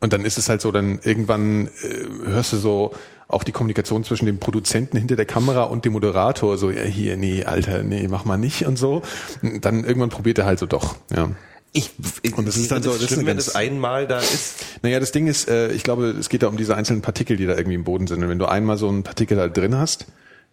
[0.00, 2.92] Und dann ist es halt so, dann irgendwann äh, hörst du so
[3.28, 7.16] auch die Kommunikation zwischen dem Produzenten hinter der Kamera und dem Moderator, so, ja, hier,
[7.16, 9.02] nee, Alter, nee, mach mal nicht und so.
[9.42, 11.30] Und dann irgendwann probiert er halt so doch, ja.
[11.72, 11.92] Ich,
[12.36, 14.54] Und das ist dann so- das ist schlimm, eine wenn das einmal da ist.
[14.82, 17.46] Naja, das Ding ist, äh, ich glaube, es geht da um diese einzelnen Partikel, die
[17.46, 18.20] da irgendwie im Boden sind.
[18.24, 20.06] Und wenn du einmal so einen Partikel halt drin hast,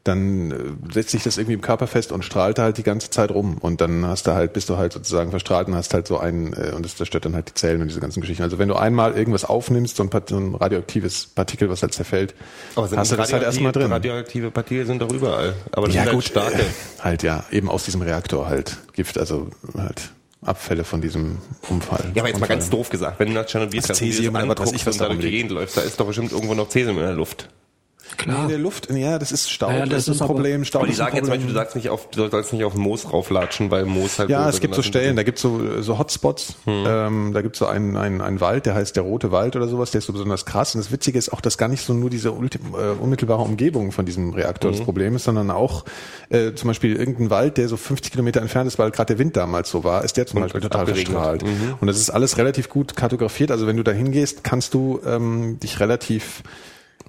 [0.07, 3.09] dann äh, setzt sich das irgendwie im Körper fest und strahlt da halt die ganze
[3.09, 3.57] Zeit rum.
[3.59, 6.53] Und dann hast du halt, bist du halt sozusagen verstrahlt und hast halt so einen,
[6.53, 8.43] äh, und das zerstört dann halt die Zellen und diese ganzen Geschichten.
[8.43, 12.35] Also wenn du einmal irgendwas aufnimmst, so ein, so ein radioaktives Partikel, was halt zerfällt,
[12.75, 13.91] hast du das halt erstmal drin.
[13.91, 15.53] Radioaktive Partikel sind doch überall.
[15.71, 16.61] Aber das ja sind gut, halt starke.
[16.61, 19.47] Äh, halt ja, eben aus diesem Reaktor halt Gift, also
[19.77, 21.37] halt Abfälle von diesem
[21.69, 22.11] Unfall.
[22.13, 22.47] Ja, aber jetzt mal Unfall.
[22.47, 25.01] ganz doof gesagt, wenn du nach Tschernobyl dir Cäsium oder was anguckst ich, was und
[25.01, 25.31] da da durch die.
[25.31, 27.49] Gegend läufst, da ist doch bestimmt irgendwo noch Cäsium in der Luft.
[28.25, 30.65] Nee, in der Luft, ja, das ist Staub, Naja, das, das ist ein Problem.
[30.65, 31.39] Staub Aber die sagen jetzt zum Problem.
[31.47, 34.43] Beispiel, du sagst nicht auf, du sollst nicht auf Moos rauflatschen, weil Moos halt Ja,
[34.43, 36.55] so es gibt so Stellen, da gibt es so, so Hotspots.
[36.65, 39.67] Ähm, da gibt es so einen, einen, einen Wald, der heißt der Rote Wald oder
[39.67, 40.73] sowas, der ist so besonders krass.
[40.75, 43.91] Und das Witzige ist auch, dass gar nicht so nur diese ulti- äh, unmittelbare Umgebung
[43.91, 45.85] von diesem Reaktor das Problem ist, sondern auch
[46.29, 49.37] äh, zum Beispiel irgendein Wald, der so 50 Kilometer entfernt ist, weil gerade der Wind
[49.37, 51.07] damals so war, ist der zum Beispiel total abgeregnet.
[51.13, 51.43] verstrahlt.
[51.79, 53.51] Und das ist alles relativ gut kartografiert.
[53.51, 56.43] Also wenn du da hingehst, kannst du ähm, dich relativ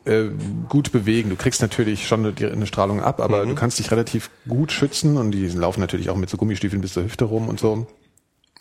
[0.09, 0.31] äh,
[0.69, 1.31] gut bewegen.
[1.31, 5.17] Du kriegst natürlich schon eine, eine Strahlung ab, aber du kannst dich relativ gut schützen
[5.17, 7.87] und die laufen natürlich auch mit so Gummistiefeln bis zur Hüfte rum und so.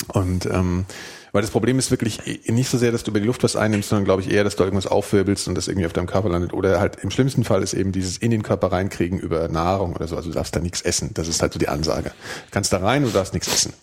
[0.10, 0.86] Und ähm,
[1.32, 3.90] weil das Problem ist wirklich nicht so sehr, dass du über die Luft was einnimmst,
[3.90, 6.54] sondern glaube ich eher, dass du irgendwas aufwirbelst und das irgendwie auf deinem Körper landet.
[6.54, 10.08] Oder halt im schlimmsten Fall ist eben dieses in den Körper reinkriegen über Nahrung oder
[10.08, 10.16] so.
[10.16, 11.12] Also du darfst da nichts essen.
[11.14, 12.10] Das ist halt so die Ansage.
[12.10, 13.74] Du kannst da rein und du darfst nichts essen.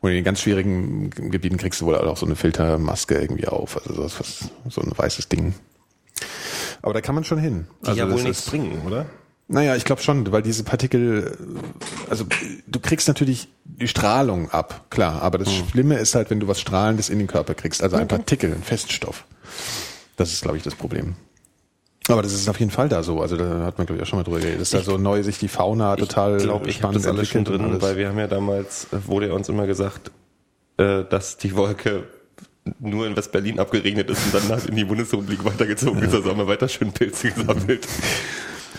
[0.00, 3.76] Und in den ganz schwierigen Gebieten kriegst du wohl auch so eine Filtermaske irgendwie auf.
[3.76, 5.54] Also sowas, was, so ein weißes Ding.
[6.82, 7.66] Aber da kann man schon hin.
[7.86, 9.06] Die ja das wohl nichts ist- bringen, oder?
[9.48, 11.36] naja, ich glaube schon, weil diese Partikel,
[12.08, 12.24] also
[12.68, 15.68] du kriegst natürlich die Strahlung ab, klar, aber das Hm.
[15.68, 18.62] Schlimme ist halt, wenn du was Strahlendes in den Körper kriegst, also ein Partikel, ein
[18.62, 19.24] Feststoff.
[20.16, 21.16] Das ist, glaube ich, das Problem.
[22.08, 23.20] Aber das ist auf jeden Fall da so.
[23.20, 24.60] Also da hat man, glaube ich, auch schon mal drüber geredet.
[24.60, 27.44] Dass da so neu sich die Fauna total Ich glaube, ich spannend das alles schon
[27.44, 27.82] drin, alles.
[27.82, 30.10] weil wir haben ja damals, äh, wurde ja uns immer gesagt,
[30.76, 32.04] äh, dass die Wolke
[32.78, 36.14] nur in West-Berlin abgeregnet ist und dann nach in die Bundesrepublik weitergezogen ist.
[36.14, 37.86] Also haben wir weiter schön Pilze gesammelt.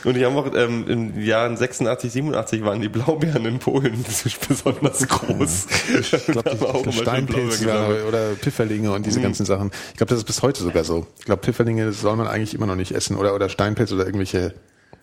[0.03, 4.03] Und die haben auch ähm, in Jahren 86, 87 waren die Blaubeeren in Polen
[4.47, 5.67] besonders groß.
[5.99, 9.23] Ich glaube, Steinpilze oder, oder Pfifferlinge und diese Mhm.
[9.23, 9.69] ganzen Sachen.
[9.91, 11.05] Ich glaube, das ist bis heute sogar so.
[11.19, 13.15] Ich glaube, Pfifferlinge soll man eigentlich immer noch nicht essen.
[13.15, 14.55] Oder, oder Steinpilze oder irgendwelche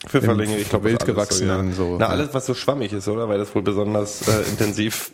[0.06, 1.88] Pfifferlinge, im ich glaube, wild das ist alles gewachsenen so, ja.
[1.90, 1.96] so.
[1.98, 2.10] Na, ja.
[2.12, 3.28] alles, was so schwammig ist, oder?
[3.28, 5.12] Weil das wohl besonders äh, intensiv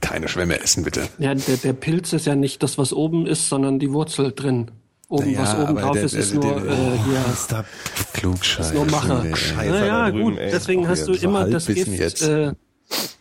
[0.00, 1.08] Keine Schwämme essen, bitte.
[1.18, 4.70] Ja, der, der Pilz ist ja nicht das, was oben ist, sondern die Wurzel drin.
[5.08, 7.64] Oben, Naja, was oben aber drauf der- ist, ist der- nur der- äh, hier Stop.
[8.12, 8.74] Klugscheiße.
[8.74, 9.20] nur Mache.
[9.24, 9.70] Nee, Scheiße.
[9.70, 10.50] Naja, da drüben, gut, ey.
[10.50, 12.22] deswegen Auch hast du immer das Gift, jetzt.
[12.22, 12.52] äh,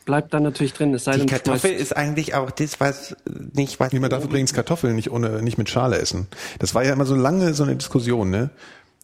[0.06, 3.16] bleibt dann natürlich drin, es sei Die denn, du Kartoffel ist eigentlich auch das, was
[3.54, 3.92] nicht was.
[3.94, 6.28] Nee, man darf übrigens Kartoffeln nicht ohne, nicht mit Schale essen.
[6.60, 8.50] Das war ja immer so lange so eine Diskussion, ne?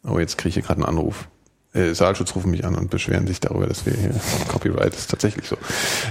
[0.05, 1.29] Oh, jetzt kriege ich hier gerade einen Anruf.
[1.73, 4.11] Äh, Saalschutz rufen mich an und beschweren sich darüber, dass wir hier
[4.47, 5.57] Copyright ist tatsächlich so.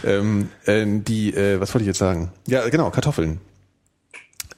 [0.04, 2.32] Ähm, äh, die, äh, was wollte ich jetzt sagen?
[2.46, 3.40] Ja, genau, Kartoffeln.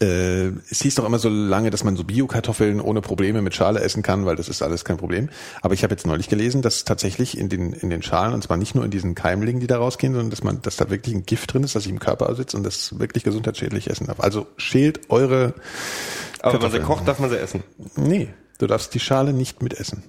[0.01, 3.81] Äh, es hieß doch immer so lange, dass man so Bio-Kartoffeln ohne Probleme mit Schale
[3.81, 5.29] essen kann, weil das ist alles kein Problem.
[5.63, 8.57] Aber ich habe jetzt neulich gelesen, dass tatsächlich in den in den Schalen und zwar
[8.57, 11.25] nicht nur in diesen Keimlingen, die da rausgehen, sondern dass man, dass da wirklich ein
[11.27, 14.21] Gift drin ist, das sich im Körper sitzt und das wirklich gesundheitsschädlich essen darf.
[14.21, 15.55] Also schält eure.
[16.41, 17.63] Aber wenn man sie kocht, darf man sie essen.
[17.97, 18.29] Nee,
[18.59, 20.03] du darfst die Schale nicht mitessen.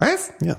[0.00, 0.32] Was?
[0.40, 0.56] Ja.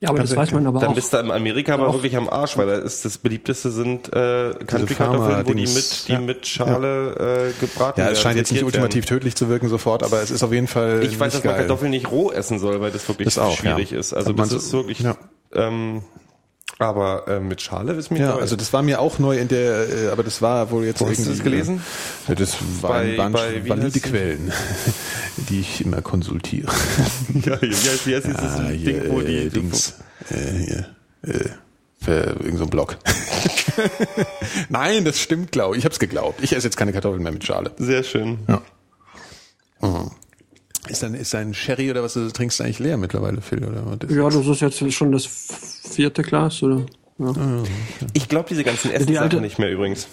[0.00, 0.94] ja, aber das Kannst weiß man aber Dann auch.
[0.94, 4.52] bist du in Amerika aber wirklich am Arsch, weil da ist das beliebteste sind äh,
[4.66, 6.20] Country-Kartoffeln, wo die mit, die ja.
[6.20, 8.12] mit Schale äh, gebraten Ja, werden.
[8.14, 11.02] es scheint jetzt nicht ultimativ tödlich zu wirken sofort, aber es ist auf jeden Fall.
[11.02, 11.62] Ich weiß, nicht dass man geil.
[11.66, 13.98] Kartoffeln nicht roh essen soll, weil das wirklich Das auch, schwierig ja.
[14.00, 14.12] ist.
[14.12, 15.00] Also man das ist wirklich.
[15.00, 15.16] ja.
[15.54, 16.02] Ähm,
[16.78, 18.40] aber äh, mit Schale ist mir Ja, neu.
[18.40, 21.08] also das war mir auch neu in der, äh, aber das war wohl jetzt Wo
[21.08, 21.82] hast du das gelesen?
[22.28, 24.00] Ja, das Bei- waren, waren bei- heißt die?
[24.00, 24.52] Quellen,
[25.48, 26.72] die ich immer konsultiere.
[27.44, 29.94] ja, wie heißt, wie heißt dieses Ah, Ding, wo die äh, Dings,
[30.30, 30.80] äh,
[31.30, 31.48] äh,
[32.00, 32.96] für irgendein so ein Blog.
[34.68, 35.80] Nein, das stimmt, glaube ich.
[35.80, 36.40] Ich habe es geglaubt.
[36.42, 37.70] Ich esse jetzt keine Kartoffeln mehr mit Schale.
[37.78, 38.38] Sehr schön.
[40.88, 43.64] Ist dann ist dein Sherry oder was du trinkst eigentlich leer mittlerweile, Phil?
[43.64, 44.16] Oder was ist?
[44.16, 46.86] ja, das ist jetzt schon das vierte Glas, oder?
[47.18, 47.32] Ja.
[48.14, 50.08] Ich glaube diese ganzen Essenssachen nicht mehr übrigens.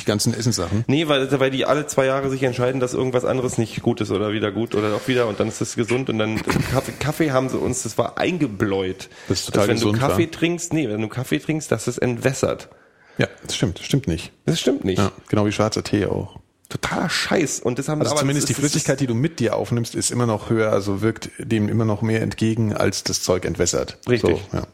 [0.00, 0.84] Die ganzen Essenssachen.
[0.86, 4.10] Nee, weil, weil die alle zwei Jahre sich entscheiden, dass irgendwas anderes nicht gut ist
[4.10, 7.30] oder wieder gut oder auch wieder und dann ist es gesund und dann Kaffee, Kaffee
[7.32, 9.08] haben sie uns, das war eingebläut.
[9.28, 10.30] Das ist total dass wenn gesund, du Kaffee wa?
[10.30, 12.68] trinkst, nee, wenn du Kaffee trinkst, dass es entwässert.
[13.16, 13.78] Ja, das stimmt.
[13.78, 14.32] Das stimmt nicht.
[14.44, 14.98] Das stimmt nicht.
[14.98, 16.38] Ja, genau wie schwarzer Tee auch.
[16.68, 17.60] Totaler Scheiß.
[17.60, 19.94] Und das haben Also aber zumindest die das ist- Flüssigkeit, die du mit dir aufnimmst,
[19.94, 23.98] ist immer noch höher, also wirkt dem immer noch mehr entgegen, als das Zeug entwässert.
[24.08, 24.38] Richtig.
[24.52, 24.66] So, ja.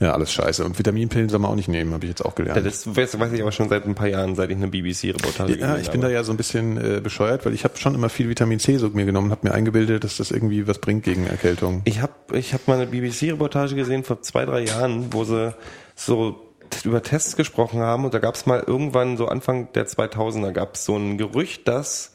[0.00, 0.64] ja, alles scheiße.
[0.64, 2.56] Und Vitaminpillen soll man auch nicht nehmen, habe ich jetzt auch gelernt.
[2.56, 5.76] Ja, das weiß, ich aber schon seit ein paar Jahren, seit ich eine BBC-Reportage Ja,
[5.78, 8.28] ich bin da ja so ein bisschen äh, bescheuert, weil ich habe schon immer viel
[8.28, 11.82] Vitamin C so mir genommen, habe mir eingebildet, dass das irgendwie was bringt gegen Erkältung.
[11.84, 15.54] Ich habe ich hab mal eine BBC-Reportage gesehen vor zwei, drei Jahren, wo sie
[15.94, 16.42] so
[16.84, 20.74] über Tests gesprochen haben und da gab es mal irgendwann so Anfang der 2000er gab
[20.74, 22.14] es so ein Gerücht, dass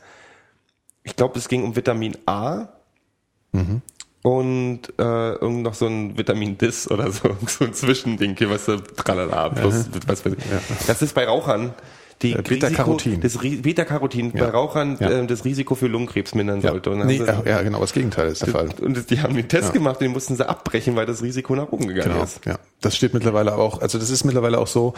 [1.04, 2.70] ich glaube, es ging um Vitamin A
[4.24, 8.66] und äh, irgend noch so ein Vitamin Dis oder so, so ein Zwischending, hier, was
[8.66, 10.88] du tralala, plus, was weiß ich.
[10.88, 11.74] Das ist bei Rauchern
[12.22, 13.22] die Äh, Beta-Carotin.
[13.22, 14.50] Das Beta-Carotin bei Ja.
[14.50, 15.10] Rauchern Ja.
[15.10, 16.92] äh, das Risiko für Lungenkrebs mindern sollte.
[16.92, 18.70] Und nee, sie- ja, genau, das Gegenteil ist der Fall.
[18.82, 21.72] und die haben den Test gemacht und den mussten sie abbrechen, weil das Risiko nach
[21.72, 22.46] oben gegangen Genau, ist.
[22.46, 22.60] ja.
[22.82, 24.94] Das steht mittlerweile auch, also das ist mittlerweile auch so,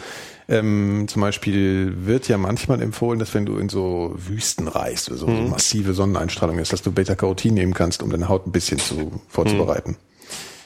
[0.48, 5.18] ähm, zum Beispiel wird ja manchmal empfohlen, dass wenn du in so Wüsten reist, oder
[5.18, 5.36] so, Mhm.
[5.36, 9.20] so massive Sonneneinstrahlung ist, dass du Beta-Carotin nehmen kannst, um deine Haut ein bisschen zu
[9.28, 9.90] vorzubereiten.
[9.92, 9.96] Mhm.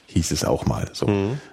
[0.07, 1.07] Hieß es auch mal so.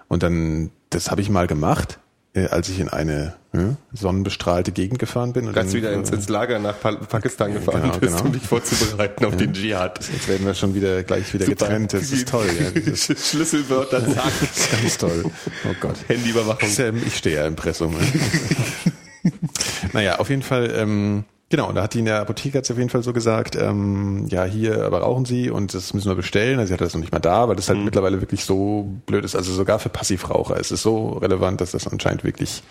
[0.08, 2.00] Und dann, das habe ich mal gemacht,
[2.36, 3.60] äh, als ich in eine äh,
[3.94, 5.48] sonnenbestrahlte Gegend gefahren bin.
[5.48, 8.26] Und Als wieder ins, äh, ins Lager nach Pa- Pakistan gefahren genau, bist, genau.
[8.28, 10.00] um dich vorzubereiten auf den Dschihad.
[10.12, 11.66] Jetzt werden wir schon wieder gleich wieder Super.
[11.66, 11.94] getrennt.
[11.94, 12.46] Das ist toll.
[12.60, 12.80] Ja.
[12.82, 14.34] Das ist Schlüsselwörter, zack,
[14.82, 15.24] ganz toll.
[15.26, 15.96] Oh Gott.
[16.08, 16.70] Handyüberwachung.
[16.78, 17.96] Ja, ich stehe ja im Pressum.
[19.94, 21.24] naja, auf jeden Fall, ähm,
[21.56, 24.44] genau, da hat die in der Apotheke hat's auf jeden Fall so gesagt, ähm, ja,
[24.44, 26.60] hier, aber rauchen Sie und das müssen wir bestellen.
[26.60, 27.74] Also sie hatte das noch nicht mal da, weil das Mhm.
[27.76, 29.36] halt mittlerweile wirklich so blöd ist.
[29.36, 32.62] Also sogar für Passivraucher ist es so relevant, dass das anscheinend wirklich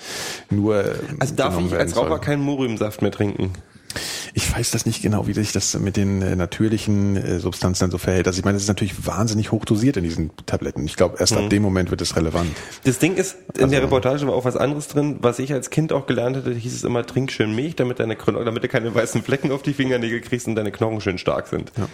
[0.50, 0.84] nur.
[0.84, 2.20] ähm, Also darf ich als Raucher soll.
[2.20, 3.52] keinen Moriumsaft mehr trinken?
[4.34, 7.90] Ich weiß das nicht genau, wie sich das mit den äh, natürlichen äh, Substanzen dann
[7.90, 8.26] so verhält.
[8.26, 10.84] Also ich meine, das ist natürlich wahnsinnig hoch dosiert in diesen Tabletten.
[10.86, 11.38] Ich glaube, erst Mhm.
[11.44, 12.50] ab dem Moment wird es relevant.
[12.84, 15.70] Das Ding ist, in der Also- Reportage war auch was anderes drin, was ich als
[15.70, 18.94] Kind auch gelernt hatte, hieß es immer, trink schön Milch, damit deine damit du keine
[18.94, 21.72] weißen Flecken auf die Fingernägel kriegst und deine Knochen schön stark sind.
[21.76, 21.88] Ja.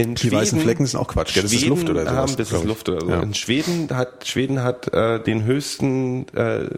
[0.00, 1.34] In Die weißen Flecken sind auch Quatsch.
[1.34, 1.42] gell?
[1.42, 2.14] Das ist Schweden Luft oder sowas.
[2.14, 2.64] Haben, das ist.
[2.64, 3.08] Luft oder so.
[3.10, 3.20] Ja.
[3.22, 6.68] In Schweden hat Schweden hat äh, den höchsten äh,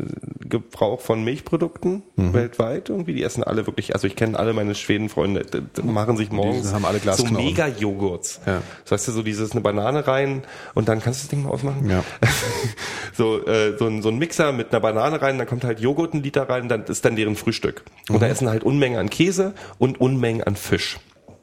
[0.41, 2.33] Gebrauch von Milchprodukten Mhm.
[2.35, 2.89] weltweit.
[2.89, 3.95] Irgendwie, die essen alle wirklich.
[3.95, 5.45] Also ich kenne alle meine Schweden-Freunde,
[5.83, 7.25] machen sich morgens haben alle so.
[7.27, 8.41] Mega-Joghurts.
[8.47, 8.63] Ja.
[8.85, 10.43] Das heißt du so dieses eine Banane rein
[10.75, 11.89] und dann kannst du das Ding mal ausmachen.
[11.89, 12.03] Ja.
[13.15, 16.15] so äh, so ein so ein Mixer mit einer Banane rein, dann kommt halt Joghurt
[16.15, 17.83] ein Liter rein, dann ist dann deren Frühstück.
[18.09, 18.21] Und Mhm.
[18.21, 20.99] da essen halt Unmengen an Käse und Unmengen an Fisch.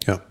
[0.05, 0.21] Ja.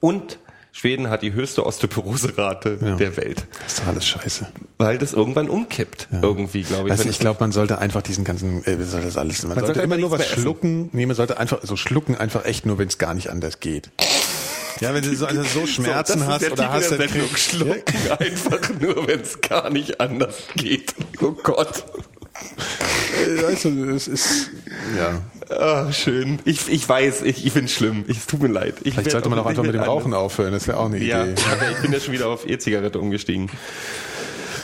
[0.00, 0.38] Und
[0.74, 2.96] Schweden hat die höchste Osteoporoserate Ja.
[2.96, 4.46] der Welt, Das ist doch alles scheiße.
[4.78, 6.08] weil das irgendwann umkippt.
[6.22, 6.98] Irgendwie, glaube ich.
[6.98, 9.82] Wenn ich glaube, man sollte einfach diesen ganzen, äh, soll das alles, man, sollte, sollte
[9.82, 10.88] immer nur was schlucken.
[10.92, 13.90] Nee, man sollte einfach so schlucken, einfach echt nur, wenn es gar nicht anders geht.
[14.80, 19.06] Ja, wenn du so, also so Schmerzen so, hast oder hast, dann Schlucken einfach nur,
[19.06, 20.94] wenn es gar nicht anders geht.
[21.20, 21.84] Oh Gott.
[22.34, 24.50] Äh, du, es ist,
[24.96, 25.20] ja.
[25.54, 26.38] Ah, schön.
[26.44, 28.04] Ich, ich weiß, ich, ich finde es schlimm.
[28.08, 28.76] Ich, es tut mir leid.
[28.84, 29.82] Ich Vielleicht sollte man auch einfach mit dem.
[29.82, 31.34] Rauchen aufhören, das wäre auch eine Ja, Idee.
[31.52, 33.50] aber ich bin ja schon wieder auf E-Zigarette umgestiegen.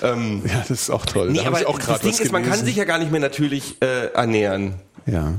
[0.03, 1.31] Ähm, Ja, das ist auch toll.
[1.31, 3.21] nee, da aber ich auch das Ding ist, man kann sich ja gar nicht mehr
[3.21, 4.75] natürlich äh, ernähren.
[5.07, 5.35] Ja.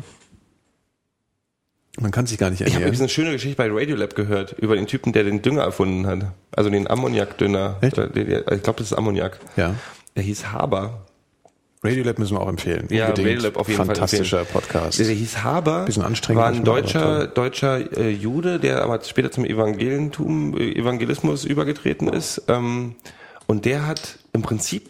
[2.00, 3.02] Man kann sich gar nicht Ich habe ernähren.
[3.02, 6.32] eine schöne Geschichte bei Radiolab gehört über den Typen, der den Dünger erfunden hat.
[6.52, 7.78] Also den Ammoniakdünger.
[7.82, 9.40] Äh, Ich glaube, das ist Ammoniak.
[9.58, 9.76] Ja.
[10.16, 11.06] Der hieß Haber.
[11.82, 12.88] Radiolab müssen wir auch empfehlen.
[12.90, 13.38] Ja, Unbedingt.
[13.38, 14.44] Radiolab auf jeden Fall Fantastischer.
[14.44, 15.00] Podcast.
[15.00, 15.86] Der hieß Haber.
[15.86, 21.46] Bisschen anstrengend, War ein deutscher, deutscher äh, Jude, der aber später zum Evangelientum, äh, Evangelismus
[21.46, 22.44] übergetreten ist.
[22.50, 22.96] Ähm,
[23.48, 24.90] und der hat im Prinzip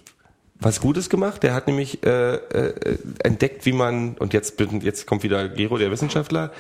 [0.62, 1.42] was Gutes gemacht.
[1.44, 5.78] Der hat nämlich äh, äh, entdeckt, wie man, und jetzt, bin- jetzt kommt wieder Gero,
[5.78, 6.52] der Wissenschaftler,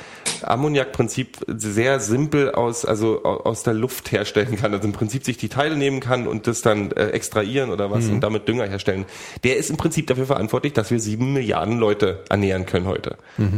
[0.41, 4.73] Ammoniakprinzip sehr simpel aus, also au- aus der Luft herstellen kann.
[4.73, 7.91] Also im Prinzip sich die Teile nehmen kann und das dann äh, extrahieren oder Mhm.
[7.91, 9.05] was und damit Dünger herstellen.
[9.43, 13.17] Der ist im Prinzip dafür verantwortlich, dass wir sieben Milliarden Leute ernähren können heute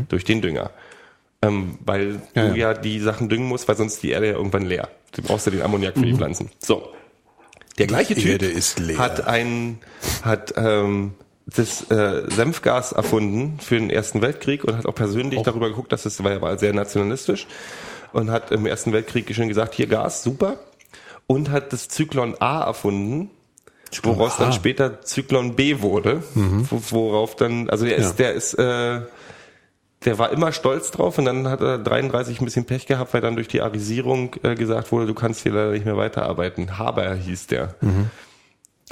[0.10, 0.72] durch den Dünger.
[1.44, 2.22] Ähm, weil Mhm.
[2.36, 2.56] Ja, du ja.
[2.56, 4.90] ja die Sachen düngen musst, weil sonst die Erde ja irgendwann leer.
[5.16, 6.50] Du brauchst ja den Ammoniak für die Pflanzen.
[6.60, 6.90] So.
[7.78, 9.80] Der gleiche Die Typ ist hat ein
[10.24, 11.14] hat ähm,
[11.48, 16.06] das äh, Senfgas erfunden für den Ersten Weltkrieg und hat auch persönlich darüber geguckt, dass
[16.06, 17.48] es war ja war sehr nationalistisch
[18.14, 20.60] und hat im Ersten Weltkrieg schon gesagt, hier Gas, super
[21.28, 23.30] und hat das Zyklon A erfunden,
[24.04, 24.44] woraus A.
[24.44, 28.26] dann später Zyklon B wurde, wo, worauf dann also der ist Ja.
[28.26, 29.02] der ist äh,
[30.06, 33.22] der war immer stolz drauf und dann hat er 33 ein bisschen Pech gehabt, weil
[33.22, 36.78] dann durch die Arisierung äh, gesagt wurde, du kannst hier leider nicht mehr weiterarbeiten.
[36.80, 37.76] Haber hieß der.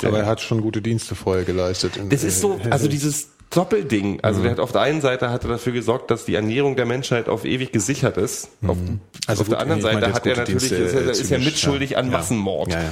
[0.04, 1.98] Aber er hat schon gute Dienste vorher geleistet.
[1.98, 4.20] in- Das ist so, also dieses Doppelding.
[4.22, 6.86] Also der hat auf der einen Seite hat er dafür gesorgt, dass die Ernährung der
[6.86, 8.50] Menschheit auf ewig gesichert ist.
[8.68, 8.78] Auf,
[9.26, 11.12] Also auf der gut, anderen ich meine Seite hat er natürlich, Dienste, ist, er, äh,
[11.12, 11.98] ist er mitschuldig ja.
[11.98, 12.12] an.
[12.12, 12.72] Massenmord.
[12.72, 12.90] Ja, ja.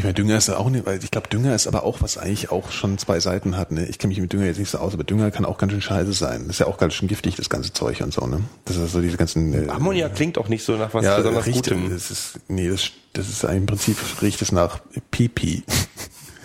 [0.00, 2.16] Ich meine, Dünger ist ja auch nicht, weil ich glaube, Dünger ist aber auch, was
[2.16, 3.70] eigentlich auch schon zwei Seiten hat.
[3.70, 3.84] Ne?
[3.84, 5.82] Ich kenne mich mit Dünger jetzt nicht so aus, aber Dünger kann auch ganz schön
[5.82, 6.44] scheiße sein.
[6.46, 8.26] Das ist ja auch ganz schön giftig, das ganze Zeug und so.
[8.26, 8.40] Ne?
[8.64, 9.52] Das ist so diese ganzen...
[9.52, 11.90] Äh, Ammoniak klingt auch nicht so nach was ja, besonders riecht, Gutem.
[11.90, 15.64] das ist, nee, das, das ist im Prinzip riecht es nach Pipi.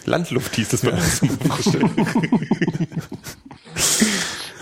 [0.04, 1.22] Landluft hieß das bei uns.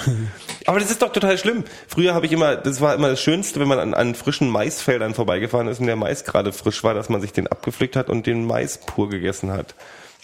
[0.66, 1.64] Aber das ist doch total schlimm.
[1.88, 5.14] Früher habe ich immer, das war immer das Schönste, wenn man an, an frischen Maisfeldern
[5.14, 8.26] vorbeigefahren ist und der Mais gerade frisch war, dass man sich den abgepflückt hat und
[8.28, 9.76] den Mais pur gegessen hat.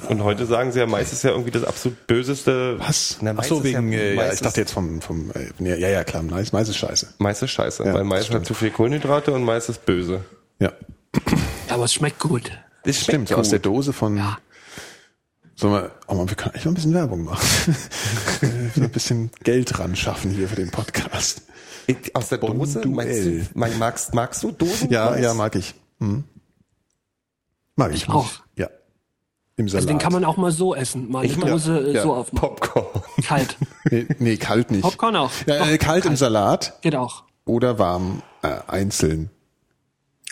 [0.08, 2.80] Und heute sagen sie ja, Mais ist ja irgendwie das absolut böseste.
[2.80, 3.18] Was?
[3.20, 5.32] Na, Ach Mais so, ist wegen, ja, äh, ja, Mais ich dachte jetzt vom, vom
[5.32, 7.16] äh, ja, ja, ja, klar, Mais, Mais ist scheiße.
[7.18, 10.24] Mais ist scheiße, Ja, weil Mais hat zu viel Kohlenhydrate und Mais ist böse.
[10.60, 10.72] Ja,
[11.68, 12.50] Aber es schmeckt gut.
[12.86, 13.66] Das stimmt, schmeckt aus der gut.
[13.66, 14.16] Dose von...
[15.60, 17.76] Sollen wir, oh man, wir können eigentlich mal ein bisschen Werbung machen.
[18.78, 21.42] ein bisschen Geld ran schaffen hier für den Podcast.
[21.86, 22.54] Ich- Aus der Dose?
[22.56, 23.48] Meinst du, Bonduell.
[23.56, 24.90] mag- magst, magst du Dosen?
[24.90, 25.76] Ja, ja, mag ich.
[26.00, 26.24] Hm.
[27.76, 28.04] Mag ich.
[28.04, 28.30] Ich auch.
[28.56, 28.70] Ja.
[29.58, 29.82] Im Salat.
[29.84, 31.12] Also den kann man auch mal so essen.
[31.12, 33.04] Mal eine Ich mag- Dose äh, ja, so auf Popcorn.
[33.24, 33.58] kalt.
[33.92, 34.84] nee, nee, kalt nicht.
[34.84, 35.32] Popcorn auch.
[35.46, 37.24] Ja, äh, Doch, kalt im Salat Geht auch.
[37.44, 39.30] oder warm äh, einzeln.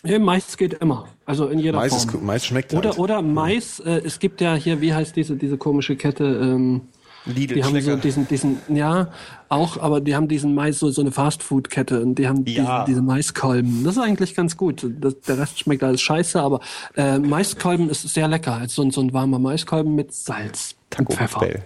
[0.06, 1.10] Ja, Mais geht immer.
[1.28, 2.26] Also in jeder Mais, ist, Form.
[2.26, 3.00] Mais schmeckt Oder, halt.
[3.00, 6.82] oder Mais, äh, es gibt ja hier, wie heißt diese, diese komische Kette, ähm,
[7.26, 9.10] Lidl, die haben so diesen, diesen, ja,
[9.50, 12.86] auch, aber die haben diesen Mais, so, so eine Fastfood-Kette und die haben Ja.
[12.86, 13.84] diese, diese Maiskolben.
[13.84, 14.88] Das ist eigentlich ganz gut.
[15.02, 16.62] Das, der Rest schmeckt alles scheiße, aber
[16.96, 18.54] äh, Maiskolben ist sehr lecker.
[18.54, 21.40] Als so, ein- so ein warmer Maiskolben mit Salz und Pfeffer.
[21.42, 21.62] Bell.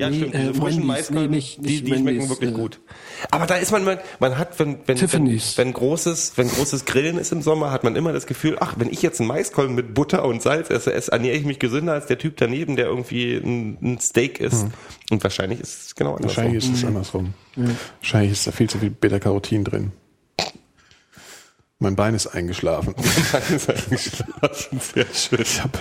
[0.00, 0.34] Ja, Nee, stimmt.
[0.34, 0.84] äh, Diese frischen Wendy's.
[0.86, 2.80] Maiskolben, Nee, nicht- die, nicht die schmecken Wendy's, wirklich äh, gut.
[3.30, 5.58] Aber da ist man, man, man hat, wenn, wenn, wenn, Tiffany's.
[5.58, 8.88] wenn großes, wenn großes Grillen ist im Sommer, hat man immer das Gefühl, ach, wenn
[8.90, 12.06] ich jetzt einen Maiskolben mit Butter und Salz esse, esse ernähre ich mich gesünder als
[12.06, 14.66] der Typ daneben, der irgendwie ein, ein Steak isst.
[15.10, 16.36] Und wahrscheinlich ist es genau andersrum.
[16.36, 17.34] Wahrscheinlich ist es andersrum.
[18.00, 19.92] Wahrscheinlich ist da viel zu viel Beta-Carotin drin.
[21.82, 22.94] Mein Bein ist eingeschlafen.
[23.00, 25.40] Sehr schön.
[25.40, 25.72] Ich hab,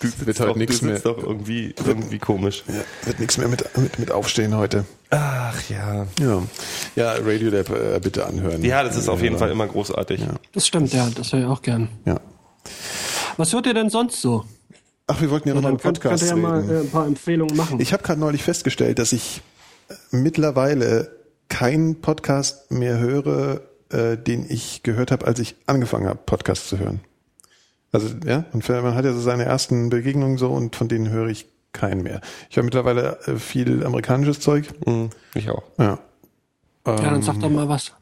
[0.00, 0.98] Du wird sitzt, heute doch, du nichts mehr.
[0.98, 2.62] doch irgendwie, irgendwie komisch.
[2.68, 2.74] Ja,
[3.06, 4.84] wird nichts mehr mit, mit, mit aufstehen heute.
[5.08, 6.06] Ach ja.
[6.20, 6.42] Ja,
[6.94, 8.62] ja Radio Lab äh, bitte anhören.
[8.62, 9.38] Ja, das ist auf jeden Ja.
[9.38, 10.20] Fall immer großartig.
[10.52, 11.88] Das stimmt, ja, das höre ich auch gern.
[12.04, 12.20] Ja.
[13.38, 14.44] Was hört ihr denn sonst so?
[15.06, 16.76] Ach, wir wollten ja noch mal Dann einen könnt, könnt Podcast ihr ja mal reden.
[16.76, 17.80] äh, ein paar Empfehlungen machen.
[17.80, 19.40] Ich habe gerade neulich festgestellt, dass ich
[20.10, 21.10] mittlerweile
[21.48, 26.78] keinen Podcast mehr höre, äh, den ich gehört habe, als ich angefangen habe, Podcasts zu
[26.78, 27.00] hören.
[27.92, 31.28] Also ja, und man hat ja so seine ersten Begegnungen so und von denen höre
[31.28, 32.20] ich keinen mehr.
[32.50, 34.68] Ich höre mittlerweile äh, viel amerikanisches Zeug.
[34.86, 35.62] Mhm, ich auch.
[35.78, 35.98] Ja.
[36.86, 37.92] ja, dann sag doch mal was.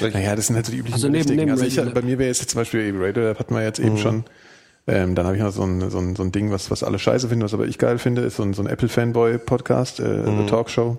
[0.00, 2.28] Naja, das sind halt so die üblichen Also neben- neben also ich, bei mir wäre
[2.28, 4.24] jetzt zum Beispiel eben Radio Lab hatten wir jetzt eben schon.
[4.88, 6.98] Ähm, dann habe ich noch so ein, so, ein, so ein Ding, was, was alle
[6.98, 10.46] scheiße finden, was aber ich geil finde, ist so ein, so ein Apple-Fanboy-Podcast, äh, The
[10.46, 10.98] Talkshow.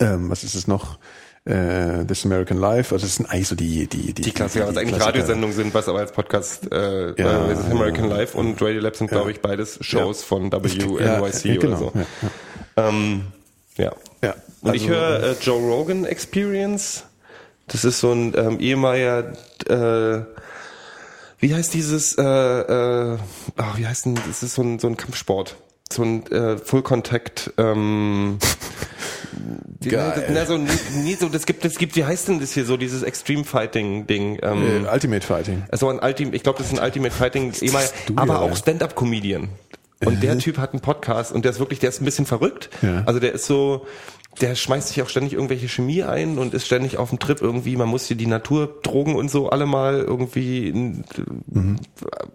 [0.00, 0.98] Ähm, was ist es noch?
[1.46, 2.94] Äh, This American Life.
[2.94, 5.00] Also das sind eigentlich so die die die, Die Klassiker, was eigentlich.
[5.00, 8.16] Radiosendungen sind, was aber als Podcast, äh, Ja, äh, ist American ja.
[8.16, 11.76] Life und Radio Lab sind, glaube ich, beides Shows von WNYC Ja, oder ja, genau,
[11.76, 11.92] so.
[11.94, 12.00] Ja,
[12.76, 12.88] ja.
[12.88, 13.26] Ähm,
[13.76, 13.92] ja.
[14.22, 17.04] Ja, Und ich also- höre äh, Joe Rogan Experience.
[17.66, 19.32] Das ist so ein ähm, ehemaliger,
[19.68, 20.24] äh,
[21.40, 23.18] wie heißt dieses, äh, äh,
[23.56, 25.56] ach, wie heißt denn, das ist so ein, so ein Kampfsport.
[25.92, 28.38] So ein äh, Full Contact, ähm,
[29.88, 30.26] Geil.
[30.32, 33.02] Na, so, nie, so, das gibt, das gibt, wie heißt denn das hier so, dieses
[33.02, 34.38] Extreme Fighting Ding?
[34.42, 35.64] Ähm, Äh, Ultimate Fighting.
[35.70, 38.50] also ein Ultimate, ich glaube, das ist ein Ultimate Fighting, ehemaliger, du aber ja, auch
[38.50, 38.56] ja.
[38.56, 39.48] Stand-up-Comedian.
[40.04, 42.68] Und der Typ hat einen Podcast und der ist wirklich, der ist ein bisschen verrückt.
[42.82, 43.04] Ja.
[43.06, 43.86] Also der ist so,
[44.40, 47.74] der schmeißt sich auch ständig irgendwelche Chemie ein und ist ständig auf dem Trip irgendwie,
[47.76, 50.68] man muss hier die Naturdrogen und so alle mal irgendwie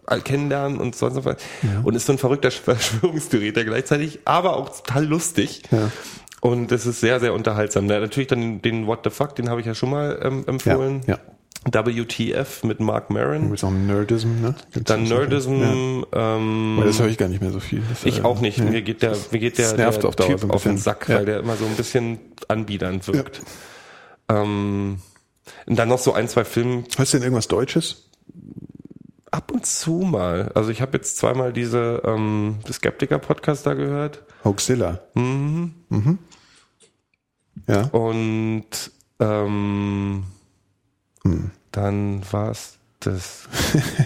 [0.07, 1.35] äh, kennenlernen und sonst was.
[1.83, 5.61] Und ist so ein verrückter Verschwörungstheoretiker gleichzeitig, aber auch total lustig.
[5.71, 5.91] Ja.
[6.41, 7.85] Und das ist sehr, sehr unterhaltsam.
[7.85, 11.01] Na, natürlich dann den What the Fuck, den habe ich ja schon mal ähm, empfohlen.
[11.07, 11.17] Ja,
[11.73, 13.49] WTF mit Mark Maron.
[13.49, 14.55] Mit so einem Nerdism, ne?
[14.71, 15.03] Gibt's Dann?
[15.03, 16.35] Nerdism, Ja.
[16.37, 17.81] ähm, Weil das höre ich gar nicht mehr so viel.
[17.89, 18.59] Das, ich äh, auch nicht.
[18.59, 18.69] nee.
[18.69, 20.77] Mir geht der, mir geht der, der Typ so auf den.
[20.77, 21.17] Sack, Ja.
[21.17, 23.41] weil der immer so ein bisschen anbiedernd wirkt.
[24.29, 24.99] Ähm,
[25.65, 28.05] und dann noch so ein, zwei Filme Hörst du denn irgendwas Deutsches?
[29.31, 30.51] ab und zu mal.
[30.55, 34.23] Also ich habe jetzt zweimal diese ähm, Skeptiker-Podcast da gehört.
[34.43, 35.01] Hoaxilla.
[35.13, 35.73] Mhm.
[37.67, 37.83] Ja.
[37.91, 40.23] Und ähm,
[41.23, 41.51] Hm.
[41.71, 43.47] dann war's das.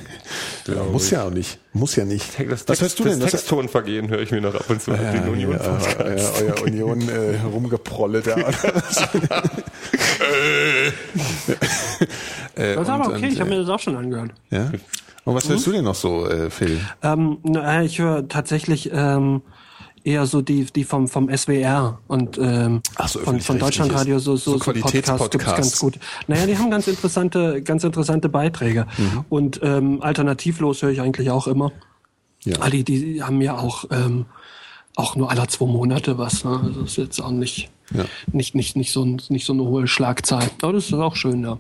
[0.65, 1.11] glaub Muss ich.
[1.11, 1.59] ja auch nicht.
[1.73, 2.39] Muss ja nicht.
[2.39, 3.19] Das, Was Text, hörst du denn?
[3.19, 4.91] Das Texttonvergehen höre ich mir noch ab und zu.
[4.91, 8.35] Ja, den Union ja, euer, Union äh, rumgeprolle da.
[12.55, 14.31] äh, Das ist aber okay, und, ich habe äh, mir das auch schon angehört.
[14.51, 14.71] Ja.
[15.25, 16.79] Und was hörst du denn noch so, äh, Phil?
[17.01, 19.41] Ähm, na, ich höre tatsächlich ähm,
[20.03, 23.59] eher so die, die vom, vom SWR und ähm, so, von, von.
[23.59, 25.55] Deutschlandradio so, So so, so Podcasts Qualitätspodcasts.
[25.57, 25.99] ganz gut.
[26.27, 28.85] Naja, die haben ganz interessante, ganz interessante Beiträge.
[28.97, 29.25] Mhm.
[29.29, 31.71] Und ähm, alternativlos höre ich eigentlich auch immer.
[32.43, 32.57] Ja.
[32.59, 34.25] Ah, die, die haben ja auch, ähm,
[34.95, 36.43] auch nur alle zwei Monate was.
[36.43, 36.59] Ne?
[36.63, 38.03] Also das ist jetzt auch nicht, Ja.
[38.31, 40.49] nicht, nicht, nicht, so, nicht so eine hohe Schlagzahl.
[40.61, 41.57] Aber das ist auch schön, ja.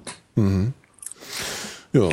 [1.93, 2.09] Ja.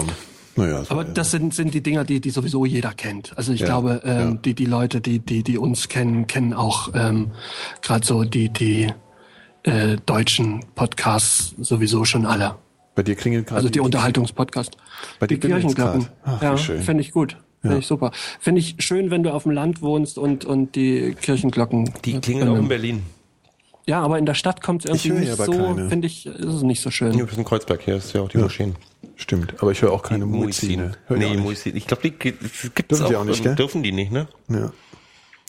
[0.56, 1.12] Naja, so, Aber ja.
[1.12, 3.32] das sind, sind die Dinger, die, die sowieso jeder kennt.
[3.36, 4.34] Also ich Ja, glaube, ähm, ja.
[4.44, 7.30] die, die Leute, die, die, die uns kennen, kennen auch ähm,
[7.82, 8.92] gerade so die, die
[9.62, 12.56] äh, deutschen Podcasts sowieso schon alle.
[12.94, 14.76] Bei dir klingelt gerade Also die Unterhaltungspodcasts.
[15.20, 16.08] Bei dir Die Kirchenglocken.
[16.24, 16.82] Ach, Ja, schön.
[16.82, 17.36] finde ich gut.
[17.60, 17.80] Finde Ja.
[17.80, 18.10] ich super.
[18.40, 21.90] Finde ich schön, wenn du auf dem Land wohnst und, und die Kirchenglocken.
[22.04, 23.02] Die klingen auch in Berlin.
[23.86, 26.62] Ja, aber in der Stadt kommt es irgendwie nicht aber so, finde ich, ist es
[26.62, 27.16] nicht so schön.
[27.18, 28.76] Ja, bis in Kreuzberg hier ist ja auch die Moscheen.
[29.20, 30.92] Stimmt, aber ich höre auch keine Muizine.
[31.10, 31.40] Ich Nee, nicht.
[31.42, 31.76] Muizin.
[31.76, 33.08] Ich glaube, die gibt es auch.
[33.08, 33.54] die auch nicht, gell?
[33.54, 34.26] Dürfen die nicht, ne?
[34.48, 34.72] Ja.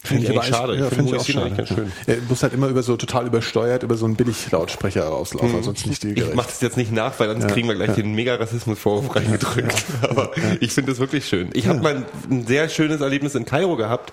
[0.03, 0.76] Finde ich aber eigentlich schade.
[0.77, 1.56] Ja, Ich finde ich auch schade.
[1.56, 1.91] ganz schön.
[2.07, 2.15] Ja.
[2.15, 6.03] Er muss halt immer über so total übersteuert über so einen Billiglautsprecher rauslaufen, ansonsten nicht
[6.03, 6.35] Ich stilgerecht.
[6.35, 9.85] mache das jetzt nicht nach, weil sonst kriegen wir gleich den mega Rassismusvorwurf reingedrückt.
[10.02, 11.49] Aber ich finde das wirklich schön.
[11.53, 14.11] Ich habe mal ein sehr schönes Erlebnis in Kairo gehabt,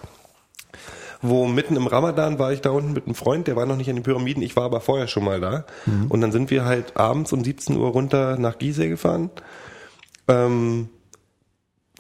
[1.23, 3.89] wo mitten im Ramadan war ich da unten mit einem Freund, der war noch nicht
[3.91, 5.65] an den Pyramiden, ich war aber vorher schon mal da.
[6.09, 9.31] Und dann sind wir halt abends um 17 Uhr runter nach Gizeh gefahren,
[10.29, 10.89] ähm,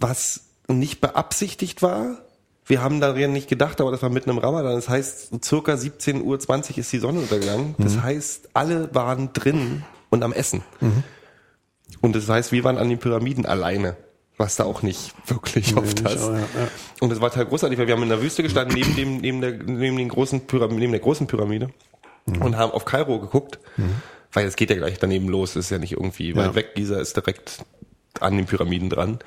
[0.01, 2.19] was nicht beabsichtigt war.
[2.67, 4.75] Wir haben daran nicht gedacht, aber das war mitten im Ramadan.
[4.75, 7.75] Das heißt, circa 17.20 Uhr ist die Sonne untergegangen.
[7.79, 10.63] Das heißt, alle waren drin und am Essen.
[12.03, 13.97] Und das heißt, wir waren an den Pyramiden alleine,
[14.39, 16.23] was da auch nicht wirklich oft nicht, hast.
[16.23, 16.69] aber ja, ja.
[17.01, 19.41] Und das war total großartig, weil wir haben in der Wüste gestanden, neben dem, neben
[19.41, 21.69] der, neben den großen Pyramide, neben der großen Pyramide
[22.27, 23.59] und haben auf Kairo geguckt,
[24.33, 26.55] weil es geht ja gleich daneben los, ist ja nicht irgendwie weit Ja.
[26.55, 27.65] weg, dieser ist direkt
[28.21, 29.19] an den Pyramiden dran.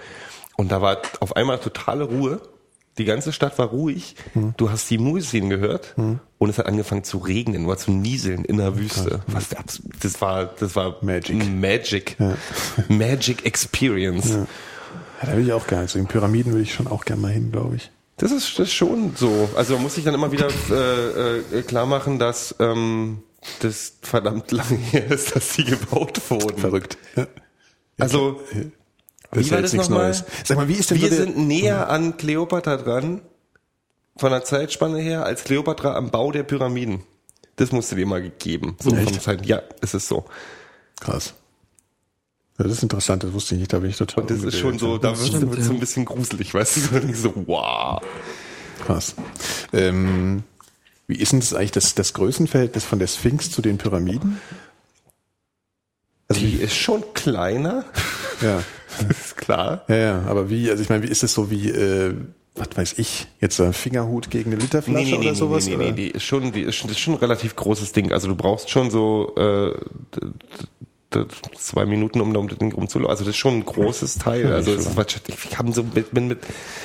[0.58, 2.42] Und da war auf einmal totale Ruhe.
[2.98, 4.16] Die ganze Stadt war ruhig.
[4.58, 5.96] Du hast die Muezzin gehört
[6.38, 9.22] und es hat angefangen zu regnen oder zu nieseln in der Wüste.
[9.28, 9.48] Was
[10.02, 11.44] das war, das war Magic.
[11.50, 12.18] Magic.
[12.90, 14.30] Magic Experience.
[14.30, 14.46] Ja,
[15.26, 15.88] da will ich auch gerne.
[15.88, 17.92] Zu den Pyramiden will ich schon auch gerne mal hin, glaube ich.
[18.18, 19.50] Das ist, das ist schon so.
[19.56, 23.24] Also man muss sich dann immer wieder äh, äh, klar machen, dass ähm,
[23.60, 26.58] das verdammt lange her ist, dass die gebaut wurden.
[26.58, 26.98] Verrückt.
[27.16, 27.28] Ja.
[28.00, 28.40] Also
[29.32, 30.06] Das Wie ist war ja das jetzt nichts nochmal?
[30.08, 30.24] Neues.
[30.44, 33.22] Sag mal, wie ist denn wir so der, sind näher an Kleopatra dran,
[34.18, 37.04] von der Zeitspanne her, als Kleopatra am Bau der Pyramiden.
[37.56, 38.76] Das musst du dir mal gegeben.
[38.80, 39.22] So Echt?
[39.22, 39.46] Zeit.
[39.46, 40.26] Ja, es ist so.
[41.00, 41.34] Krass.
[42.64, 44.98] Das ist interessant, das wusste ich nicht, da bin ich total Das ist schon so,
[44.98, 47.14] da wird es so ein bisschen gruselig, weißt du?
[47.14, 48.02] So, wow.
[48.86, 49.16] Krass.
[49.74, 50.44] Ähm,
[51.08, 54.40] wie ist denn das eigentlich das, das Größenverhältnis von der Sphinx zu den Pyramiden?
[56.28, 57.84] Also Die wie, ist schon kleiner,
[58.42, 58.64] ja,
[59.08, 59.84] das ist klar.
[59.90, 62.16] ja, ja, aber wie, also ich meine, wie ist das so wie, äh,
[62.56, 65.66] was weiß ich, jetzt ein Fingerhut gegen eine Literflasche oder sowas?
[65.68, 65.86] nee, oder?
[65.86, 68.12] nee, die ist schon, die ist schon, das ist schon ein relativ großes Ding.
[68.12, 69.74] Also du brauchst schon so, äh,
[71.56, 73.12] zwei Minuten, um um das Ding rumzulaufen.
[73.12, 74.52] Also das ist schon ein großes Teil.
[74.54, 74.98] Also ist,
[75.46, 76.40] ich habe so mit, mit, mit,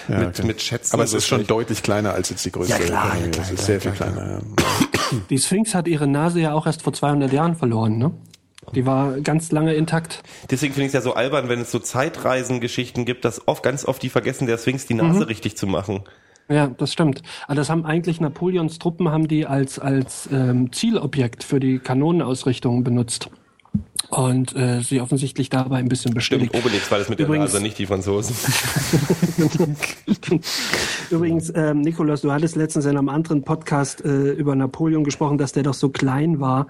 [0.09, 0.47] Ja, mit, okay.
[0.47, 0.95] mit Schätzen.
[0.95, 2.73] Aber es so ist schon deutlich kleiner als jetzt die größte.
[2.75, 4.31] Ja, klar, ja, klar, es ist klar, sehr viel klar, kleiner.
[4.33, 5.19] Ja.
[5.31, 8.13] Die Sphinx hat ihre Nase ja auch erst vor 200 Jahren verloren, ne?
[8.75, 10.25] Die war ganz lange intakt.
[10.51, 13.85] Deswegen finde ich es ja so albern, wenn es so Zeitreisengeschichten gibt, dass oft ganz
[13.85, 15.23] oft die vergessen, der Sphinx die Nase Mhm.
[15.27, 16.03] richtig zu machen.
[16.49, 17.23] Ja, das stimmt.
[17.47, 22.83] Aber das haben eigentlich Napoleons Truppen haben die als als ähm, Zielobjekt für die Kanonenausrichtung
[22.83, 23.31] benutzt
[24.09, 26.55] und äh, sie offensichtlich dabei ein bisschen Stimmt, bestätigt.
[26.55, 28.35] Obelix war das mit Übrigens- der Nase, nicht die Franzosen.
[31.11, 35.53] Übrigens, ähm, Nikolaus, du hattest letztens in einem anderen Podcast äh, über Napoleon gesprochen, dass
[35.53, 36.67] der doch so klein war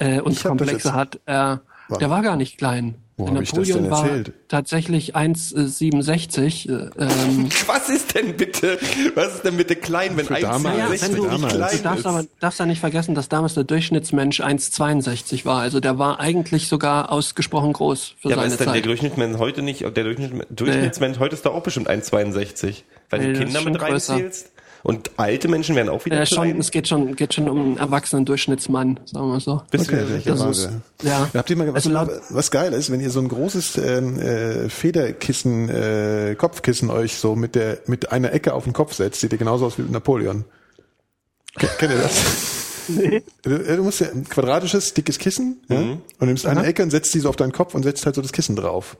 [0.00, 1.16] äh, und ich Komplexe hat.
[1.26, 1.56] Äh,
[2.00, 2.96] der war gar nicht klein.
[3.18, 4.32] Wo hab ich das Napoleon denn war erzählt?
[4.48, 6.68] tatsächlich 1,67.
[6.68, 8.78] Äh, ähm, Was ist denn bitte,
[9.14, 11.52] was ist denn bitte klein, wenn Für ein damals, Ja, du, damals.
[11.54, 12.06] du klein darfst ist?
[12.06, 15.60] aber darfst ja nicht vergessen, dass damals der Durchschnittsmensch 1,62 war.
[15.60, 18.86] Also der war eigentlich sogar ausgesprochen groß für Ja, aber seine ist denn der Zeit.
[18.86, 22.82] Durchschnittsmensch heute nicht, der Durchschnittsmensch, Durchschnittsmensch heute ist doch auch bestimmt 1,62.
[23.08, 24.50] Weil Nee, du Kinder mit reinzählst.
[24.88, 26.60] Und alte Menschen werden auch wieder Äh, schon, klein.
[26.60, 29.60] es geht schon, geht schon um einen erwachsenen Durchschnittsmann, sagen wir mal so.
[29.72, 30.30] Bist Okay, du.
[30.32, 30.70] Das ist,
[31.02, 31.28] ja.
[31.34, 34.16] Habt ihr mal was, Also laut- was geil ist, wenn ihr so ein großes ähm,
[34.20, 39.20] äh, Federkissen, äh, Kopfkissen euch so mit der mit einer Ecke auf den Kopf setzt,
[39.20, 40.44] sieht ihr genauso aus wie Napoleon.
[41.56, 42.22] Ke- Kennt ihr das?
[42.86, 43.24] Nee.
[43.42, 46.02] Du, du musst ja ein quadratisches, dickes Kissen ja, Mhm.
[46.20, 48.22] und nimmst eine Ecke und setzt die so auf deinen Kopf und setzt halt so
[48.22, 48.96] das Kissen drauf.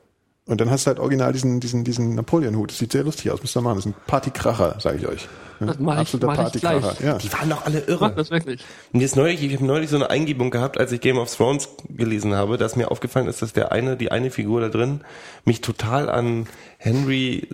[0.47, 2.73] Und dann hast du halt original diesen, diesen, diesen Napoleon-Hut.
[2.73, 3.77] Das sieht sehr lustig aus, müsst ihr machen.
[3.77, 5.29] Das ist ein Partykracher, sage ich euch.
[5.61, 6.81] Das mach ich- Absoluter mach ich Partykracher.
[6.81, 7.01] gleich.
[7.01, 7.19] Ja.
[7.19, 8.13] Die waren doch alle Mach irre.
[8.15, 8.61] das wirklich.
[8.93, 11.69] Und jetzt neulich, ich habe neulich so eine Eingebung gehabt, als ich Game of Thrones
[11.89, 15.01] gelesen habe, dass mir aufgefallen ist, dass der eine, die eine Figur da drin
[15.45, 16.47] mich total an
[16.79, 17.49] Henry,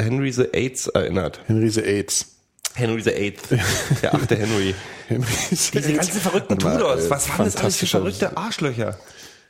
[0.00, 1.40] Henry the Eighth erinnert.
[1.46, 2.28] Henry the AIDS.
[2.74, 3.42] Henry the Eighth.
[4.02, 4.74] Der achte Henry.
[5.08, 8.96] Henry Diese ganzen verrückten Tudors, was waren das alles für verrückte Arschlöcher?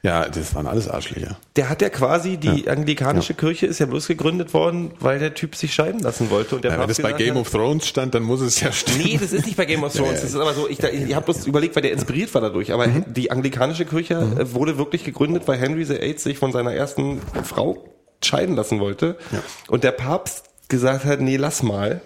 [0.04, 1.36] Ja, das waren alles Arschlöcher.
[1.54, 5.54] Der hat ja quasi, die anglikanische Kirche ist ja bloß gegründet worden, weil der Typ
[5.54, 6.56] sich scheiden lassen wollte.
[6.56, 8.60] Und der Ja, wenn Papst das bei Game hat- of Thrones stand, dann muss es
[8.60, 8.98] ja stimmen.
[9.04, 10.08] Nee, das ist nicht bei Game of Thrones.
[10.10, 10.20] Ja, ja.
[10.22, 12.72] Das ist aber so, ich, da- ich habe bloß überlegt, weil der inspiriert war dadurch.
[12.72, 13.04] Aber Mhm.
[13.14, 17.84] die anglikanische Kirche äh, wurde wirklich gegründet, weil Henry VIII sich von seiner ersten Frau
[18.24, 19.16] scheiden lassen wollte.
[19.68, 22.00] Und der Papst gesagt hat, nee, lass mal.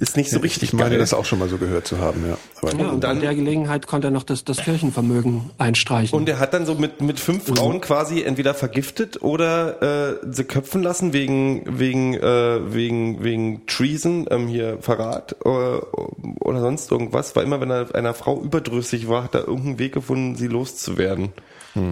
[0.00, 0.98] Ist nicht so richtig ich meine, geil.
[1.00, 2.38] das auch schon mal so gehört zu haben, ja.
[2.62, 6.16] Aber Ja, und dann- an der Gelegenheit konnte er noch das, das Kirchenvermögen einstreichen.
[6.16, 10.44] Und er hat dann so mit, mit fünf Frauen quasi entweder vergiftet oder äh, sie
[10.44, 17.34] köpfen lassen wegen wegen äh, wegen wegen Treason, ähm, hier Verrat äh, oder sonst irgendwas.
[17.34, 21.30] Weil immer wenn er einer Frau überdrüssig war, hat er irgendeinen Weg gefunden, sie loszuwerden.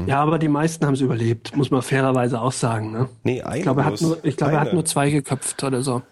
[0.07, 2.93] ja, aber die meisten haben es überlebt, muss man fairerweise auch sagen.
[2.93, 3.09] Ne?
[3.25, 5.83] Nee, eine Ich glaube, er hat nur, ich glaube, er hat nur zwei geköpft oder
[5.83, 6.03] so.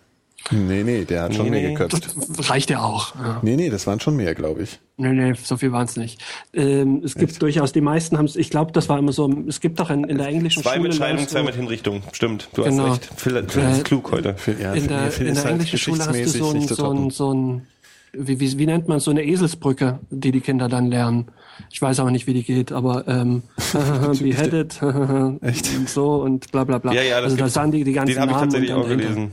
[0.50, 1.74] Nee, nee, der hat schon Nee, mehr nee.
[1.74, 2.14] geköpft.
[2.50, 3.14] Reicht ja auch.
[3.14, 3.38] Ja.
[3.42, 4.78] Nee, nee, das waren schon mehr, glaube ich.
[4.96, 6.20] Nee, nee, so viel waren es nicht.
[6.52, 9.60] Ähm, es gibt durchaus, die meisten haben es, ich glaube, das war immer so, es
[9.60, 10.88] gibt doch in, in der englischen Zwei Schule.
[10.88, 12.02] mit Scheidung, zwei du- mit Hinrichtung.
[12.12, 12.88] Stimmt, du Genau.
[12.88, 13.10] hast recht.
[13.16, 14.36] Phil, Phil Äh, ist klug heute.
[14.60, 17.10] Ja, in der, Phil in der halt englischen Schule hast du so ein, so ein,
[17.10, 17.66] so ein
[18.12, 21.26] wie, wie, wie nennt man so eine Eselsbrücke, die die Kinder dann lernen.
[21.72, 23.42] Ich weiß aber nicht, wie die geht, aber ähm,
[24.20, 24.80] beheaded,
[25.42, 25.76] Echt?
[25.76, 26.92] und so und bla bla bla.
[26.92, 28.80] Ja, ja, das also da sahen die die ganzen Den habe ich Namen tatsächlich und
[28.82, 29.30] auch dann gelesen.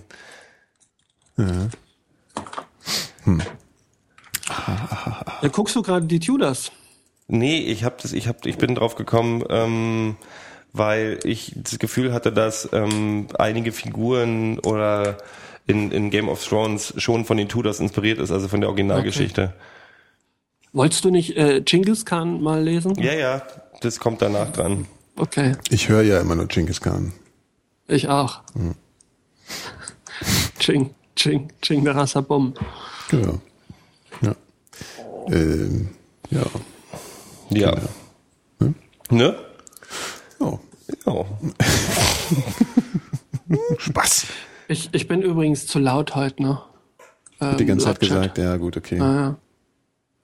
[1.38, 1.70] Ja,
[5.52, 6.72] guckst du gerade die Tudors?
[7.28, 10.18] Nee, ich hab das, ich hab, ich bin drauf gekommen, ähm,
[10.74, 15.18] weil ich das Gefühl hatte, dass ähm, einige Figuren oder
[15.68, 19.54] in, in Game of Thrones schon von den Tudors inspiriert ist, also von der Originalgeschichte.
[20.74, 22.96] Wolltest du nicht äh, Genghis Khan mal lesen?
[23.02, 23.42] Ja, ja,
[23.82, 24.88] das kommt danach dran.
[25.18, 27.14] Okay, Ich höre ja immer nur Genghis Khan.
[27.88, 28.42] ich auch.
[28.54, 28.76] Hm.
[30.60, 32.54] Ching, ching, ching, der Rassabum.
[33.10, 33.40] Genau.
[34.22, 34.36] Ja.
[35.28, 35.90] Ähm,
[36.30, 36.44] ja.
[37.50, 37.76] Ja.
[39.10, 39.36] Ne?
[40.40, 40.58] Oh.
[41.06, 41.26] Ja.
[43.78, 44.26] Spaß.
[44.68, 46.62] Ich, ich bin übrigens zu laut heute, ne?
[47.42, 48.98] Ähm, Die ganze Zeit gesagt, ja gut, okay.
[48.98, 49.36] Ja, ja.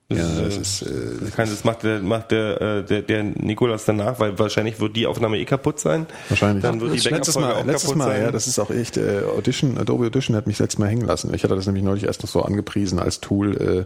[0.10, 0.86] Das, Ja, äh, das ist, äh,
[1.22, 4.96] das, kann, das macht der, macht der, äh, der, der Nikolas danach, weil wahrscheinlich wird
[4.96, 6.06] die Aufnahme eh kaputt sein.
[6.30, 6.64] Wahrscheinlich.
[6.64, 8.22] Dann wird die letztes Mal, auch letztes kaputt Mal, sein.
[8.22, 11.34] ja, das ist auch echt, äh, Audition, Adobe Audition hat mich letztes Mal hängen lassen.
[11.34, 13.86] Ich hatte das nämlich neulich erst noch so angepriesen als Tool, äh,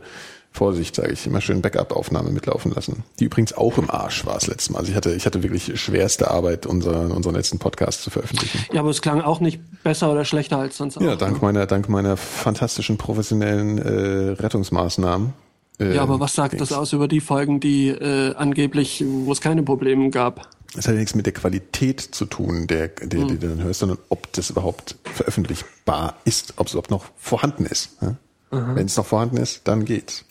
[0.53, 3.03] Vorsicht, sage ich, immer schön Backup-Aufnahme mitlaufen lassen.
[3.19, 4.80] Die übrigens auch im Arsch war das letzte Mal.
[4.80, 8.60] Also ich hatte, ich hatte wirklich schwerste Arbeit, unser, unseren letzten Podcast zu veröffentlichen.
[8.73, 11.02] ja, aber es klang auch nicht besser oder schlechter als sonst auch.
[11.02, 15.34] Ja, dank meiner, dank meiner fantastischen professionellen äh, Rettungsmaßnahmen.
[15.82, 19.41] Äh, Ja, aber was sagt das aus über die Folgen, die äh, angeblich, wo es
[19.41, 20.48] keine Probleme gab?
[20.76, 23.82] Das hat ja nichts mit der Qualität zu tun, der, der, die du dann hörst,
[23.82, 27.90] sondern ob das überhaupt veröffentlichbar ist, ob es überhaupt noch vorhanden ist.
[28.02, 28.16] Ja?
[28.52, 30.24] Wenn es noch vorhanden ist, dann geht's.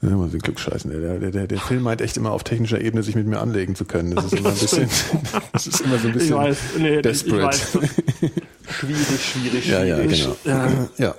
[0.00, 0.90] Ja, mal so Glückscheißen.
[0.90, 3.74] Der, der, der, der Film meint echt immer auf technischer Ebene sich mit mir anlegen
[3.74, 4.14] zu können.
[4.14, 4.88] Das ist immer ein bisschen,
[5.52, 7.44] das ist immer so ein bisschen Ich weiß, nee, ich desperate.
[7.58, 7.78] weiß.
[8.70, 10.22] Schwierig, schwierig, Ja, ja, schwierig.
[10.22, 10.36] genau.
[10.44, 10.88] Ja.
[10.98, 11.14] Ja.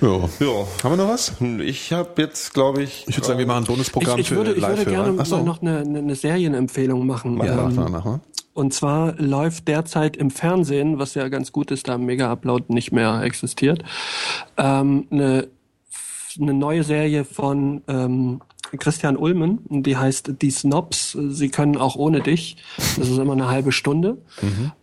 [0.00, 0.28] Ja.
[0.40, 0.66] Ja.
[0.82, 1.32] Haben wir noch was?
[1.60, 4.52] Ich habe jetzt, glaube ich, Ich würde sagen, wir machen ein Ich, Bonusprogramm ich würde,
[4.52, 5.36] für ich würde gerne so.
[5.36, 7.36] mal noch eine, eine, eine Serienempfehlung machen.
[7.44, 8.20] Ja, mach Ähm, mal, mach mal.
[8.52, 12.92] Und zwar läuft derzeit im Fernsehen, was ja ganz gut ist, da Mega Upload nicht
[12.92, 13.84] mehr existiert,
[14.56, 15.48] ähm, eine,
[16.40, 18.40] eine neue Serie von ähm,
[18.78, 21.16] Christian Ulmen, die heißt Die Snobs.
[21.30, 22.56] Sie können auch ohne dich.
[22.76, 24.18] Das ist immer eine halbe Stunde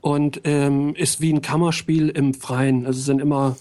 [0.02, 2.86] und ähm, ist wie ein Kammerspiel im Freien.
[2.86, 3.56] Also es sind immer,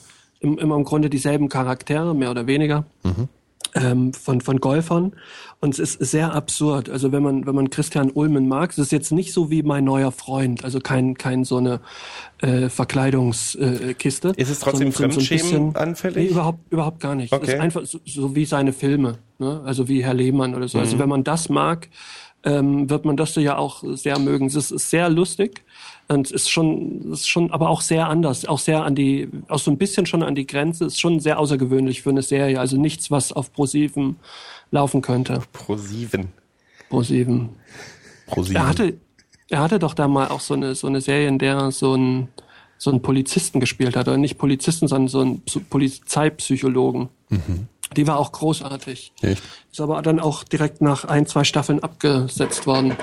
[0.47, 2.85] im, immer im Grunde dieselben Charaktere, mehr oder weniger
[3.75, 5.13] ähm, von, von Golfern.
[5.61, 6.89] Und es ist sehr absurd.
[6.89, 9.85] Also wenn man, wenn man Christian Ulmen mag, es ist jetzt nicht so wie mein
[9.85, 11.81] neuer Freund, also kein, kein so eine
[12.41, 14.29] äh, Verkleidungskiste.
[14.37, 15.43] Äh, Ist es trotzdem so- so ein Fremdschämen
[15.73, 16.17] bisschen- anfällig?
[16.17, 17.33] Nee, überhaupt, überhaupt gar nicht.
[17.33, 17.55] Es Okay.
[17.55, 19.61] ist einfach so, so wie seine Filme, ne?
[19.65, 20.79] also wie Herr Lehmann oder so.
[20.79, 20.85] Mhm.
[20.85, 21.89] Also wenn man das mag,
[22.45, 24.47] ähm, wird man das ja auch sehr mögen.
[24.47, 25.65] Es ist sehr lustig
[26.09, 29.71] und ist schon, ist schon, aber auch sehr anders, auch sehr an die, auch so
[29.71, 30.85] ein bisschen schon an die Grenze.
[30.87, 32.61] Ist schon sehr außergewöhnlich für eine Serie.
[32.61, 34.15] Also nichts, was auf Pro7
[34.71, 35.43] laufen könnte.
[35.53, 36.29] Pro 7.
[36.91, 37.49] Pro7.
[38.27, 38.57] Pro sieben.
[38.57, 38.95] Er hatte,
[39.49, 41.95] er hatte doch da mal auch so eine, so eine Serie, in der er so
[41.97, 42.29] ein
[42.79, 44.07] so einen Polizisten gespielt hat.
[44.07, 47.09] Oder nicht Polizisten, sondern so einen Psy- Polizeipsychologen.
[47.97, 49.13] Die war auch großartig.
[49.23, 49.43] Echt?
[49.73, 52.95] Ist aber dann auch direkt nach ein, zwei Staffeln abgesetzt worden.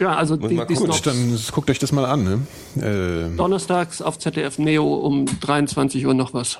[0.00, 0.76] Ja, also die, mal die.
[0.76, 0.96] Snobs.
[1.02, 2.46] Gut, dann guckt euch das mal an.
[2.74, 3.30] Ne?
[3.32, 6.58] Äh, Donnerstags auf ZDF Neo um 23 Uhr noch was.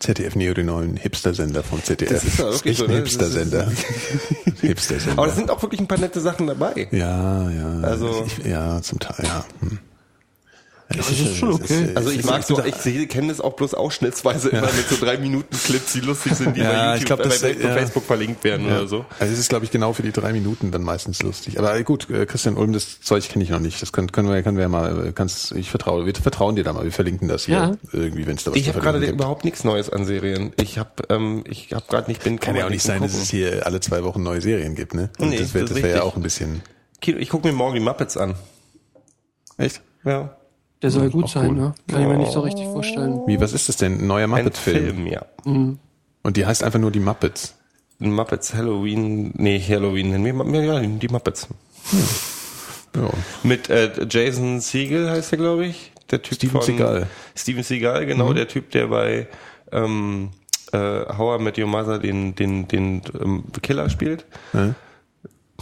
[0.00, 2.10] ZDF Neo, den neuen Hipster-Sender von ZDF.
[2.10, 2.96] Das ist ja wirklich so, ein ne?
[2.98, 3.72] Hipster-Sender.
[4.60, 5.18] Hipster-Sender.
[5.18, 6.88] Aber da sind auch wirklich ein paar nette Sachen dabei.
[6.90, 7.80] ja, ja.
[7.80, 9.44] Also- ich, ja, zum Teil, ja.
[9.60, 9.78] Hm.
[10.96, 11.90] Das ist schon okay.
[11.92, 14.48] äh, Also ich ist- mag es so, ist- ich sehe, kenne es auch bloß ausschnittsweise
[14.48, 17.30] immer mit so drei Minuten Clips, die lustig sind, die Ja, bei ich YouTube, glaub,
[17.30, 17.72] das- bei, bei ja.
[17.74, 18.78] Facebook verlinkt werden Ja.
[18.78, 19.04] oder so.
[19.18, 21.58] Also es ist, glaube ich, genau für die drei Minuten dann meistens lustig.
[21.58, 23.82] Aber gut, äh, Christian Ulm, das Zeug kenne ich noch nicht.
[23.82, 26.64] Das können, können wir, können wir ja mal, äh, kannst, ich vertraue, wir vertrauen dir
[26.64, 26.84] da mal.
[26.84, 27.72] Wir verlinken das hier Ja.
[27.92, 30.52] irgendwie, wenn es da was Ich habe gerade überhaupt nichts Neues an Serien.
[30.60, 33.24] Ich habe ähm, ich habe gerade nicht bin Kann ja auch nicht sein, dass gucken.
[33.24, 35.10] es hier alle zwei Wochen neue Serien gibt, ne?
[35.18, 36.62] Und Nee, das wäre das das ist wär ja auch ein bisschen.
[37.00, 38.34] Kino- Ich gucke mir morgen die Muppets an.
[39.56, 39.80] Echt?
[40.04, 40.36] Ja.
[40.82, 41.56] Der soll gut auch sein, cool.
[41.56, 41.74] ne?
[41.88, 43.20] Kann ich mir nicht so richtig vorstellen.
[43.26, 44.00] Wie, was ist das denn?
[44.00, 44.84] Ein neuer Muppet-Film?
[44.84, 45.22] Film, ja.
[45.44, 47.54] Und die heißt einfach nur die Muppets.
[47.98, 51.48] Muppets Halloween, nee, Halloween, nennen wir Mu- ja, die Muppets.
[52.94, 53.10] Ja.
[53.42, 55.92] Mit äh, Jason Siegel heißt er, glaube ich.
[56.10, 57.06] Der Typ Steven von Seagal.
[57.36, 59.26] Steven Seagal, genau, der Typ, der bei
[59.72, 60.30] ähm,
[60.72, 64.24] äh, How I Met Your Mother den, den, den ähm, Killer spielt.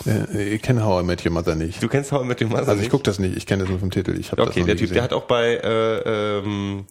[0.04, 1.82] Äh, Ich kenne How I Met Your Mother nicht.
[1.82, 3.70] Du kennst How I Met Your Mother Also ich gucke das nicht, ich kenne das
[3.70, 4.18] nur vom Titel.
[4.18, 4.94] Ich hab das Okay, noch der nie Typ, gesehen.
[4.94, 6.86] der hat auch bei äh, ähm,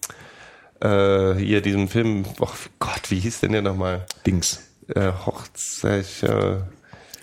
[0.82, 2.48] äh, hier diesem Film, oh
[2.80, 4.06] Gott, wie hieß denn der nochmal?
[4.26, 4.62] Dings.
[4.94, 6.58] Äh, Hochzeit, äh,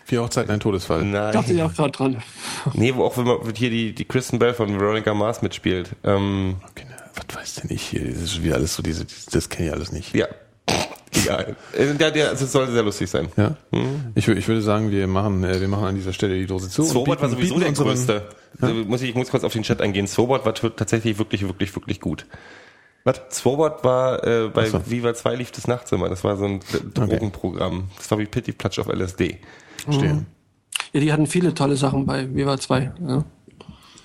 [0.05, 1.05] Vier Hochzeiten, ein Todesfall.
[1.05, 1.33] nein.
[1.33, 2.23] Dachte ich auch gerade dran.
[2.75, 5.91] Nee, wo auch wenn man hier die, die Kristen Bell von Veronica Mars mitspielt.
[6.05, 8.05] Ähm, Okay, na, was weiß denn ich hier?
[8.05, 10.15] Das ist wieder alles so diese, das kenne ich alles nicht.
[10.15, 10.27] ja.
[11.25, 11.57] Egal.
[11.77, 13.29] Äh, Der, der, also es sollte sehr lustig sein.
[13.37, 13.57] Ja.
[14.15, 16.69] Ich, wür- ich würde sagen, wir machen, äh, wir machen an dieser Stelle die Dose
[16.69, 16.83] zu.
[16.83, 18.29] und Swobot war sowieso der unseren- größte.
[18.61, 20.07] Also muss ich, ich muss kurz auf den Chat eingehen.
[20.07, 22.27] Swobot war tatsächlich wirklich, wirklich, wirklich gut.
[23.05, 23.21] Was?
[23.31, 24.81] Swobot war äh, bei so.
[24.89, 26.09] Viva 2 lief das nachts immer.
[26.09, 26.61] Das war so ein
[26.95, 27.89] Drogenprogramm.
[27.97, 29.39] Das war wie Pitti Platsch auf LSD.
[29.91, 30.27] Stehen.
[30.93, 32.93] Ja, die hatten viele tolle Sachen bei Viva 2.
[33.09, 33.25] Ja.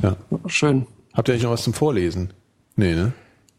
[0.02, 0.16] Ja.
[0.48, 0.88] Schön.
[1.14, 2.34] Habt ihr eigentlich noch was zum Vorlesen?
[2.76, 3.12] Nee, ne?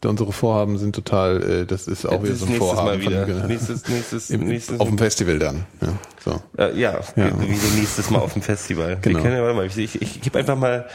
[0.05, 2.85] Unsere Vorhaben sind total, äh, das ist auch wieder Das so ist ein nächstes Vorhaben.
[2.87, 3.27] Mal wieder.
[3.39, 5.65] Von, Nächstes, nächstes, im, nächstes auf dem Festival dann.
[5.81, 6.41] Ja, so.
[6.57, 7.41] Äh, ja, Ja.
[7.41, 8.97] wie so nächstes Mal auf dem Festival.
[9.01, 9.17] Genau.
[9.17, 10.87] Wir können ja, warte mal, ich, ich, ich gebe einfach mal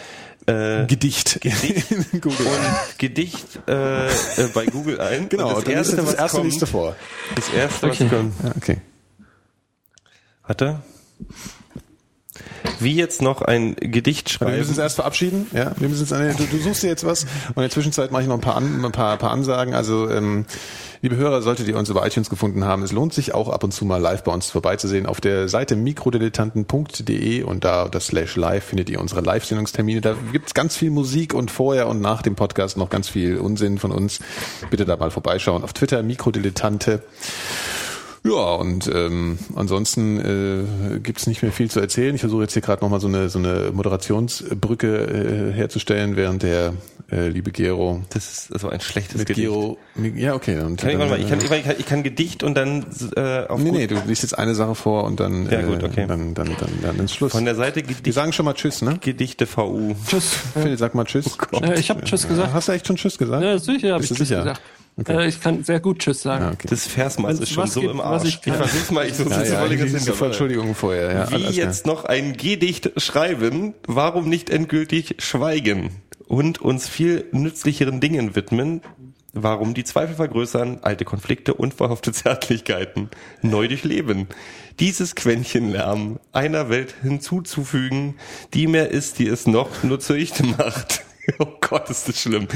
[0.46, 1.40] äh, Gedicht.
[1.42, 2.46] Gedicht Google.
[2.46, 4.10] und Gedicht äh, äh,
[4.54, 5.28] bei Google ein.
[5.28, 6.96] Genau, und das erste, das was erste kommt, vor.
[7.34, 8.04] das erste, Okay.
[8.04, 8.32] was kommt.
[8.42, 8.76] Ja, okay.
[10.46, 10.80] Warte.
[12.80, 14.84] Wie jetzt noch ein Gedicht Aber wir müssen uns schreiben.
[14.84, 15.46] erst verabschieden.
[15.52, 18.10] Ja, wir müssen uns, äh, du, du suchst dir jetzt was und in der Zwischenzeit
[18.10, 19.74] mache ich noch ein paar, an, ein paar, paar Ansagen.
[19.74, 20.46] Also, ähm,
[21.02, 23.72] liebe Hörer, solltet ihr uns über iTunes gefunden haben, es lohnt sich auch ab und
[23.72, 25.06] zu mal live bei uns vorbeizusehen.
[25.06, 30.00] Auf der Seite mikrodilettanten.de und da das Slash Live findet ihr unsere Live-Sendungstermine.
[30.00, 33.78] Da gibt's ganz viel Musik und vorher und nach dem Podcast noch ganz viel Unsinn
[33.78, 34.20] von uns.
[34.70, 35.62] Bitte da mal vorbeischauen.
[35.62, 37.02] Auf Twitter Mikrodilettante.
[38.26, 40.18] Ja, und ähm, ansonsten
[40.94, 42.14] äh, gibt's nicht mehr viel zu erzählen.
[42.14, 46.72] Ich versuche jetzt hier gerade nochmal so eine, so eine Moderationsbrücke äh, herzustellen, während der
[47.12, 49.46] äh, liebe Gero Das ist also ein schlechtes mit Gedicht.
[49.46, 49.76] Gero...
[49.94, 50.58] mit- Ja, okay.
[50.60, 52.54] Und Kann ich, dann, warte mal, ich, kann, äh, ich, kann, ich kann Gedicht und
[52.54, 55.60] dann äh, auf Nee, gut- nee, du liest jetzt eine Sache vor und dann, Ja,
[55.60, 56.04] gut, okay.
[56.04, 57.32] äh, dann, dann, dann, dann ins Schluss.
[57.32, 58.96] von der Seite Wir Gedicht, sagen schon mal Tschüss, ne?
[59.02, 59.94] Gedichte VU.
[60.08, 60.32] Tschüss.
[60.54, 61.36] Phil, sag mal Tschüss.
[61.60, 62.54] Äh, ich habe Tschüss gesagt.
[62.54, 63.42] Hast du echt schon Tschüss gesagt?
[63.42, 64.40] Ja, sicher habe Bist ich du Tschüss sicher?
[64.44, 64.62] gesagt.
[65.08, 66.44] Äh, ich kann sehr gut Tschüss sagen.
[66.44, 66.68] Ja, okay.
[66.70, 68.24] Das Versmaß ist schon so gibt, im Arsch.
[68.28, 70.20] ich Ich, versuch's mal, ich versuch's Ja, ja, die Zeit.
[70.20, 71.12] Entschuldigung vorher.
[71.12, 75.90] Ja, Wie jetzt noch ein Gedicht schreiben, warum nicht endgültig schweigen
[76.26, 78.82] und uns viel nützlicheren Dingen widmen,
[79.32, 83.10] warum die Zweifel vergrößern, alte Konflikte, unverhoffte Zärtlichkeiten
[83.42, 84.28] neu durchleben.
[84.80, 88.14] Dieses Quäntchen Lärm einer Welt hinzuzufügen,
[88.54, 91.04] die mehr ist, die es noch nur zunichte macht.
[91.38, 92.48] Oh Gott, ist das schlimm.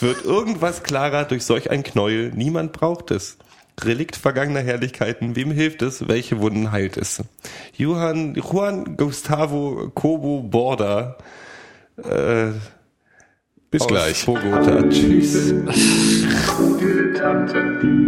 [0.00, 3.38] Wird irgendwas klarer durch solch ein Knäuel, niemand braucht es.
[3.80, 7.22] Relikt vergangener Herrlichkeiten, wem hilft es, welche Wunden heilt es?
[7.76, 11.16] Johann, Juan Gustavo Cobo Borda,
[11.98, 12.50] äh,
[13.70, 14.24] Bis gleich.
[14.24, 14.82] Bogota.
[14.88, 15.54] Tschüss.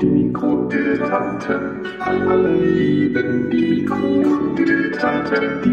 [0.00, 1.60] die Mikrodilettanten,
[1.98, 5.62] alle lieben die Mikrodilettanten.
[5.62, 5.68] Die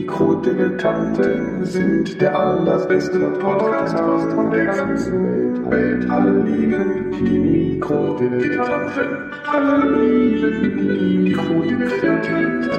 [0.00, 6.10] Mikrodilettanten sind der allerbeste Podcast von der ganzen Welt.
[6.10, 12.70] Alle lieben die Mikrodilettanten, alle lieben die Mikrodilettanten.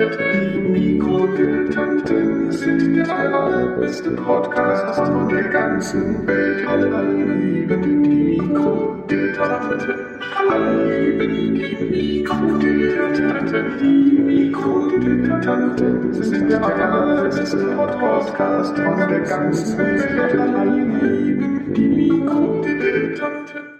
[0.53, 6.68] Die Mikrodilettanten sind der allerbeste Podcast von der ganzen Welt.
[6.68, 9.95] Alle lieben die Mikrodilettanten,
[10.49, 10.80] alle
[14.51, 21.75] Mikrodilettanten sind der allerbeste Podcast von der ganzen Welt.
[21.75, 23.70] Die Mikrodilettanten.